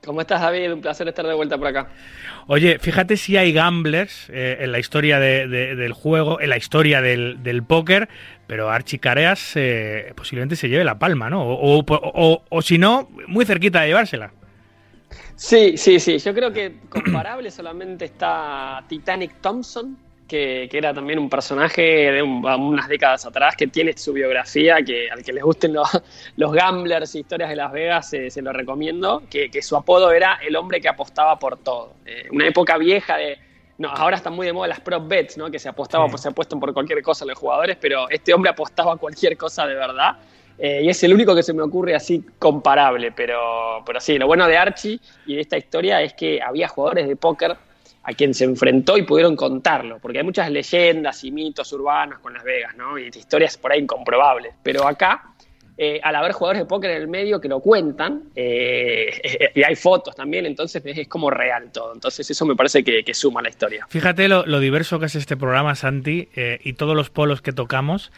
[0.06, 0.74] ¿Cómo estás, David?
[0.74, 1.88] Un placer estar de vuelta por acá.
[2.48, 6.58] Oye, fíjate si hay gamblers eh, en la historia de, de, del juego, en la
[6.58, 8.10] historia del, del póker,
[8.46, 11.44] pero Archie Careas eh, posiblemente se lleve la palma, ¿no?
[11.44, 14.34] O, o, o, o, si no, muy cerquita de llevársela.
[15.36, 16.18] Sí, sí, sí.
[16.20, 19.98] Yo creo que comparable solamente está Titanic Thompson,
[20.28, 21.82] que, que era también un personaje
[22.12, 25.88] de un- unas décadas atrás que tiene su biografía, que al que les gusten los,
[26.38, 30.40] los gamblers, historias de Las Vegas, eh, se lo recomiendo, que, que su apodo era
[30.46, 31.94] el hombre que apostaba por todo.
[32.06, 33.38] Eh, una época vieja de...
[33.78, 35.50] No, ahora están muy de moda las prop bets, ¿no?
[35.50, 36.12] Que se apostaba, Sí.
[36.12, 39.74] pues se apuestan por cualquier cosa los jugadores, pero este hombre apostaba cualquier cosa de
[39.74, 40.18] verdad.
[40.60, 44.28] Eh, y es el único que se me ocurre así comparable, pero, pero sí, lo
[44.28, 47.56] bueno de Archie y de esta historia es que había jugadores de póker
[48.04, 52.34] a quien se enfrentó y pudieron contarlo, porque hay muchas leyendas y mitos urbanos con
[52.34, 52.98] Las Vegas, ¿no?
[52.98, 55.33] Y historias por ahí incomprobables, pero acá,
[55.78, 59.76] eh, al haber jugadores de póker en el medio que lo cuentan, eh, y hay
[59.76, 63.50] fotos también, entonces es, como real todo, entonces eso me parece que, que suma la
[63.50, 63.86] historia.
[63.90, 67.54] Fíjate lo, lo diverso que es este programa, Santi, eh, y todos los polos que
[67.54, 68.12] tocamos,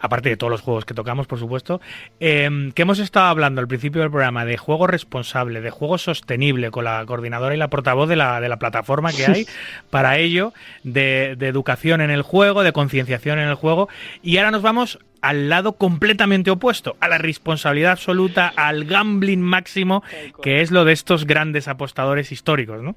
[0.00, 1.80] aparte de todos los juegos que tocamos, por supuesto,
[2.20, 6.70] eh, que hemos estado hablando al principio del programa de juego responsable, de juego sostenible,
[6.70, 9.46] con la coordinadora y la portavoz de la, de la plataforma que hay
[9.90, 10.52] para ello,
[10.82, 13.88] de, de educación en el juego, de concienciación en el juego,
[14.22, 20.02] y ahora nos vamos al lado completamente opuesto, a la responsabilidad absoluta, al gambling máximo,
[20.42, 22.94] que es lo de estos grandes apostadores históricos, ¿no?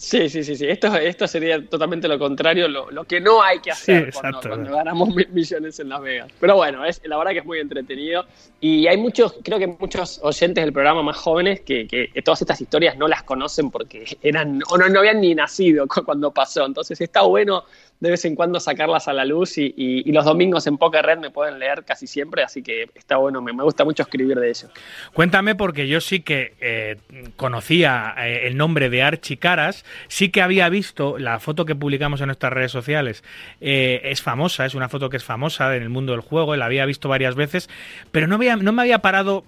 [0.00, 0.64] Sí, sí, sí, sí.
[0.64, 4.40] Esto, esto sería totalmente lo contrario, lo, lo que no hay que hacer Sí, cuando,
[4.40, 6.28] cuando ganamos mi- millones en Las Vegas.
[6.38, 8.24] Pero bueno, es, la verdad que es muy entretenido.
[8.60, 12.60] Y hay muchos, creo que muchos oyentes del programa más jóvenes que, que- todas estas
[12.60, 16.64] historias no las conocen porque eran, o no, no habían ni nacido cu- cuando pasó.
[16.64, 17.64] Entonces está bueno
[18.00, 21.30] de vez en cuando sacarlas a la luz y, los domingos en Poker Red me
[21.30, 24.68] pueden leer casi siempre, así que está bueno, me, gusta mucho escribir de ello.
[25.12, 26.96] Cuéntame, porque yo sí que eh,
[27.36, 32.20] conocía eh, el nombre de Archie Caras, sí que había visto la foto que publicamos
[32.20, 33.22] en nuestras redes sociales.
[33.60, 36.64] eh, es famosa, es una foto que es famosa en el mundo del juego, la
[36.64, 37.68] había visto varias veces,
[38.10, 39.44] pero no, había, me había parado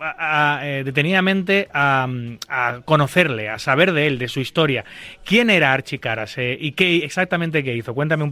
[0.85, 2.09] detenidamente a,
[2.85, 4.85] conocerle, a saber de él, de su historia.
[5.25, 7.95] ¿Quién era Archie Caras y qué exactamente qué hizo?
[7.95, 8.31] Cuéntame un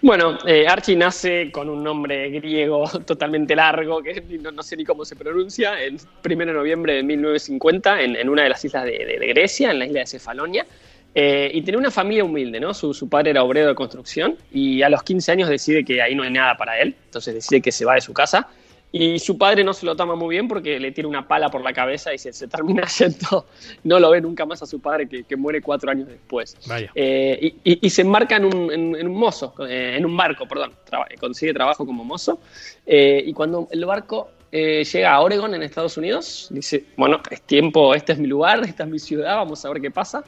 [0.00, 5.04] Bueno, eh, Archie nace con un nombre griego totalmente largo, que no, sé ni cómo
[5.04, 9.18] se pronuncia, el 1 de noviembre de 1950 en, en una de las islas de
[9.28, 10.66] Grecia, en la isla de Cefalonia.
[11.14, 12.74] Eh, y tenía una familia humilde, ¿no?
[12.74, 16.14] Su, su padre era obrero de construcción y a los 15 años decide que ahí
[16.14, 18.48] no hay nada para él, entonces decide que se va de su casa.
[18.90, 21.62] Y su padre no se lo toma muy bien porque le tira una pala por
[21.62, 23.46] la cabeza y se, se termina yendo.
[23.84, 26.56] No lo ve nunca más a su padre que, que muere cuatro años después.
[26.94, 30.16] Eh, y, y- y se embarca en un, en- en un mozo, eh, en un
[30.16, 30.72] barco, perdón.
[30.84, 32.40] Traba- consigue trabajo como mozo.
[32.86, 37.42] Eh, y cuando el barco eh, llega a Oregon, en Estados Unidos, dice: Bueno, es
[37.42, 40.24] tiempo, este es mi lugar, esta es mi ciudad, vamos a ver qué pasa.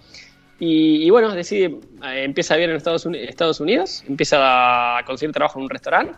[0.58, 5.02] Y, y bueno, decide, eh, empieza a vivir en Estados, Uni- Estados Unidos, empieza a
[5.06, 6.12] conseguir trabajo en un restaurante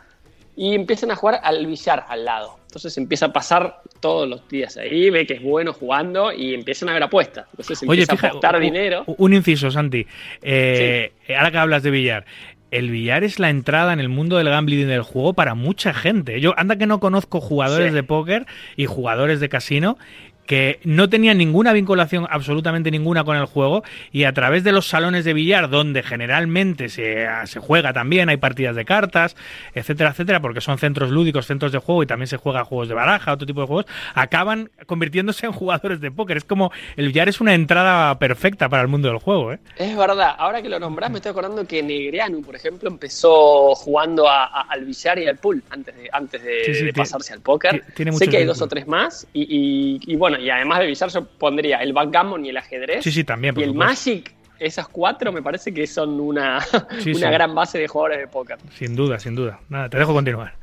[0.57, 2.59] y empiezan a jugar al billar al lado.
[2.66, 6.89] Entonces empieza a pasar todos los días ahí, ve que es bueno jugando y empiezan
[6.89, 7.47] a haber apostas.
[7.53, 9.05] Entonces Oye, empieza fija, a apostar dinero.
[9.07, 10.07] un inciso, Santi.
[10.43, 12.24] Eh, Ahora que hablas de billar,
[12.70, 15.93] el billar es la entrada en el mundo del gambling y del juego para mucha
[15.93, 16.41] gente.
[16.41, 17.95] Yo, anda que no conozco jugadores Sí.
[17.95, 18.47] de póker
[18.77, 19.99] y jugadores de casino
[20.47, 24.89] que no tenían ninguna vinculación, absolutamente ninguna con el juego, y a través de los
[24.89, 29.36] salones de billar, donde generalmente se, se juega también, hay partidas de cartas,
[29.74, 32.94] etcétera, etcétera, porque son centros lúdicos, centros de juego, y también se juega juegos de
[32.94, 36.36] baraja, otro tipo de juegos, acaban convirtiéndose en jugadores de póker.
[36.36, 39.59] Es como, el billar es una entrada perfecta para el mundo del juego, ¿eh?
[39.77, 44.28] Es verdad, ahora que lo nombrás me estoy acordando que Negreanu, por ejemplo, empezó jugando
[44.28, 46.93] a- a- al billar y al pool antes de, antes de, Sí, sí, de tiene-
[46.94, 47.85] pasarse al póker.
[47.94, 50.86] tiene sé que hay dos o tres más y, y- y bueno, y además de
[50.86, 53.02] billar yo pondría el backgammon y el ajedrez.
[53.04, 53.74] Sí, sí, también, por Y el.
[53.74, 56.60] Magic, esas cuatro me parece que son una,
[57.00, 57.32] Sí, una sí.
[57.32, 58.59] gran base de jugadores de póker.
[58.76, 59.60] Sin duda, sin duda.
[59.68, 60.54] Nada, te dejo continuar.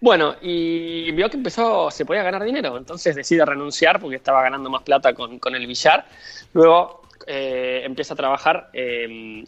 [0.00, 4.70] Bueno, y vio que empezó, se podía ganar dinero, entonces decide renunciar porque estaba ganando
[4.70, 6.06] más plata con, con el billar.
[6.54, 9.44] Luego eh, empieza a trabajar, eh,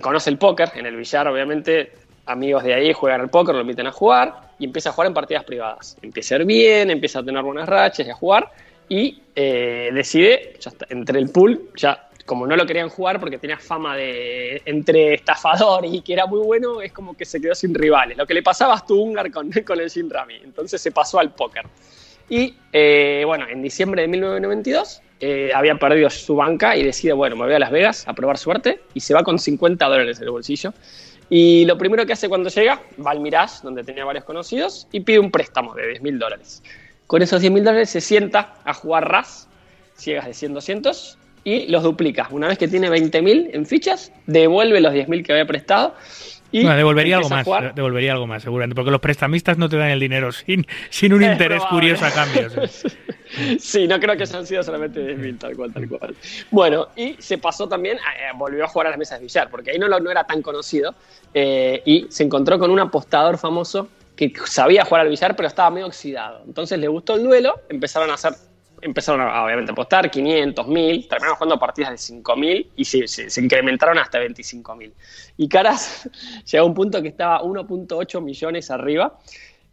[0.00, 1.92] conoce el póker en el billar, obviamente,
[2.24, 5.14] amigos de ahí juegan al póker, lo invitan a jugar y empieza a jugar en
[5.14, 5.98] partidas privadas.
[6.00, 8.50] Empieza a ir bien, empieza a tener buenas rachas y a jugar
[8.88, 13.38] y eh, decide, ya está, entre el pool, ya como no lo querían jugar porque
[13.38, 17.54] tenía fama de entre estafador y que era muy bueno, es como que se quedó
[17.54, 18.18] sin rivales.
[18.18, 20.34] Lo que le pasaba a Stungar con, con el Shin Rami.
[20.42, 21.64] Entonces se pasó al póker.
[22.28, 27.36] Y eh, bueno, en diciembre de 1992 eh, había perdido su banca y decide, bueno,
[27.36, 30.24] me voy a Las Vegas a probar suerte y se va con 50 dólares en
[30.24, 30.74] el bolsillo.
[31.28, 35.00] Y lo primero que hace cuando llega, va al Mirage, donde tenía varios conocidos, y
[35.00, 36.62] pide un préstamo de 10 mil dólares.
[37.06, 39.48] Con esos 10 mil dólares se sienta a jugar RAS,
[39.94, 42.26] ciegas de 100, 200, y los duplica.
[42.30, 45.94] Una vez que tiene 20 mil en fichas, devuelve los 10 mil que había prestado.
[46.50, 49.90] Y Bueno, devolvería algo más, devolvería algo más, seguramente, porque los prestamistas no te dan
[49.90, 51.78] el dinero sin, sin un Es interés probable.
[51.96, 52.68] curioso a cambio.
[52.68, 52.88] sí.
[53.58, 56.14] Sí, no creo que hayan sido solamente 10.000, tal cual, tal cual.
[56.50, 59.72] Bueno, y se pasó también, eh, volvió a jugar a las mesas de billar, porque
[59.72, 60.94] ahí no, lo- no era tan conocido,
[61.34, 65.70] eh, y se encontró con un apostador famoso que sabía jugar al billar, pero estaba
[65.70, 66.42] medio oxidado.
[66.46, 68.32] Entonces le gustó el duelo, empezaron a hacer,
[68.80, 74.18] empezaron a, obviamente apostar 500, 1000, terminaron jugando partidas de 5000 y se, incrementaron hasta
[74.18, 74.92] 25.000.
[75.36, 76.08] Y Caras
[76.50, 79.18] llegó a un punto que estaba 1.8 millones arriba.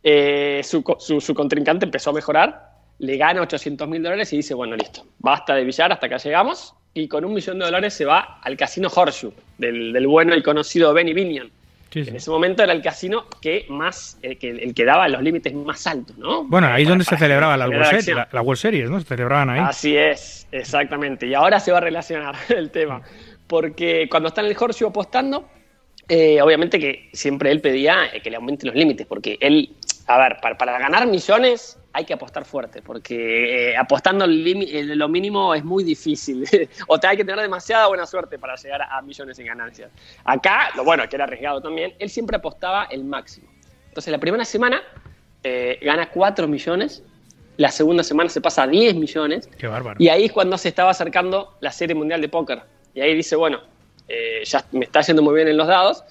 [0.03, 4.75] Eh, su- su contrincante empezó a mejorar, le gana 800 mil dólares y dice, bueno,
[4.75, 6.73] listo, basta de billar, hasta acá llegamos.
[6.93, 10.43] Y con un millón de dólares se va al casino Horseshoe, del, del bueno y
[10.43, 11.51] conocido Benny Binion.
[11.93, 12.09] Sí, sí.
[12.09, 15.53] En ese momento era el casino que más, eh, que, el que daba los límites
[15.53, 16.43] más altos, ¿no?
[16.45, 18.15] Bueno, ahí es Para- donde se celebraba la generar World, acción.
[18.15, 18.99] Series, la, la World Series, ¿no?
[18.99, 19.59] Se celebraban ahí.
[19.63, 21.27] Así es, exactamente.
[21.27, 23.01] Y ahora se va a relacionar el tema.
[23.47, 25.47] Porque cuando está en el Horseshoe apostando,
[26.09, 29.69] eh, obviamente que siempre él pedía eh, que le aumenten los límites, porque él,
[30.07, 35.07] a ver, para, para ganar millones hay que apostar fuerte, porque eh, apostando eh, lo
[35.07, 36.43] mínimo es muy difícil,
[36.87, 39.91] o te hay que tener demasiada buena suerte para llegar a, a millones en ganancias.
[40.25, 43.47] Acá, lo bueno, que era arriesgado también, él siempre apostaba el máximo.
[43.89, 44.81] Entonces la primera semana
[45.43, 47.03] eh, gana 4 millones,
[47.57, 49.97] la segunda semana se pasa a 10 millones, Qué bárbaro.
[49.99, 52.61] y ahí es cuando se estaba acercando la Serie Mundial de Póker.
[52.95, 53.59] Y ahí dice, bueno,
[54.07, 56.03] eh, ya me está yendo muy bien en los dados.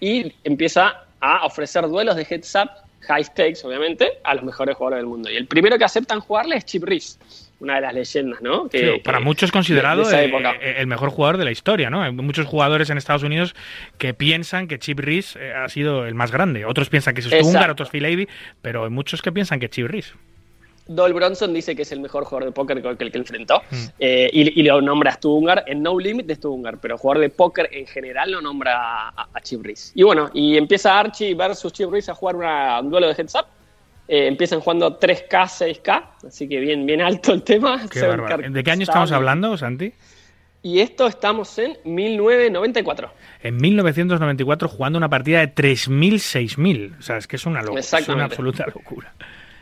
[0.00, 2.70] Y empieza a ofrecer duelos de heads up,
[3.06, 5.30] high stakes, obviamente, a los mejores jugadores del mundo.
[5.30, 7.18] Y el primero que aceptan jugarle es Chip Reese,
[7.60, 8.68] una de las leyendas, ¿no?
[8.68, 11.90] Que- Sí, para muchos considerado de esa eh, eh, el mejor jugador de la historia,
[11.90, 12.02] ¿no?
[12.02, 13.54] Hay muchos jugadores en Estados Unidos
[13.98, 16.64] que piensan que Chip Reese eh, ha sido el más grande.
[16.64, 17.26] Otros piensan que es.
[17.46, 18.28] Ungar, otros Phil Ivey,
[18.62, 20.14] pero hay muchos que piensan que Chip Reese.
[20.86, 23.76] Doyle Bronson dice que es el mejor jugador de póker con el que enfrentó Mm.
[24.00, 26.98] eh, y, y lo nombra a Stu Ungar en No Limit de Stu Ungar, pero
[26.98, 29.92] jugador de póker en general lo nombra a, a Chip Reese.
[29.94, 33.34] Y bueno, y empieza Archie versus Chip Reese a jugar una- un duelo de heads
[33.36, 33.46] up.
[34.08, 37.86] Eh, empiezan jugando 3K, 6K, así que bien, bien alto el tema.
[37.90, 39.92] Qué ¿De qué año estamos hablando, Santi?
[40.64, 43.10] Y esto estamos en 1994.
[43.42, 46.98] En 1994 jugando una partida de 3.000, 6.000.
[46.98, 47.80] O sea, es que es una locura.
[47.80, 49.12] Es una absoluta locura.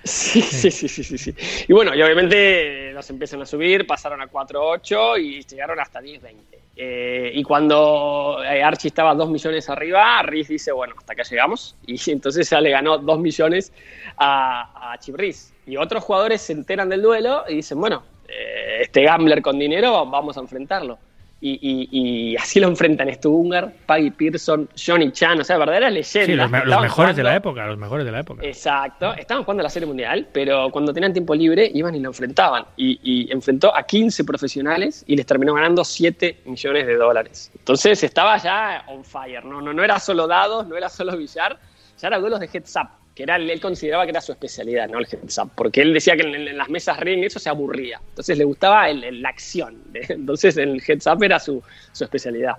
[0.03, 1.35] Sí, sí, sí, sí, sí, sí.
[1.69, 6.59] Y bueno, y obviamente los empiezan a subir, pasaron a 4.8 y llegaron hasta 10.20.
[6.77, 11.77] Eh, y cuando eh, Archie estaba 2 millones arriba, Riz dice, bueno, hasta acá llegamos.
[11.87, 13.73] Y entonces ya le ganó 2 millones
[14.17, 15.53] a, a Chip Reese.
[15.67, 20.07] Y otros jugadores se enteran del duelo y dicen, bueno, eh, este gambler con dinero,
[20.07, 20.99] vamos a enfrentarlo.
[21.43, 21.89] Y, y-
[22.33, 26.27] y así lo enfrentan Stu Ungar, Paggy Pearson, Johnny Chan, o sea, verdaderas leyendas.
[26.27, 28.43] Sí, los, me- los mejores de la época, los mejores de la época.
[28.45, 32.65] Exacto, estaban jugando la Serie Mundial, pero cuando tenían tiempo libre iban y lo enfrentaban.
[32.77, 37.51] Y, y enfrentó a 15 profesionales y les terminó ganando 7 millones de dólares.
[37.59, 41.59] Entonces estaba ya on fire, no, no, no era solo dados, no era solo billar,
[41.99, 42.89] ya era duelos de heads up,
[43.21, 44.99] que era, él consideraba que era su especialidad, ¿no?
[44.99, 48.01] El heads up, porque él decía que en, las mesas ring eso se aburría.
[48.09, 49.77] Entonces le gustaba el- la acción.
[49.93, 52.55] Entonces el heads up era su, su especialidad.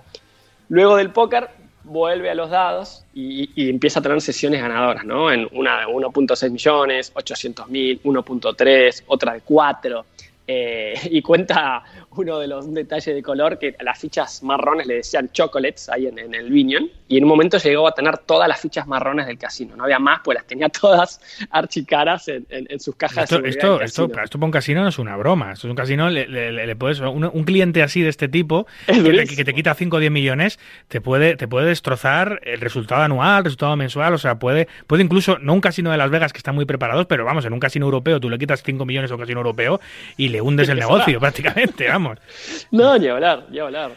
[0.68, 1.48] Luego del póker
[1.82, 5.32] vuelve a los dados y, empieza a tener sesiones ganadoras, ¿no?
[5.32, 10.06] En una de 1.6 millones, 800 mil, 1.3, otra de 4.
[10.46, 11.82] eh, y cuenta
[12.16, 15.88] uno de los un detalle de color que a las fichas marrones le decían chocolates
[15.88, 18.86] ahí en, en el Vinion y en un momento llegó a tener todas las fichas
[18.86, 19.76] marrones del casino.
[19.76, 21.20] No había más, pues las tenía todas
[21.50, 24.08] archicaras en, en- en sus cajas Esto, de seguridad esto, esto,
[24.38, 25.52] para un casino no es una broma.
[25.52, 28.28] Esto es un casino, le, le- le- le puedes, un, un cliente así de este
[28.28, 29.36] tipo, Es que te, durísimo.
[29.36, 30.58] que te quita 5 o 10 millones,
[30.88, 34.14] te puede, te puede destrozar el resultado anual, el resultado mensual.
[34.14, 37.06] O sea, puede, puede incluso, no un casino de Las Vegas que está muy preparados,
[37.06, 39.80] pero vamos, en un casino europeo tú le quitas 5 millones a un casino europeo
[40.16, 42.18] y le hundes el negocio prácticamente, vamos.
[42.70, 43.92] No, ni hablar, ni hablar.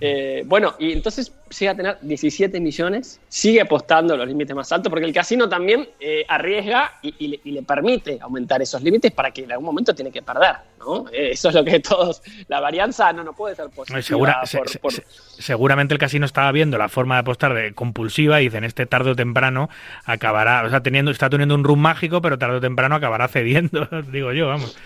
[0.00, 4.70] Eh, bueno, y entonces llega a tener 17 millones, sigue apostando a los límites más
[4.70, 8.82] altos, porque el casino también eh, arriesga y, y le, y le permite aumentar esos
[8.82, 11.06] límites para que en algún momento tiene que perder, ¿no?
[11.10, 14.02] Eh, eso es lo que todos, la varianza no, no puede ser positiva.
[14.02, 15.02] Segura- se- por- se- por- se-
[15.38, 19.10] seguramente el casino estaba viendo la forma de apostar de compulsiva y dicen este tarde
[19.10, 19.68] o temprano
[20.04, 23.88] acabará, o sea, teniendo, está teniendo un room mágico, pero tarde o temprano acabará cediendo,
[24.12, 24.76] digo yo, vamos.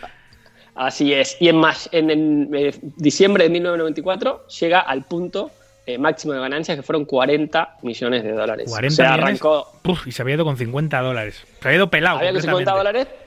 [0.74, 1.36] Así es.
[1.40, 5.50] Y en, más, en, en, eh, diciembre de 1994 llega al punto
[5.86, 8.70] eh, máximo de ganancias que fueron 40 millones de dólares.
[8.70, 11.42] 40 o sea, millones, arrancó, puf, y se había ido con 50 dólares.
[11.60, 12.18] Se había ido pelado.
[12.18, 13.00] había que 50 completamente.
[13.08, 13.22] dólares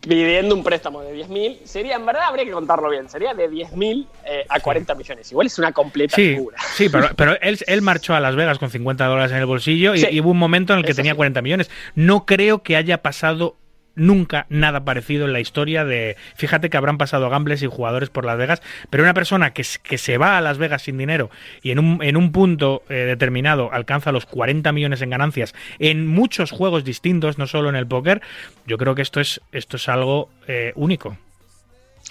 [0.00, 1.58] pidiendo un préstamo de 10.000.
[1.64, 3.08] Sería, en verdad, habría que contarlo bien.
[3.10, 5.30] Sería de 10.000 eh, a 40 millones.
[5.32, 6.56] Igual es una completa Sí, locura.
[6.74, 9.94] sí, pero, pero él, él marchó a Las Vegas con 50 dólares en el bolsillo
[9.94, 10.06] y, Sí.
[10.12, 11.16] y hubo un momento en el que Eso tenía sí.
[11.16, 11.70] 40 millones.
[11.96, 13.56] No creo que haya pasado
[13.98, 16.16] nunca nada parecido en la historia de...
[16.34, 19.98] Fíjate que habrán pasado gambles y jugadores por Las Vegas, pero una persona que, que
[19.98, 21.30] se va a Las Vegas sin dinero
[21.62, 26.06] y en un, en un punto eh, determinado alcanza los 40 millones en ganancias en
[26.06, 28.22] muchos juegos distintos, no solo en el póker,
[28.66, 31.16] yo creo que esto es, esto es algo eh, único.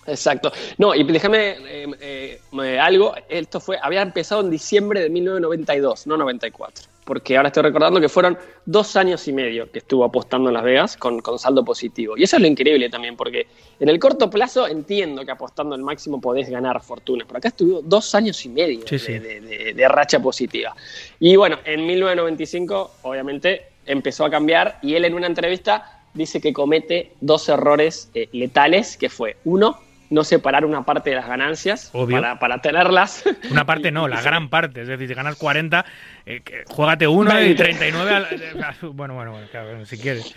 [0.05, 0.51] Exacto.
[0.77, 3.13] No, y déjame eh, eh, algo.
[3.29, 6.85] Esto fue, había empezado en diciembre de 1992, no 94.
[7.07, 10.63] Porque ahora estoy recordando que fueron dos años y medio que estuvo apostando en Las
[10.65, 12.17] Vegas con, con saldo positivo.
[12.17, 13.47] Y eso es lo increíble también, porque
[13.79, 17.23] en el corto plazo entiendo que apostando al máximo podés ganar fortuna.
[17.25, 19.13] Pero acá estuvo dos años y medio Sí, sí.
[19.13, 20.75] de, de- de- de racha positiva.
[21.21, 24.79] Y bueno, en 1995, obviamente, empezó a cambiar.
[24.81, 29.79] Y él en una entrevista dice que comete dos errores eh, letales, que fue uno,
[30.09, 32.17] no separar una parte de las ganancias Obvio.
[32.17, 33.23] para, para tenerlas.
[33.51, 34.81] Una parte no, la gran parte.
[34.81, 35.85] Es decir, si ganas 40,
[36.25, 37.63] eh, juégate uno y 20.
[37.63, 38.53] 39 al- eh,
[38.93, 40.33] Bueno, bueno, bueno, claro, si quieres.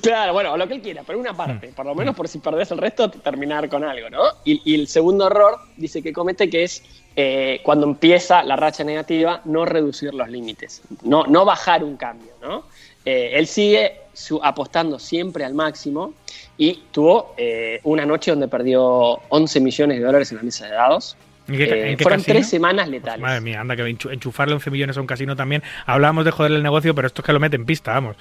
[0.00, 1.36] Claro, bueno, lo que él quiera, pero una Mm.
[1.36, 4.22] parte, por lo menos por si perdés el resto, terminar con algo, ¿no?
[4.44, 6.82] Y, y el segundo error, dice que comete, que es
[7.14, 12.32] eh, cuando empieza la racha negativa, no reducir los límites, no, no bajar un cambio,
[12.40, 12.64] ¿no?
[13.04, 16.14] Eh, él sigue su- apostando siempre al máximo
[16.58, 18.82] y tuvo eh, una noche donde perdió
[19.28, 21.16] 11 millones de dólares en la mesa de dados.
[21.48, 22.34] ¿En qué, Eh, fueron casino?
[22.34, 23.20] tres semanas Pues letales.
[23.20, 25.62] madre mía, anda que enchu- enchufarle 11 millones a un casino también.
[25.86, 28.16] Hablábamos de joderle el negocio, pero esto es que lo mete en pista, vamos.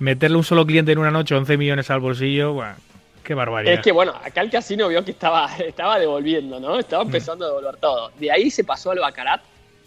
[0.00, 2.74] Meterle un solo cliente en una noche 11 millones al bolsillo, bueno,
[3.22, 3.74] qué barbaridad.
[3.74, 6.78] Es que bueno, acá el casino vio que estaba, estaba devolviendo, ¿no?
[6.80, 7.08] Estaba Mm.
[7.08, 8.10] empezando a devolver todo.
[8.18, 9.40] De ahí se pasó al Bacarat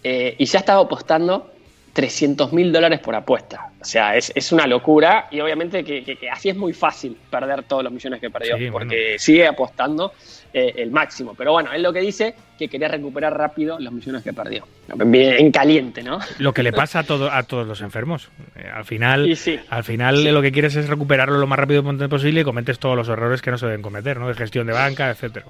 [0.03, 1.51] eh, y ya estaba apostando
[1.98, 3.72] 300 mil dólares por apuesta.
[3.82, 7.18] O sea, es, es una locura y obviamente que, que- que así es muy fácil
[7.32, 10.14] perder todos los millones que perdió Sí, porque sigue apostando
[10.53, 11.34] eh, el máximo.
[11.36, 14.68] Pero bueno, él lo que dice que quería recuperar rápido los millones que perdió.
[15.11, 16.19] En caliente, ¿no?
[16.38, 18.30] Lo que le pasa a, todo, a todos los enfermos.
[18.56, 19.60] Eh, al final, sí.
[19.68, 23.10] al final lo que quieres es recuperarlo lo más rápido posible y cometes todos los
[23.10, 24.28] errores que no se deben cometer, ¿no?
[24.28, 25.48] De gestión de banca, etcétera.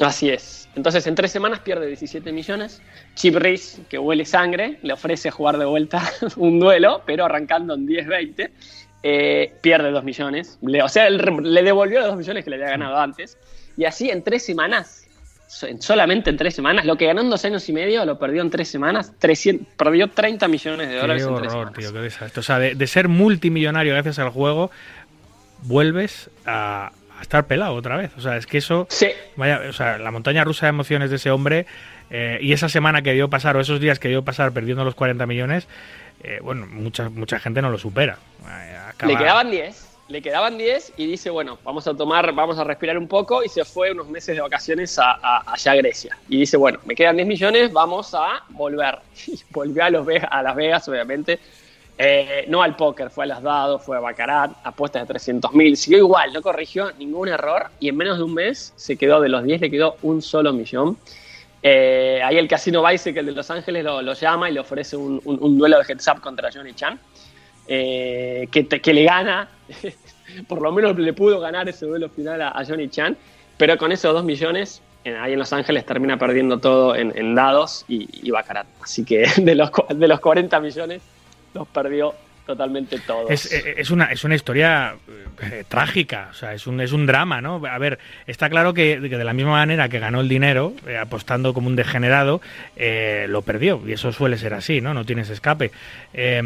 [0.00, 0.61] Así es.
[0.74, 2.80] Entonces, en tres semanas pierde 17 millones.
[3.14, 6.02] Chip Reese, que huele sangre, le ofrece jugar de vuelta
[6.36, 8.50] un duelo, pero arrancando en 10-20,
[9.02, 10.58] eh, pierde 2 millones.
[10.62, 13.36] Le- o sea, él le devolvió los 2 millones que le había ganado antes.
[13.76, 15.06] Y así, en tres semanas,
[15.46, 18.18] so- en- solamente en tres semanas, lo que ganó en dos años y medio, lo
[18.18, 19.12] perdió en tres semanas.
[19.18, 21.78] 300 perdió 30 millones de dólares Qué en tres horror, semanas.
[21.78, 22.40] tío, qué desastre.
[22.40, 24.70] O sea, de, de ser multimillonario gracias al juego,
[25.64, 26.92] vuelves a,
[27.22, 28.10] a estar pelado otra vez.
[28.16, 28.86] O sea, es que eso...
[28.90, 31.66] Sí, Vaya, o sea, la montaña rusa de emociones de ese hombre
[32.10, 34.94] eh, y esa semana que debió pasar o esos días que debió pasar perdiendo los
[34.94, 35.66] 40 millones,
[36.22, 38.18] eh, bueno, mucha, mucha gente no lo supera.
[38.88, 42.64] Acaba- Le quedaban 10, le quedaban 10 y dice, bueno, vamos a tomar, vamos a
[42.64, 46.16] respirar un poco y se fue unos meses de vacaciones a, a- allá a Grecia.
[46.28, 48.98] Y dice, bueno, me quedan 10 millones, vamos a volver.
[49.26, 51.38] Y volvió a, los a Las Vegas, obviamente.
[52.04, 55.76] Eh, no al póker, fue a los dados, fue a Baccarat, apuestas de 300 mil,
[55.76, 59.28] siguió igual, no corrigió ningún error y en menos de un mes se quedó de
[59.28, 60.96] los 10, le quedó un solo millón.
[61.62, 65.20] Eh, ahí el Casino el de Los Ángeles, lo, lo llama y le ofrece un,
[65.56, 66.98] duelo de heads up contra Johnny Chan,
[67.68, 69.48] eh, que, que le gana,
[70.48, 73.16] por lo menos le pudo ganar ese duelo final a, Johnny Chan,
[73.56, 77.84] pero con esos dos millones, en- ahí en Los Ángeles termina perdiendo todo en, dados
[77.86, 78.32] y, y.
[78.82, 81.00] Así que de los, de los 40 millones,
[81.54, 82.14] los perdió
[82.46, 83.30] totalmente todos.
[83.30, 84.94] Es, eh, es una, es una historia
[85.40, 87.62] eh, trágica, o sea, es un, es un drama, ¿no?
[87.66, 91.54] A ver, está claro que, de la misma manera que ganó el dinero, eh, apostando
[91.54, 92.40] como un degenerado,
[92.76, 94.94] eh, lo perdió, y eso suele ser así, ¿no?
[94.94, 95.70] No tienes escape.
[96.14, 96.40] Eh,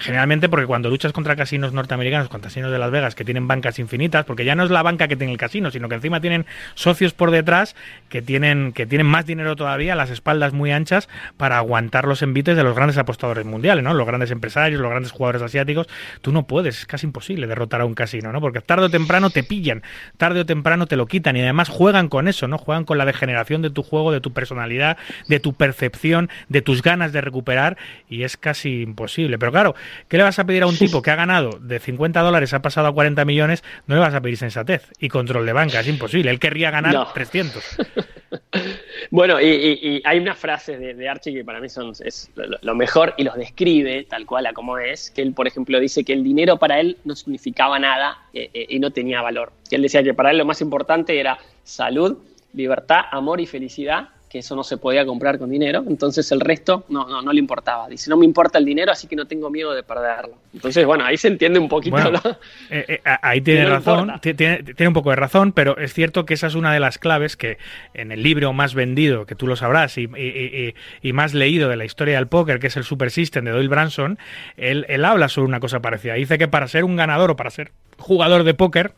[0.00, 3.78] generalmente porque cuando luchas contra casinos norteamericanos, contra casinos de Las Vegas, que tienen bancas
[3.78, 6.46] infinitas, porque ya no es la banca que tiene el casino, sino que encima tienen
[6.74, 7.76] socios por detrás
[8.08, 12.56] que tienen, que tienen más dinero todavía, las espaldas muy anchas, para aguantar los envites
[12.56, 13.94] de los grandes apostadores mundiales, ¿no?
[13.94, 15.86] Los grandes empresarios, los grandes jugadores asiáticos,
[16.22, 18.40] tú no puedes, es casi imposible derrotar a un casino, ¿no?
[18.40, 19.82] Porque tarde o temprano te pillan,
[20.16, 22.58] tarde o temprano te lo quitan y además juegan con eso, ¿no?
[22.58, 24.96] Juegan con la degeneración de tu juego, de tu personalidad,
[25.28, 27.76] de tu percepción, de tus ganas de recuperar
[28.08, 29.38] y es casi imposible.
[29.38, 29.74] Pero claro,
[30.08, 32.62] ¿qué le vas a pedir a un tipo que ha ganado de 50 dólares, ha
[32.62, 33.64] pasado a 40 millones?
[33.86, 36.30] No le vas a pedir sensatez y control de banca, es imposible.
[36.30, 37.06] Él querría ganar No.
[37.12, 37.62] 300.
[39.10, 43.12] Bueno, y, y- hay una frase de, Archie que para mí son, es lo, mejor
[43.16, 46.22] y los describe tal cual a como es, que él, por ejemplo, dice que el
[46.22, 49.52] dinero para él no significaba nada eh, eh, y no tenía valor.
[49.68, 52.18] Y él decía que para él lo más importante era salud,
[52.52, 56.84] libertad, amor y felicidad, que eso no se podía comprar con dinero, entonces el resto
[56.88, 57.88] no, no, no le importaba.
[57.88, 60.36] Dice, no me importa el dinero, así que no tengo miedo de perderlo.
[60.54, 61.96] Entonces, bueno, ahí se entiende un poquito.
[61.96, 62.30] Bueno, ¿no?
[62.70, 66.26] eh, eh, ahí tiene no razón, tiene, tiene un poco de razón, pero es cierto
[66.26, 67.58] que esa es una de las claves que
[67.92, 71.68] en el libro más vendido, que tú lo sabrás, y, y- y- y más leído
[71.68, 74.16] de la historia del póker, que es el Super System de Doyle Branson,
[74.56, 76.14] él, él habla sobre una cosa parecida.
[76.14, 78.92] Dice que para ser un ganador o para ser jugador de póker,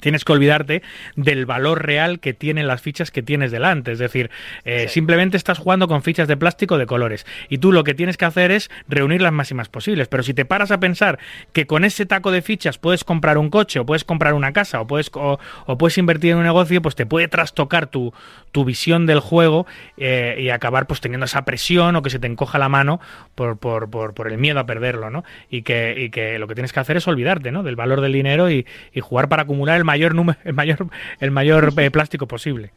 [0.00, 0.82] tienes que olvidarte
[1.16, 3.92] del valor real que tienen las fichas que tienes delante.
[3.92, 4.30] Es decir,
[4.64, 7.26] eh, simplemente estás jugando con fichas de plástico de colores.
[7.48, 10.08] Y tú lo que tienes que hacer es reunir las máximas posibles.
[10.08, 11.18] Pero si te paras a pensar
[11.52, 14.80] que con ese taco de fichas puedes comprar un coche, o puedes comprar una casa,
[14.80, 15.38] o puedes, o,
[15.78, 18.12] puedes invertir en un negocio, pues te puede trastocar tu,
[18.52, 19.66] tu visión del juego
[19.96, 23.00] eh, y acabar pues teniendo esa presión o que se te encoja la mano
[23.34, 25.24] por, por, por, por el miedo a perderlo, ¿no?
[25.50, 27.62] Y que, y que lo que tienes que hacer es olvidarte, ¿no?
[27.62, 30.86] Del valor del dinero y, y jugar para acumular el mayor número, el mayor,
[31.18, 32.70] el mayor eh, plástico posible.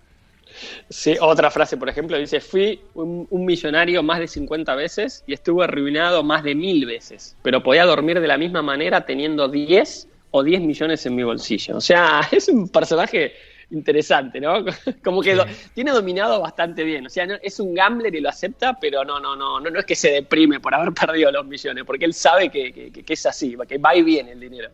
[0.90, 5.64] Sí, otra frase, por ejemplo, dice, fui un, millonario más de 50 veces y estuve
[5.64, 10.44] arruinado más de mil veces, pero podía dormir de la misma manera teniendo 10 o
[10.44, 11.78] 10 millones en mi bolsillo.
[11.78, 13.34] O sea, es un personaje
[13.72, 14.66] interesante, ¿no?
[15.04, 15.40] Como que
[15.74, 17.06] tiene dominado bastante bien.
[17.06, 19.86] O sea, es un gambler y lo acepta, pero no, no, no, no, no es
[19.86, 23.56] que se deprime por haber perdido los millones, porque él sabe que, que es así,
[23.68, 24.70] que va y viene el dinero.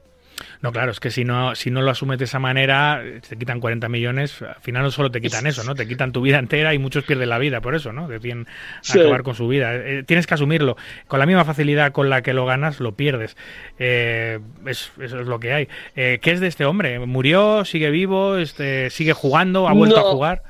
[0.62, 3.62] No, claro, es que si no, si no lo asumes de esa manera, te quitan
[3.62, 5.74] 40 millones, al final no solo te quitan eso, ¿no?
[5.74, 8.10] Te quitan tu vida entera y muchos pierden la vida por eso, ¿no?
[8.10, 8.46] Deciden
[8.90, 9.74] acabar con su vida.
[9.74, 10.76] Eh, tienes que asumirlo.
[11.08, 13.38] Con la misma facilidad con la que lo ganas, lo pierdes.
[13.78, 15.70] Eh, eso es lo que hay.
[15.96, 17.00] Eh, ¿Qué es de este hombre?
[17.00, 17.64] ¿Murió?
[17.64, 18.36] ¿Sigue vivo?
[18.36, 19.70] Este, ¿Sigue jugando?
[19.70, 20.44] ¿Ha vuelto a jugar?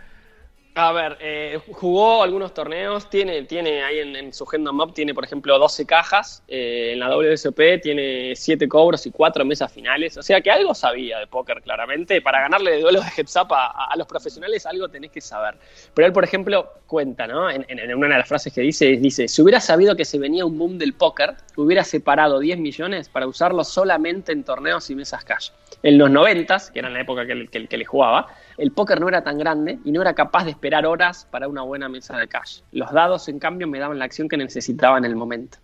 [0.75, 5.25] A ver, eh, jugó algunos torneos, tiene, tiene ahí en, su Agenda Map, tiene por
[5.25, 10.23] ejemplo 12 cajas, eh, en la WSOP tiene 7 cobros y 4 mesas finales, o
[10.23, 13.93] sea que algo sabía de póker claramente, para ganarle de duelos de heads up a,
[13.97, 15.55] los profesionales algo tenés que saber.
[15.93, 17.49] Pero él por ejemplo cuenta, ¿no?
[17.49, 20.45] En, en, una de las frases que dice, dice, si hubiera sabido que se venía
[20.45, 25.25] un boom del póker, hubiera separado 10 millones para usarlo solamente en torneos y mesas
[25.25, 25.49] cash.
[25.81, 28.27] En los 90, que era la época que, que, que le jugaba,
[28.57, 31.61] el póker no era tan grande y no era capaz de esperar horas para una
[31.61, 32.61] buena mesa de cash.
[32.71, 35.57] Los dados, en cambio, me daban la acción que necesitaba en el momento.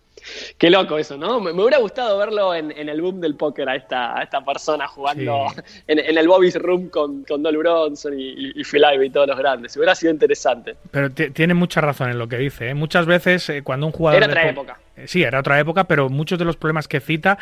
[0.58, 1.40] Qué loco eso, ¿no?
[1.40, 5.48] Me, hubiera gustado verlo en, el boom del póker a esta, esta persona jugando
[5.88, 9.38] en, el Bobby's Room con, con Dol Bronson y, y, Phil Ivey y todos los
[9.38, 9.76] grandes.
[9.76, 10.76] Hubiera sido interesante.
[10.92, 12.70] Pero tiene mucha razón en lo que dice.
[12.70, 12.74] ¿eh?
[12.74, 14.24] Muchas veces eh, cuando un jugador...
[14.24, 14.80] Era otra época.
[14.98, 17.38] Eh, sí, era otra época, pero muchos de los problemas que cita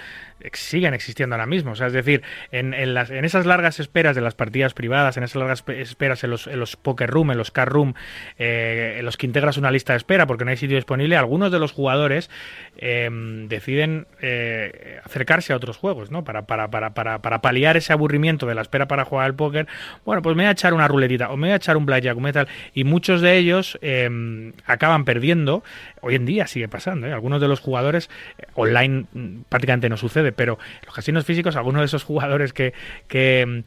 [0.54, 1.72] siguen existiendo ahora mismo.
[1.72, 5.18] O sea, es decir, en, en, las, en esas largas esperas de las partidas privadas,
[5.18, 7.94] en esas largas esperas en los, en los poker room, en los car room,
[8.38, 11.52] eh, en los que integras una lista de espera porque no hay sitio disponible, algunos
[11.52, 12.30] de los jugadores
[12.78, 16.24] em, deciden eh, acercarse a otros juegos, ¿no?
[16.24, 19.68] Para, para, para, para, para paliar ese aburrimiento de la espera para jugar al póker.
[20.06, 22.18] Bueno, pues me voy a echar una ruletita o me voy a echar un blackjack
[22.18, 22.48] o tal.
[22.74, 25.64] Y muchos de ellos em, acaban perdiendo.
[26.02, 27.14] Hoy en día sigue pasando, ¿eh?
[27.14, 28.10] Algunos de los jugadores
[28.56, 32.74] online mm, prácticamente no sucede pero los casinos físicos, algunos de esos jugadores que,
[33.07, 33.64] que,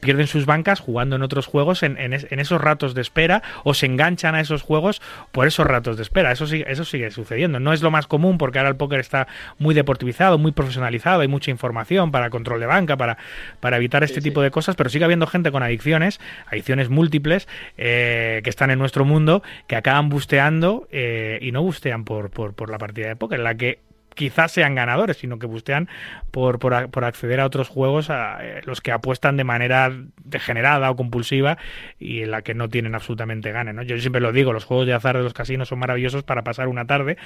[0.00, 3.86] pierden sus bancas jugando en otros juegos en, en, esos ratos de espera o se
[3.86, 5.00] enganchan a esos juegos
[5.32, 6.32] por esos ratos de espera.
[6.32, 7.60] Eso, sigue, eso sigue sucediendo.
[7.60, 9.26] No es lo más común porque ahora el póker está
[9.58, 13.18] muy deportivizado, muy profesionalizado, hay mucha información para control de banca, para,
[13.60, 18.40] para evitar este tipo de cosas, pero sigue habiendo gente con adicciones, adicciones múltiples, eh,
[18.44, 22.70] que están en nuestro mundo, que acaban busteando eh, y no bustean por, por, por
[22.70, 23.80] la partida de póker, en la que
[24.16, 25.88] quizás sean ganadores, sino que bustean
[26.32, 29.92] por, por, por acceder a otros juegos a eh, los que apuestan de manera
[30.24, 31.58] degenerada o compulsiva
[32.00, 33.74] y en la que no tienen absolutamente ganas.
[33.74, 33.82] ¿no?
[33.82, 36.66] Yo siempre lo digo, los juegos de azar de los casinos son maravillosos para pasar
[36.68, 37.16] una tarde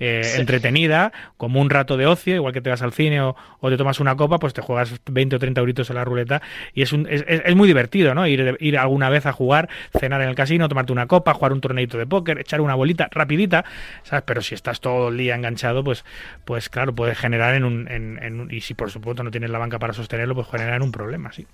[0.00, 3.76] eh, entretenida, como un rato de ocio, igual que te vas al cine o, te
[3.76, 6.40] tomas una copa, pues te juegas 20 o 30 euritos en la ruleta
[6.72, 8.26] y es, un, es, es, muy divertido, ¿no?
[8.26, 9.68] Ir, ir alguna vez a jugar,
[9.98, 13.08] cenar en el casino, tomarte una copa, jugar un torneito de póker, echar una bolita
[13.10, 13.66] rapidita,
[14.04, 14.24] ¿sabes?
[14.26, 16.04] Pero si estás todo el día enganchado, pues
[16.48, 19.78] pues claro, puede generar en un, en, y si por supuesto no tienes la banca
[19.78, 21.46] para sostenerlo, pues generar un problema, sí.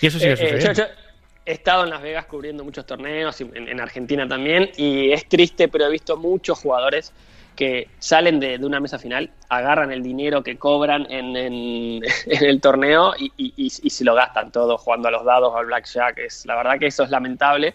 [0.00, 0.86] Y eso sigue eh, eh,
[1.44, 5.84] he estado en Las Vegas cubriendo muchos torneos, en, Argentina también, y es triste, pero
[5.84, 7.12] he visto muchos jugadores
[7.54, 11.36] que salen de, una mesa final, agarran el dinero que cobran en,
[12.26, 16.20] el torneo y, y, y, se lo gastan todo jugando a los dados, al blackjack.
[16.20, 17.74] Es, la verdad que eso es lamentable.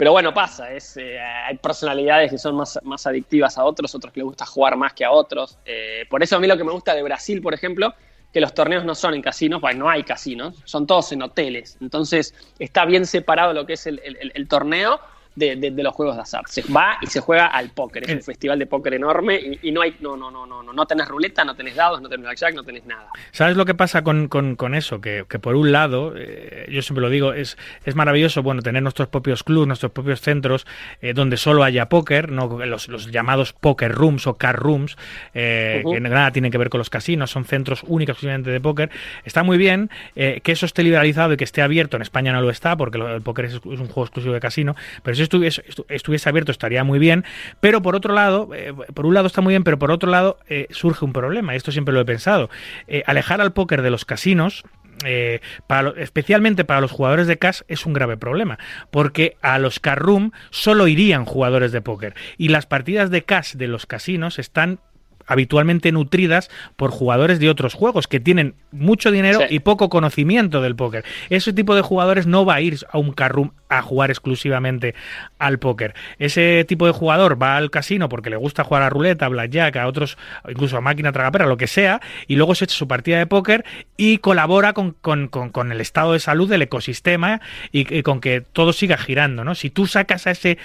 [0.00, 4.10] Pero bueno, pasa, es, eh, hay personalidades que son más, más adictivas a otros, otros
[4.14, 5.58] que les gusta jugar más que a otros.
[5.66, 7.92] Eh, por eso a mí lo que me gusta de Brasil, por ejemplo,
[8.32, 11.76] que los torneos no son en casinos, bueno, no hay casinos, son todos en hoteles.
[11.82, 15.00] Entonces está bien separado lo que es el, el torneo
[15.34, 16.42] de, los juegos de azar.
[16.46, 18.04] Se va y se juega al póker.
[18.04, 20.86] Es un festival de póker enorme y, no hay, no, no, no, no, no, no
[20.86, 23.08] tenés ruleta, no tenés dados, no tenés blackjack, no tenés nada.
[23.32, 25.00] ¿Sabes lo que pasa con, con, eso?
[25.00, 28.82] Que, que, por un lado, eh, yo siempre lo digo, es, es maravilloso, bueno, tener
[28.82, 30.66] nuestros propios clubs, nuestros propios centros
[31.00, 34.96] eh, donde solo haya póker, no los, los, llamados poker rooms o car rooms,
[35.34, 38.90] eh, que nada tienen que ver con los casinos, son centros únicos exclusivamente de póker.
[39.24, 41.96] Está muy bien que eso esté liberalizado y que esté abierto.
[41.96, 44.74] En España no lo está porque el póker es, es un juego exclusivo de casino,
[45.02, 47.24] pero si estuviese, estuviese abierto estaría muy bien,
[47.60, 50.38] pero por otro lado, eh, por un lado está muy bien, pero por otro lado
[50.48, 52.50] eh, surge un problema, y esto siempre lo he pensado.
[52.88, 54.64] Eh, alejar al póker de los casinos
[55.04, 58.58] eh, para especialmente para los jugadores de cash es un grave problema,
[58.90, 63.68] porque a los room solo irían jugadores de póker y las partidas de cash de
[63.68, 64.80] los casinos están
[65.26, 70.76] habitualmente nutridas por jugadores de otros juegos que tienen mucho dinero y poco conocimiento del
[70.76, 71.04] póker.
[71.30, 74.94] Ese tipo de jugadores no va a ir a un carroom a jugar exclusivamente
[75.38, 75.94] al póker.
[76.18, 79.76] Ese tipo de jugador va al casino porque le gusta jugar a ruleta, a blackjack,
[79.76, 80.18] a otros,
[80.48, 83.64] incluso a máquina tragapera, lo que sea, y luego se echa su partida de póker
[83.96, 87.40] y colabora con, el estado de salud del ecosistema
[87.72, 89.54] y, con que todo siga girando, ¿no?
[89.54, 90.58] Si tú sacas a ese,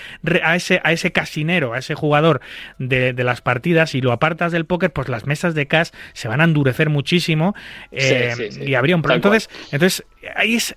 [0.44, 2.42] a ese, a ese casinero, a ese jugador
[2.80, 6.28] de, de las partidas y lo apartas del póker, pues las mesas de cash se
[6.28, 7.56] van a endurecer muchísimo
[7.92, 9.18] eh, y habría un problema.
[9.18, 10.06] Entonces, entonces
[10.36, 10.74] ahí es,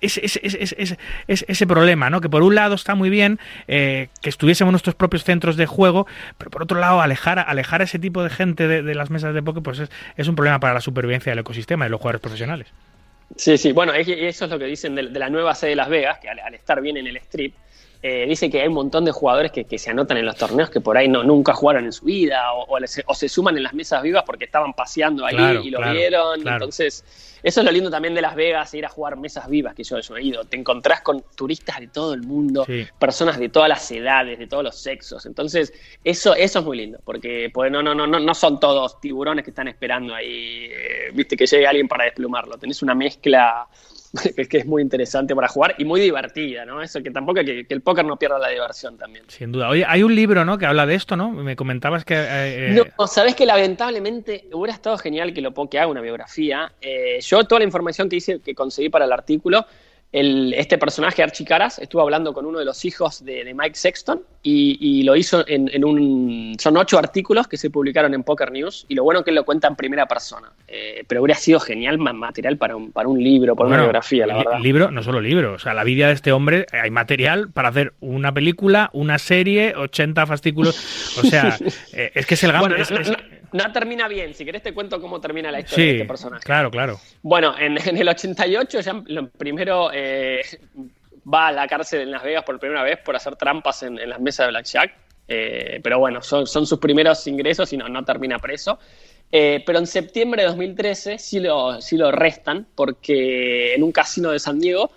[1.27, 2.21] ese problema, ¿no?
[2.21, 6.07] Que por un lado está muy bien eh, que estuviésemos nuestros propios centros de juego,
[6.37, 9.41] pero por otro lado, alejar, alejar a ese tipo de gente de, las mesas de
[9.41, 12.67] póker, pues es, un problema para la supervivencia del ecosistema de los jugadores profesionales.
[13.35, 16.19] Sí, sí, bueno, eso es lo que dicen de, la nueva sede de Las Vegas,
[16.19, 17.53] que al estar bien en el strip,
[18.01, 20.79] eh, dice que hay un montón de jugadores que, se anotan en los torneos que
[20.79, 24.01] por ahí no, nunca jugaron en su vida o, o, se suman en las mesas
[24.01, 26.47] vivas porque estaban paseando ahí y lo vieron.
[26.47, 27.03] Entonces,
[27.43, 29.97] eso es lo lindo también de Las Vegas, ir a jugar mesas vivas que yo,
[29.97, 30.45] he ido.
[30.45, 32.65] Te encontrás con turistas de todo el mundo,
[32.97, 35.25] personas de todas las edades, de todos los sexos.
[35.25, 35.73] Entonces,
[36.03, 39.51] eso, eso es muy lindo porque pues, no, no, no, no son todos tiburones que
[39.51, 42.57] están esperando ahí, eh, viste, que llegue alguien para desplumarlo.
[42.57, 43.67] Tenés una mezcla
[44.49, 46.81] que es muy interesante para jugar y muy divertida, ¿no?
[46.81, 49.25] Eso que tampoco que, que el póker no pierda la diversión también.
[49.27, 49.69] Sin duda.
[49.69, 50.57] Oye, hay un libro, ¿no?
[50.57, 51.29] Que habla de esto, ¿no?
[51.29, 52.15] Me comentabas que...
[52.15, 56.71] Eh, eh, no, sabes que lamentablemente hubiera estado genial que lo que haga una biografía.
[56.81, 59.65] Eh, yo toda la información que hice, que conseguí para el artículo,
[60.11, 65.03] este personaje, Archie Caras, estuvo hablando con uno de los hijos de, Mike Sexton y,
[65.03, 66.55] lo hizo en, un...
[66.59, 69.45] Son ocho artículos que se publicaron en Poker News y lo bueno que él lo
[69.45, 70.51] cuenta en primera persona.
[70.67, 74.37] Eh, pero hubiera sido genial material para un, para un libro, para una biografía, la
[74.37, 74.59] verdad.
[74.59, 77.93] Libro, no solo libro, o sea, la vida de este hombre, hay material para hacer
[77.99, 81.57] una película, una serie, 80 fascículos, o sea,
[81.93, 82.51] eh, es que es el...
[82.57, 82.85] Bueno, no
[83.73, 84.33] termina bien.
[84.33, 86.43] Si querés te cuento cómo termina la historia de este personaje.
[86.43, 86.99] Claro, claro.
[87.21, 89.03] Bueno, en, el 88 ya
[89.37, 90.41] primero eh,
[91.31, 94.19] va a la cárcel en Las Vegas por primera vez por hacer trampas en, las
[94.19, 94.93] mesas de Blackjack.
[95.27, 98.79] Eh, pero bueno, son, sus primeros ingresos y no, no termina preso.
[99.31, 104.31] Eh, pero en septiembre de 2013 sí lo, sí lo arrestan porque en un casino
[104.31, 104.89] de San Diego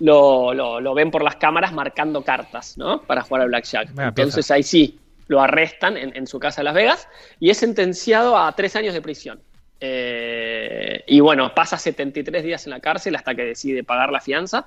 [0.00, 3.02] lo, lo, ven por las cámaras marcando cartas, ¿no?
[3.02, 3.90] Para jugar al Blackjack.
[3.96, 7.08] Entonces ahí sí, lo arrestan en, su casa de Las Vegas
[7.40, 9.40] y es sentenciado a tres años de prisión.
[9.80, 14.66] Eh, y bueno, pasa 73 días en la cárcel hasta que decide pagar la fianza.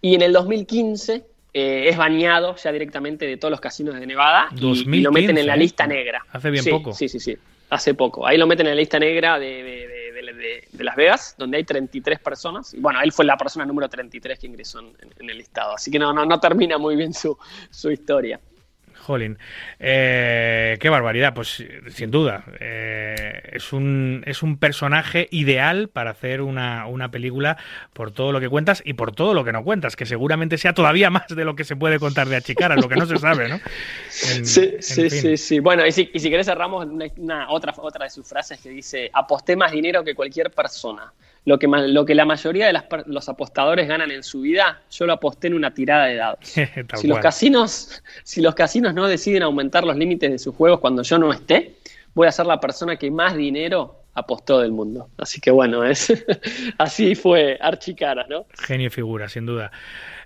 [0.00, 1.24] Y en el 2015
[1.54, 5.46] eh, es bañado ya directamente de todos los casinos de Nevada y, lo meten en
[5.46, 6.24] la lista negra.
[6.32, 6.94] Hace bien poco.
[6.94, 7.36] Sí, sí, sí.
[7.68, 8.26] Hace poco.
[8.26, 12.74] Ahí lo meten en la lista negra de, Las Vegas, donde hay 33 personas.
[12.74, 15.74] Y bueno, él fue la persona número 33 que ingresó en, el listado.
[15.74, 17.38] Así que no, no, no termina muy bien su,
[17.70, 18.40] su historia.
[19.02, 19.38] Jolín.
[19.80, 22.44] Eh, qué barbaridad, pues sin duda.
[22.60, 27.58] Eh, es, un, es un personaje ideal para hacer una, película
[27.92, 30.72] por todo lo que cuentas y por todo lo que no cuentas, que seguramente sea
[30.72, 33.48] todavía más de lo que se puede contar de Achicara, lo que no se sabe,
[33.48, 33.60] ¿no?
[34.08, 35.58] sí, sí, sí, sí.
[35.58, 39.10] Bueno, y si, y si querés cerramos una, otra, otra de sus frases que dice,
[39.12, 41.12] aposté más dinero que cualquier persona
[41.44, 45.14] lo que, lo que la mayoría de los apostadores ganan en su vida, yo lo
[45.14, 46.38] aposté en una tirada de dados.
[46.94, 51.02] si, los casinos, si los casinos no deciden aumentar los límites de sus juegos cuando
[51.02, 51.76] yo no esté,
[52.14, 55.08] voy a ser la persona que más dinero apostó del mundo.
[55.18, 56.12] Así que bueno, es
[56.78, 58.46] así fue Archicara, ¿no?
[58.66, 59.72] Genio figura, sin duda.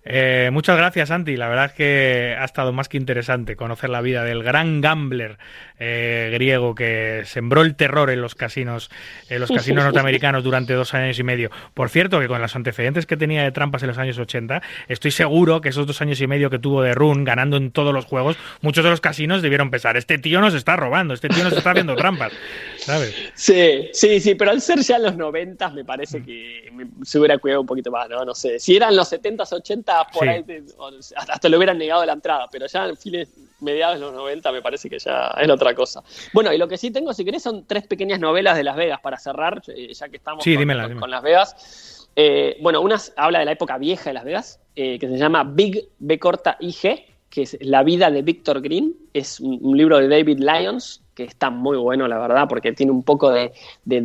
[0.08, 1.36] Eh, muchas gracias, Santi.
[1.36, 5.36] La verdad es que ha estado más que interesante conocer la vida del gran gambler
[5.80, 8.88] eh, griego que sembró el terror en los casinos,
[9.28, 11.50] en los casinos norteamericanos durante dos años y medio.
[11.74, 15.10] Por cierto, que con los antecedentes que tenía de trampas en los años 80, estoy
[15.10, 18.04] seguro que esos dos años y medio que tuvo de run ganando en todos los
[18.04, 21.52] juegos, muchos de los casinos debieron pensar, este tío nos está robando, este tío nos
[21.52, 22.32] está haciendo trampas,
[22.78, 23.32] ¿sabes?
[23.34, 26.70] Sí, sí, sí, pero al ser ya en los 90 me parece que
[27.02, 28.24] se hubiera cuidado un poquito más, ¿no?
[28.24, 30.44] No sé, si eran los 70s, 80 por ahí,
[31.16, 33.28] hasta le hubieran negado la entrada, pero ya en fines
[33.60, 36.02] mediados de los 90 me parece que ya es otra cosa.
[36.32, 39.00] Bueno, y lo que sí tengo, si querés, son tres pequeñas novelas de Las Vegas
[39.00, 42.08] para cerrar, eh, ya que estamos con, Las Vegas.
[42.14, 45.44] Eh, bueno, una habla de la época vieja de Las Vegas, eh, que se llama
[45.44, 48.94] Big B corta IG, que es La vida de Victor Green.
[49.12, 53.02] Es un, libro de David Lyons, que está muy bueno, la verdad, porque tiene un
[53.02, 53.50] poco de,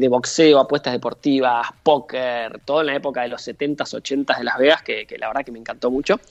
[0.07, 4.81] boxeo, apuestas deportivas, póker, todo en la época de los 70s, 80s de Las Vegas,
[4.81, 6.21] que, la verdad que me encantó mucho.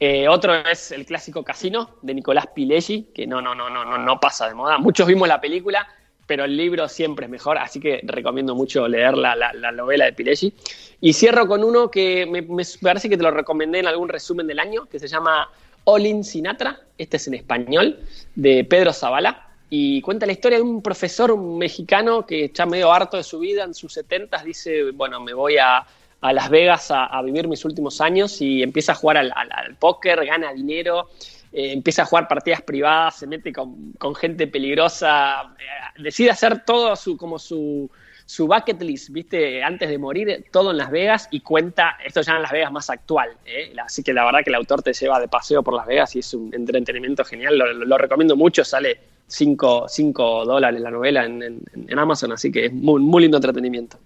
[0.00, 3.98] Eh, otro es el clásico Casino de Nicolás Pileggi, que no, no, no, no, no,
[3.98, 4.78] no pasa de moda.
[4.78, 5.86] Muchos vimos la película,
[6.26, 10.12] pero el libro siempre es mejor, así que recomiendo mucho leer la, la, novela de
[10.12, 10.52] Pileggi.
[11.00, 14.48] Y cierro con uno que me, me, parece que te lo recomendé en algún resumen
[14.48, 15.48] del año, que se llama
[15.84, 18.00] Olin Sinatra, este es en español,
[18.34, 23.16] de Pedro Zavala, y cuenta la historia de un profesor mexicano que ya medio harto
[23.16, 25.84] de su vida, en sus setentas, dice, bueno, me voy a,
[26.20, 30.24] a Las Vegas a, vivir mis últimos años y empieza a jugar al, al, póker,
[30.24, 31.08] gana dinero,
[31.52, 36.64] eh, empieza a jugar partidas privadas, se mete con, con gente peligrosa, eh, decide hacer
[36.64, 37.90] todo su, como su,
[38.26, 39.62] su bucket list, ¿viste?
[39.62, 42.90] Antes de morir, todo en Las Vegas y cuenta, esto ya en Las Vegas más
[42.90, 43.72] actual, ¿eh?
[43.82, 46.18] así que la verdad que el autor te lleva de paseo por Las Vegas y
[46.18, 48.98] es un entretenimiento genial, lo, recomiendo mucho, sale
[49.28, 53.98] 5 dólares la novela en, en, Amazon, así que es muy, muy lindo entretenimiento.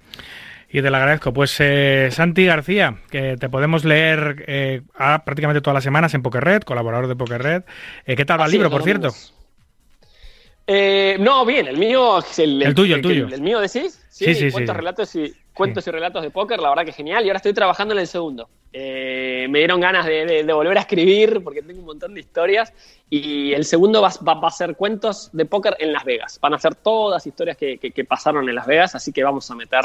[0.73, 1.33] Y te lo agradezco.
[1.33, 4.83] Pues eh, Santi García, que te podemos leer eh,
[5.25, 7.65] prácticamente todas las semanas en Poker colaborador de Poker
[8.07, 9.13] Eh, ¿Qué tal va el libro, por cierto?
[10.73, 13.27] Eh, no, bien, el mío el, el, tuyo, el, tuyo.
[13.27, 16.69] El, mío decís, sí, sí, sí cuentos, relatos y cuentos y relatos de póker, la
[16.69, 17.25] verdad que genial.
[17.25, 18.49] Y ahora estoy trabajando en el segundo.
[18.73, 22.73] Eh, me dieron ganas de, volver a escribir porque tengo un montón de historias.
[23.11, 26.39] Y el segundo va, a ser cuentos de póker en Las Vegas.
[26.41, 29.57] Van a ser todas historias que, que, pasaron en Las Vegas, así que vamos a
[29.57, 29.85] meter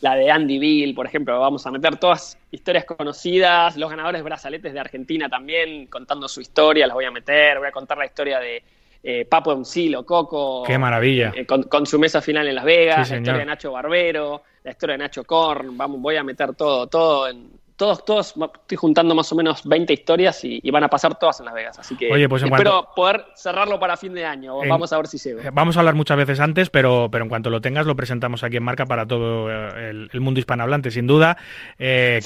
[0.00, 1.38] la de Andy Bill, por ejemplo.
[1.38, 6.86] Vamos a meter todas historias conocidas, los ganadores brazaletes de Argentina también, contando su historia,
[6.86, 7.58] las voy a meter.
[7.58, 8.62] Voy a contar la historia de
[9.06, 10.62] eh, Papo Encilo, Coco.
[10.66, 11.30] Qué maravilla.
[11.36, 14.94] Eh, con, su mesa final en Las Vegas, la historia de Nacho Barbero, la historia
[14.94, 15.76] de Nacho Korn.
[15.76, 17.62] Vamos, voy a meter todo, todo en.
[17.76, 21.46] Todos, todos, estoy juntando más o menos 20 historias y, van a pasar todas en
[21.46, 21.76] Las Vegas.
[21.76, 24.58] Así que Oye, pues espero poder cerrarlo para fin de año.
[24.58, 25.40] vamos a ver si llego.
[25.40, 28.44] Eh, vamos a hablar muchas veces antes, pero, pero en cuanto lo tengas, lo presentamos
[28.44, 31.36] aquí en marca para todo el, mundo hispanohablante, sin duda.
[31.76, 32.20] qué,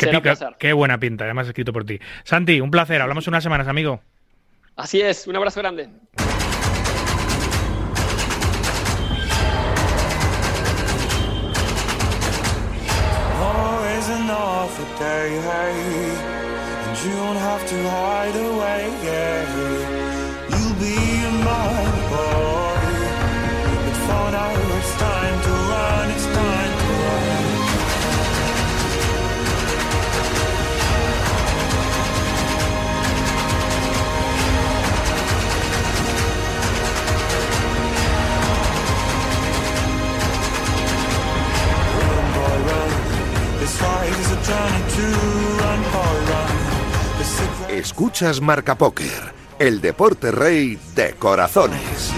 [0.59, 1.99] qué buena pinta, además escrito por ti.
[2.25, 3.01] Santi, un placer.
[3.01, 4.03] Hablamos unas semanas, amigo.
[4.77, 5.89] Así es, un abrazo grande.
[15.37, 18.83] And you don't have to hide away.
[20.51, 20.97] You'll be
[21.29, 22.81] in my boy,
[23.85, 25.58] but for now it's time to
[47.71, 52.13] Escuchas Marca Póker, el deporte rey de corazones.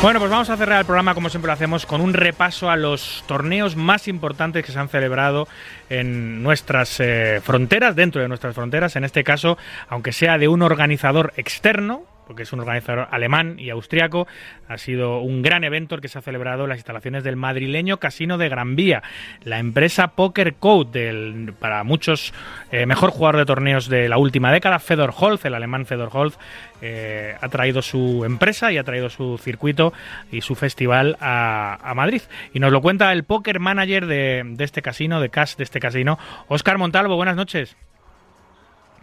[0.00, 2.76] Bueno, pues vamos a cerrar el programa como siempre lo hacemos con un repaso a
[2.76, 5.48] los torneos más importantes que se han celebrado
[5.90, 9.58] en nuestras eh, fronteras, dentro de nuestras fronteras, en este caso,
[9.88, 14.28] aunque sea de un organizador externo, porque es un organizador alemán y austriaco.
[14.68, 17.96] Ha sido un gran evento el que se ha celebrado en las instalaciones del madrileño
[17.96, 19.02] Casino de Gran Vía.
[19.42, 22.34] La empresa Poker Code, del, para muchos
[22.70, 26.38] eh, mejor jugador de torneos de la última década, Fedor Holz, el alemán Fedor Holz,
[26.82, 29.94] eh, ha traído su empresa y ha traído su circuito
[30.30, 32.22] y su festival a, Madrid.
[32.52, 36.18] Y nos lo cuenta el poker manager de, este casino, de cash de este casino,
[36.48, 37.16] Oscar Montalvo.
[37.16, 37.74] Buenas noches.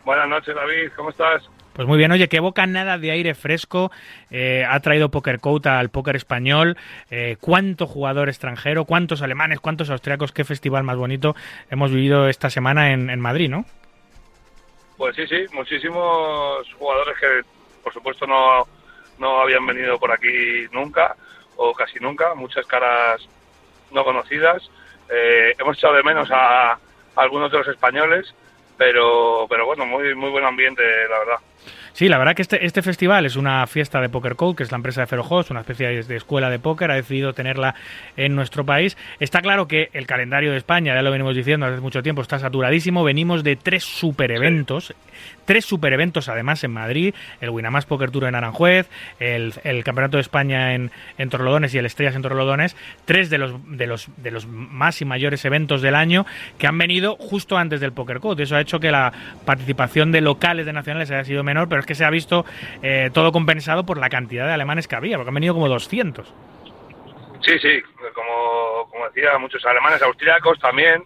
[0.05, 0.91] Buenas noches, David.
[0.95, 1.49] ¿Cómo estás?
[1.75, 3.91] Pues muy bien, oye, qué nada de aire fresco
[4.31, 6.77] eh, ha traído Poker Code al póker español.
[7.11, 11.35] Eh, ¿Cuánto jugador extranjero, cuántos alemanes, cuántos austriacos, qué festival más bonito
[11.69, 13.65] hemos vivido esta semana en, Madrid, ¿no?
[14.95, 17.41] Pues sí, sí, muchísimos jugadores que,
[17.83, 18.65] por supuesto, no,
[19.17, 21.13] no habían venido por aquí nunca
[21.57, 23.27] o casi nunca, muchas caras
[23.91, 24.71] no conocidas.
[25.09, 26.79] Eh, hemos echado de menos a,
[27.17, 28.33] algunos de los españoles,
[28.77, 31.37] pero, pero bueno, muy, muy buen ambiente, la verdad.
[31.95, 34.71] Sí, la verdad que este, este festival es una fiesta de Poker Code, que es
[34.71, 37.73] la empresa de Ferojos, una especie de escuela de póker, ha decidido tenerla
[38.17, 38.97] en nuestro país.
[39.21, 42.37] Está claro que el calendario de España, ya lo venimos diciendo hace mucho tiempo, está
[42.37, 43.05] saturadísimo.
[43.05, 44.93] Venimos de tres super eventos,
[45.45, 48.89] tres super eventos además en Madrid, el Winamax Poker Tour en Aranjuez,
[49.19, 49.53] el,
[49.83, 53.87] Campeonato de España en, en, Torlodones y el Estrellas en Torlodones, tres de los, de,
[53.87, 56.25] los, de los más y mayores eventos del año
[56.57, 58.43] que han venido justo antes del Poker Code.
[58.43, 59.13] Eso ha hecho que la
[59.45, 62.45] participación de locales, de nacionales, haya sido menor, pero que se ha visto
[62.81, 66.33] eh, todo compensado por la cantidad de alemanes que había, porque han venido como 200.
[67.41, 67.81] Sí, sí,
[68.13, 71.03] como, como decía, muchos alemanes, austríacos también,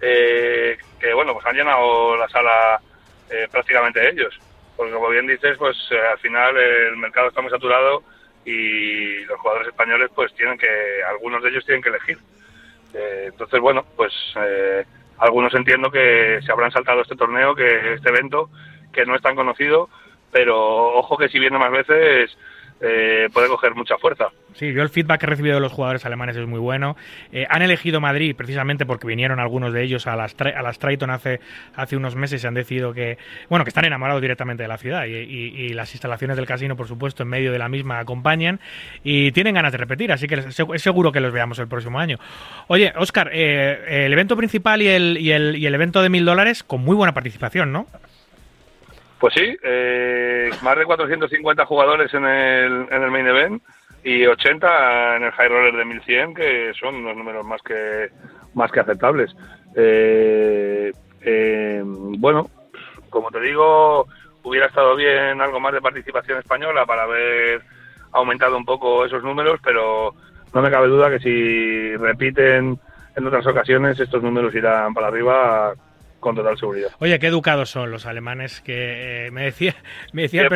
[0.00, 2.80] eh, que bueno, pues han llenado la sala
[3.32, 4.38] eh, prácticamente ellos.
[4.76, 5.76] Porque como bien dices, pues
[6.12, 8.02] al final el mercado está muy saturado
[8.44, 10.68] y los jugadores españoles pues tienen que,
[11.08, 12.18] algunos de ellos tienen que elegir.
[12.92, 14.12] entonces, bueno, pues
[15.18, 18.50] algunos entiendo que se habrán saltado este torneo, que este evento,
[18.92, 19.88] que no es tan conocido,
[20.32, 20.58] pero
[20.94, 22.36] ojo que si viene más veces
[22.82, 24.26] eh, puede coger mucha fuerza.
[24.54, 26.96] Sí, yo el feedback que he recibido de los jugadores alemanes es muy bueno.
[27.30, 31.10] Eh, han elegido Madrid precisamente porque vinieron algunos de ellos a las, a las Triton
[31.10, 31.40] hace,
[31.76, 33.18] hace unos meses y han decidido que,
[33.48, 37.22] bueno, que están enamorados directamente de la ciudad y, las instalaciones del casino, por supuesto,
[37.22, 38.60] en medio de la misma acompañan
[39.04, 42.18] y tienen ganas de repetir, así que es seguro que los veamos el próximo año.
[42.66, 46.24] Oye, Oscar, eh, el evento principal y el, y el, y el evento de mil
[46.24, 47.86] dólares con muy buena participación, ¿no?
[49.22, 53.62] Pues sí, eh, más de 450 jugadores en el, en el main event
[54.02, 58.08] y 80 en el high roller de 1100, que son unos números más que
[58.54, 59.32] más que aceptables.
[59.76, 60.90] Eh,
[61.20, 62.50] eh, bueno,
[63.10, 64.08] como te digo,
[64.42, 67.62] hubiera estado bien algo más de participación española para haber
[68.10, 70.16] aumentado un poco esos números, pero
[70.52, 72.76] no me cabe duda que si repiten
[73.14, 75.74] en otras ocasiones estos números irán para arriba
[76.22, 76.90] con total seguridad.
[77.00, 79.74] Oye, qué educados son los alemanes que eh, me decía
[80.12, 80.48] me decía,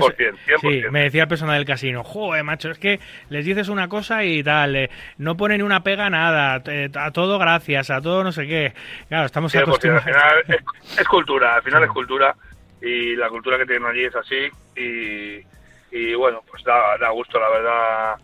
[0.60, 4.24] Sí, me decía el personal del casino, joder, macho, es que les dices una cosa
[4.24, 6.62] y tal, eh, no ponen una pega nada,
[6.94, 8.72] a todo gracias, a todo no sé qué.
[9.08, 10.06] Claro, estamos acostumbrados.
[10.06, 10.62] Al final
[10.98, 12.36] es, cultura, al final es cultura
[12.80, 14.48] y la cultura que tienen allí es así
[15.90, 18.14] y, bueno, pues da, da gusto, la verdad,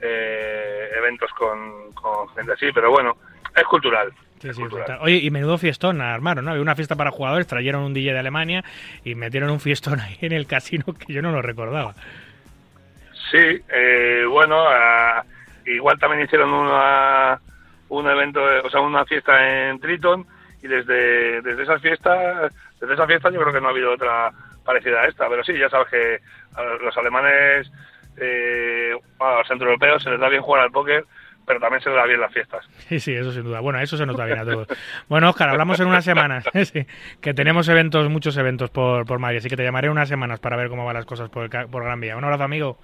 [0.00, 3.16] eh, eventos con, con gente así, pero bueno,
[3.56, 4.12] es cultural.
[5.00, 6.50] Oye, y menudo fiestón armaron, ¿no?
[6.50, 8.64] Había una fiesta para jugadores, trajeron un DJ de Alemania
[9.04, 11.94] y metieron un fiestón ahí en el casino que yo no lo recordaba.
[13.30, 14.64] Sí, eh, bueno,
[15.66, 17.40] igual también hicieron una,
[17.88, 20.26] un evento, o sea, una fiesta en Triton
[20.62, 24.30] y desde, desde esas fiestas, desde esa fiesta yo creo que no ha habido otra
[24.64, 26.18] parecida a esta, pero sí, ya sabes que
[26.54, 27.70] a los alemanes,
[28.16, 31.04] eh, a los centroeuropeos se les da bien jugar al póker
[31.46, 32.64] pero también se da bien las fiestas.
[32.88, 33.60] Sí, sí, eso sin duda.
[33.60, 34.68] Bueno, eso se nos da bien a todos.
[35.08, 36.86] Bueno, Oscar, hablamos en unas semanas, sí,
[37.20, 40.40] que tenemos eventos, muchos eventos por, por Madrid, así que te llamaré en unas semanas
[40.40, 42.16] para ver cómo van las cosas por, por Gran Vía.
[42.16, 42.78] Un abrazo, amigo.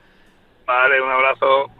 [0.67, 1.71] Vale, un abrazo.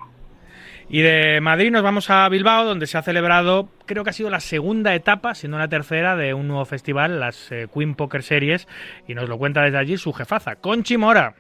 [0.91, 4.31] Y de Madrid nos vamos a Bilbao, donde se ha celebrado, creo que ha sido
[4.31, 8.67] la segunda etapa, siendo la tercera, de un nuevo festival, las eh, Queen Poker Series,
[9.07, 11.35] y nos lo cuenta desde allí su jefaza, Conchi Mora.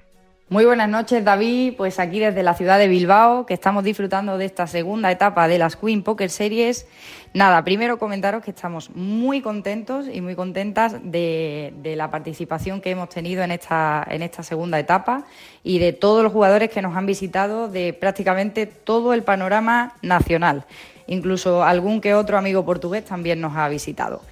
[0.50, 1.74] Muy buenas noches, David.
[1.76, 5.58] Pues aquí desde la ciudad de Bilbao, que estamos disfrutando de esta segunda etapa de
[5.58, 6.86] las Queen Poker Series.
[7.34, 13.10] Nada, primero comentaros que estamos muy contentos y muy contentas de, la participación que hemos
[13.10, 15.26] tenido en esta, en esta segunda etapa
[15.62, 20.64] y de todos los jugadores que nos han visitado de prácticamente todo el panorama nacional.
[21.08, 24.22] Incluso algún que otro amigo portugués también nos ha visitado.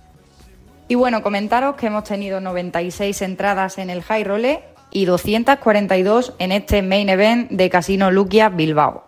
[0.88, 6.52] Y bueno, comentaros que hemos tenido 96 entradas en el High Roller y 242 en
[6.52, 9.04] este main event de Casino Luquia Bilbao.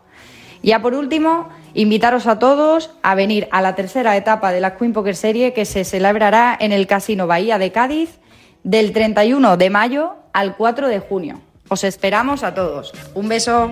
[0.62, 4.92] Ya por último, invitaros a todos a venir a la tercera etapa de la Queen
[4.92, 8.18] Poker Serie que se celebrará en el Casino Bahía de Cádiz
[8.64, 11.40] del 31 de mayo al 4 de junio.
[11.68, 12.92] Os esperamos a todos.
[13.14, 13.70] Un beso.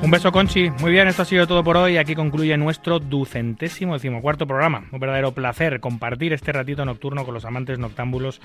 [0.00, 0.70] Un beso, Conchi.
[0.70, 1.96] Muy bien, esto ha sido todo por hoy.
[1.96, 4.84] Aquí concluye nuestro ducentésimo decimocuarto programa.
[4.92, 8.40] Un verdadero placer compartir este ratito nocturno con los amantes noctámbulos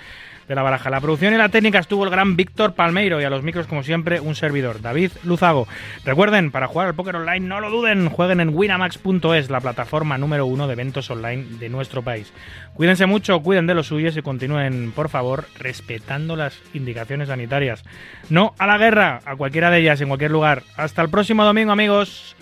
[0.47, 0.89] de la baraja.
[0.89, 3.83] La producción y la técnica estuvo el gran Víctor Palmeiro y a los micros, como
[3.83, 5.67] siempre, un servidor, David Luzago.
[6.05, 10.45] Recuerden, para jugar al póker online, no lo duden, jueguen en winamax.es, la plataforma número
[10.45, 12.33] uno de eventos online de nuestro país.
[12.73, 17.83] Cuídense mucho, cuiden de los suyos y continúen, por favor, respetando las indicaciones sanitarias.
[18.29, 20.63] No a la guerra, a cualquiera de ellas, en cualquier lugar.
[20.77, 22.35] Hasta el próximo domingo, amigos.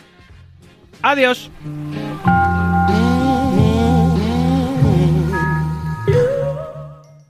[1.01, 1.49] Adiós.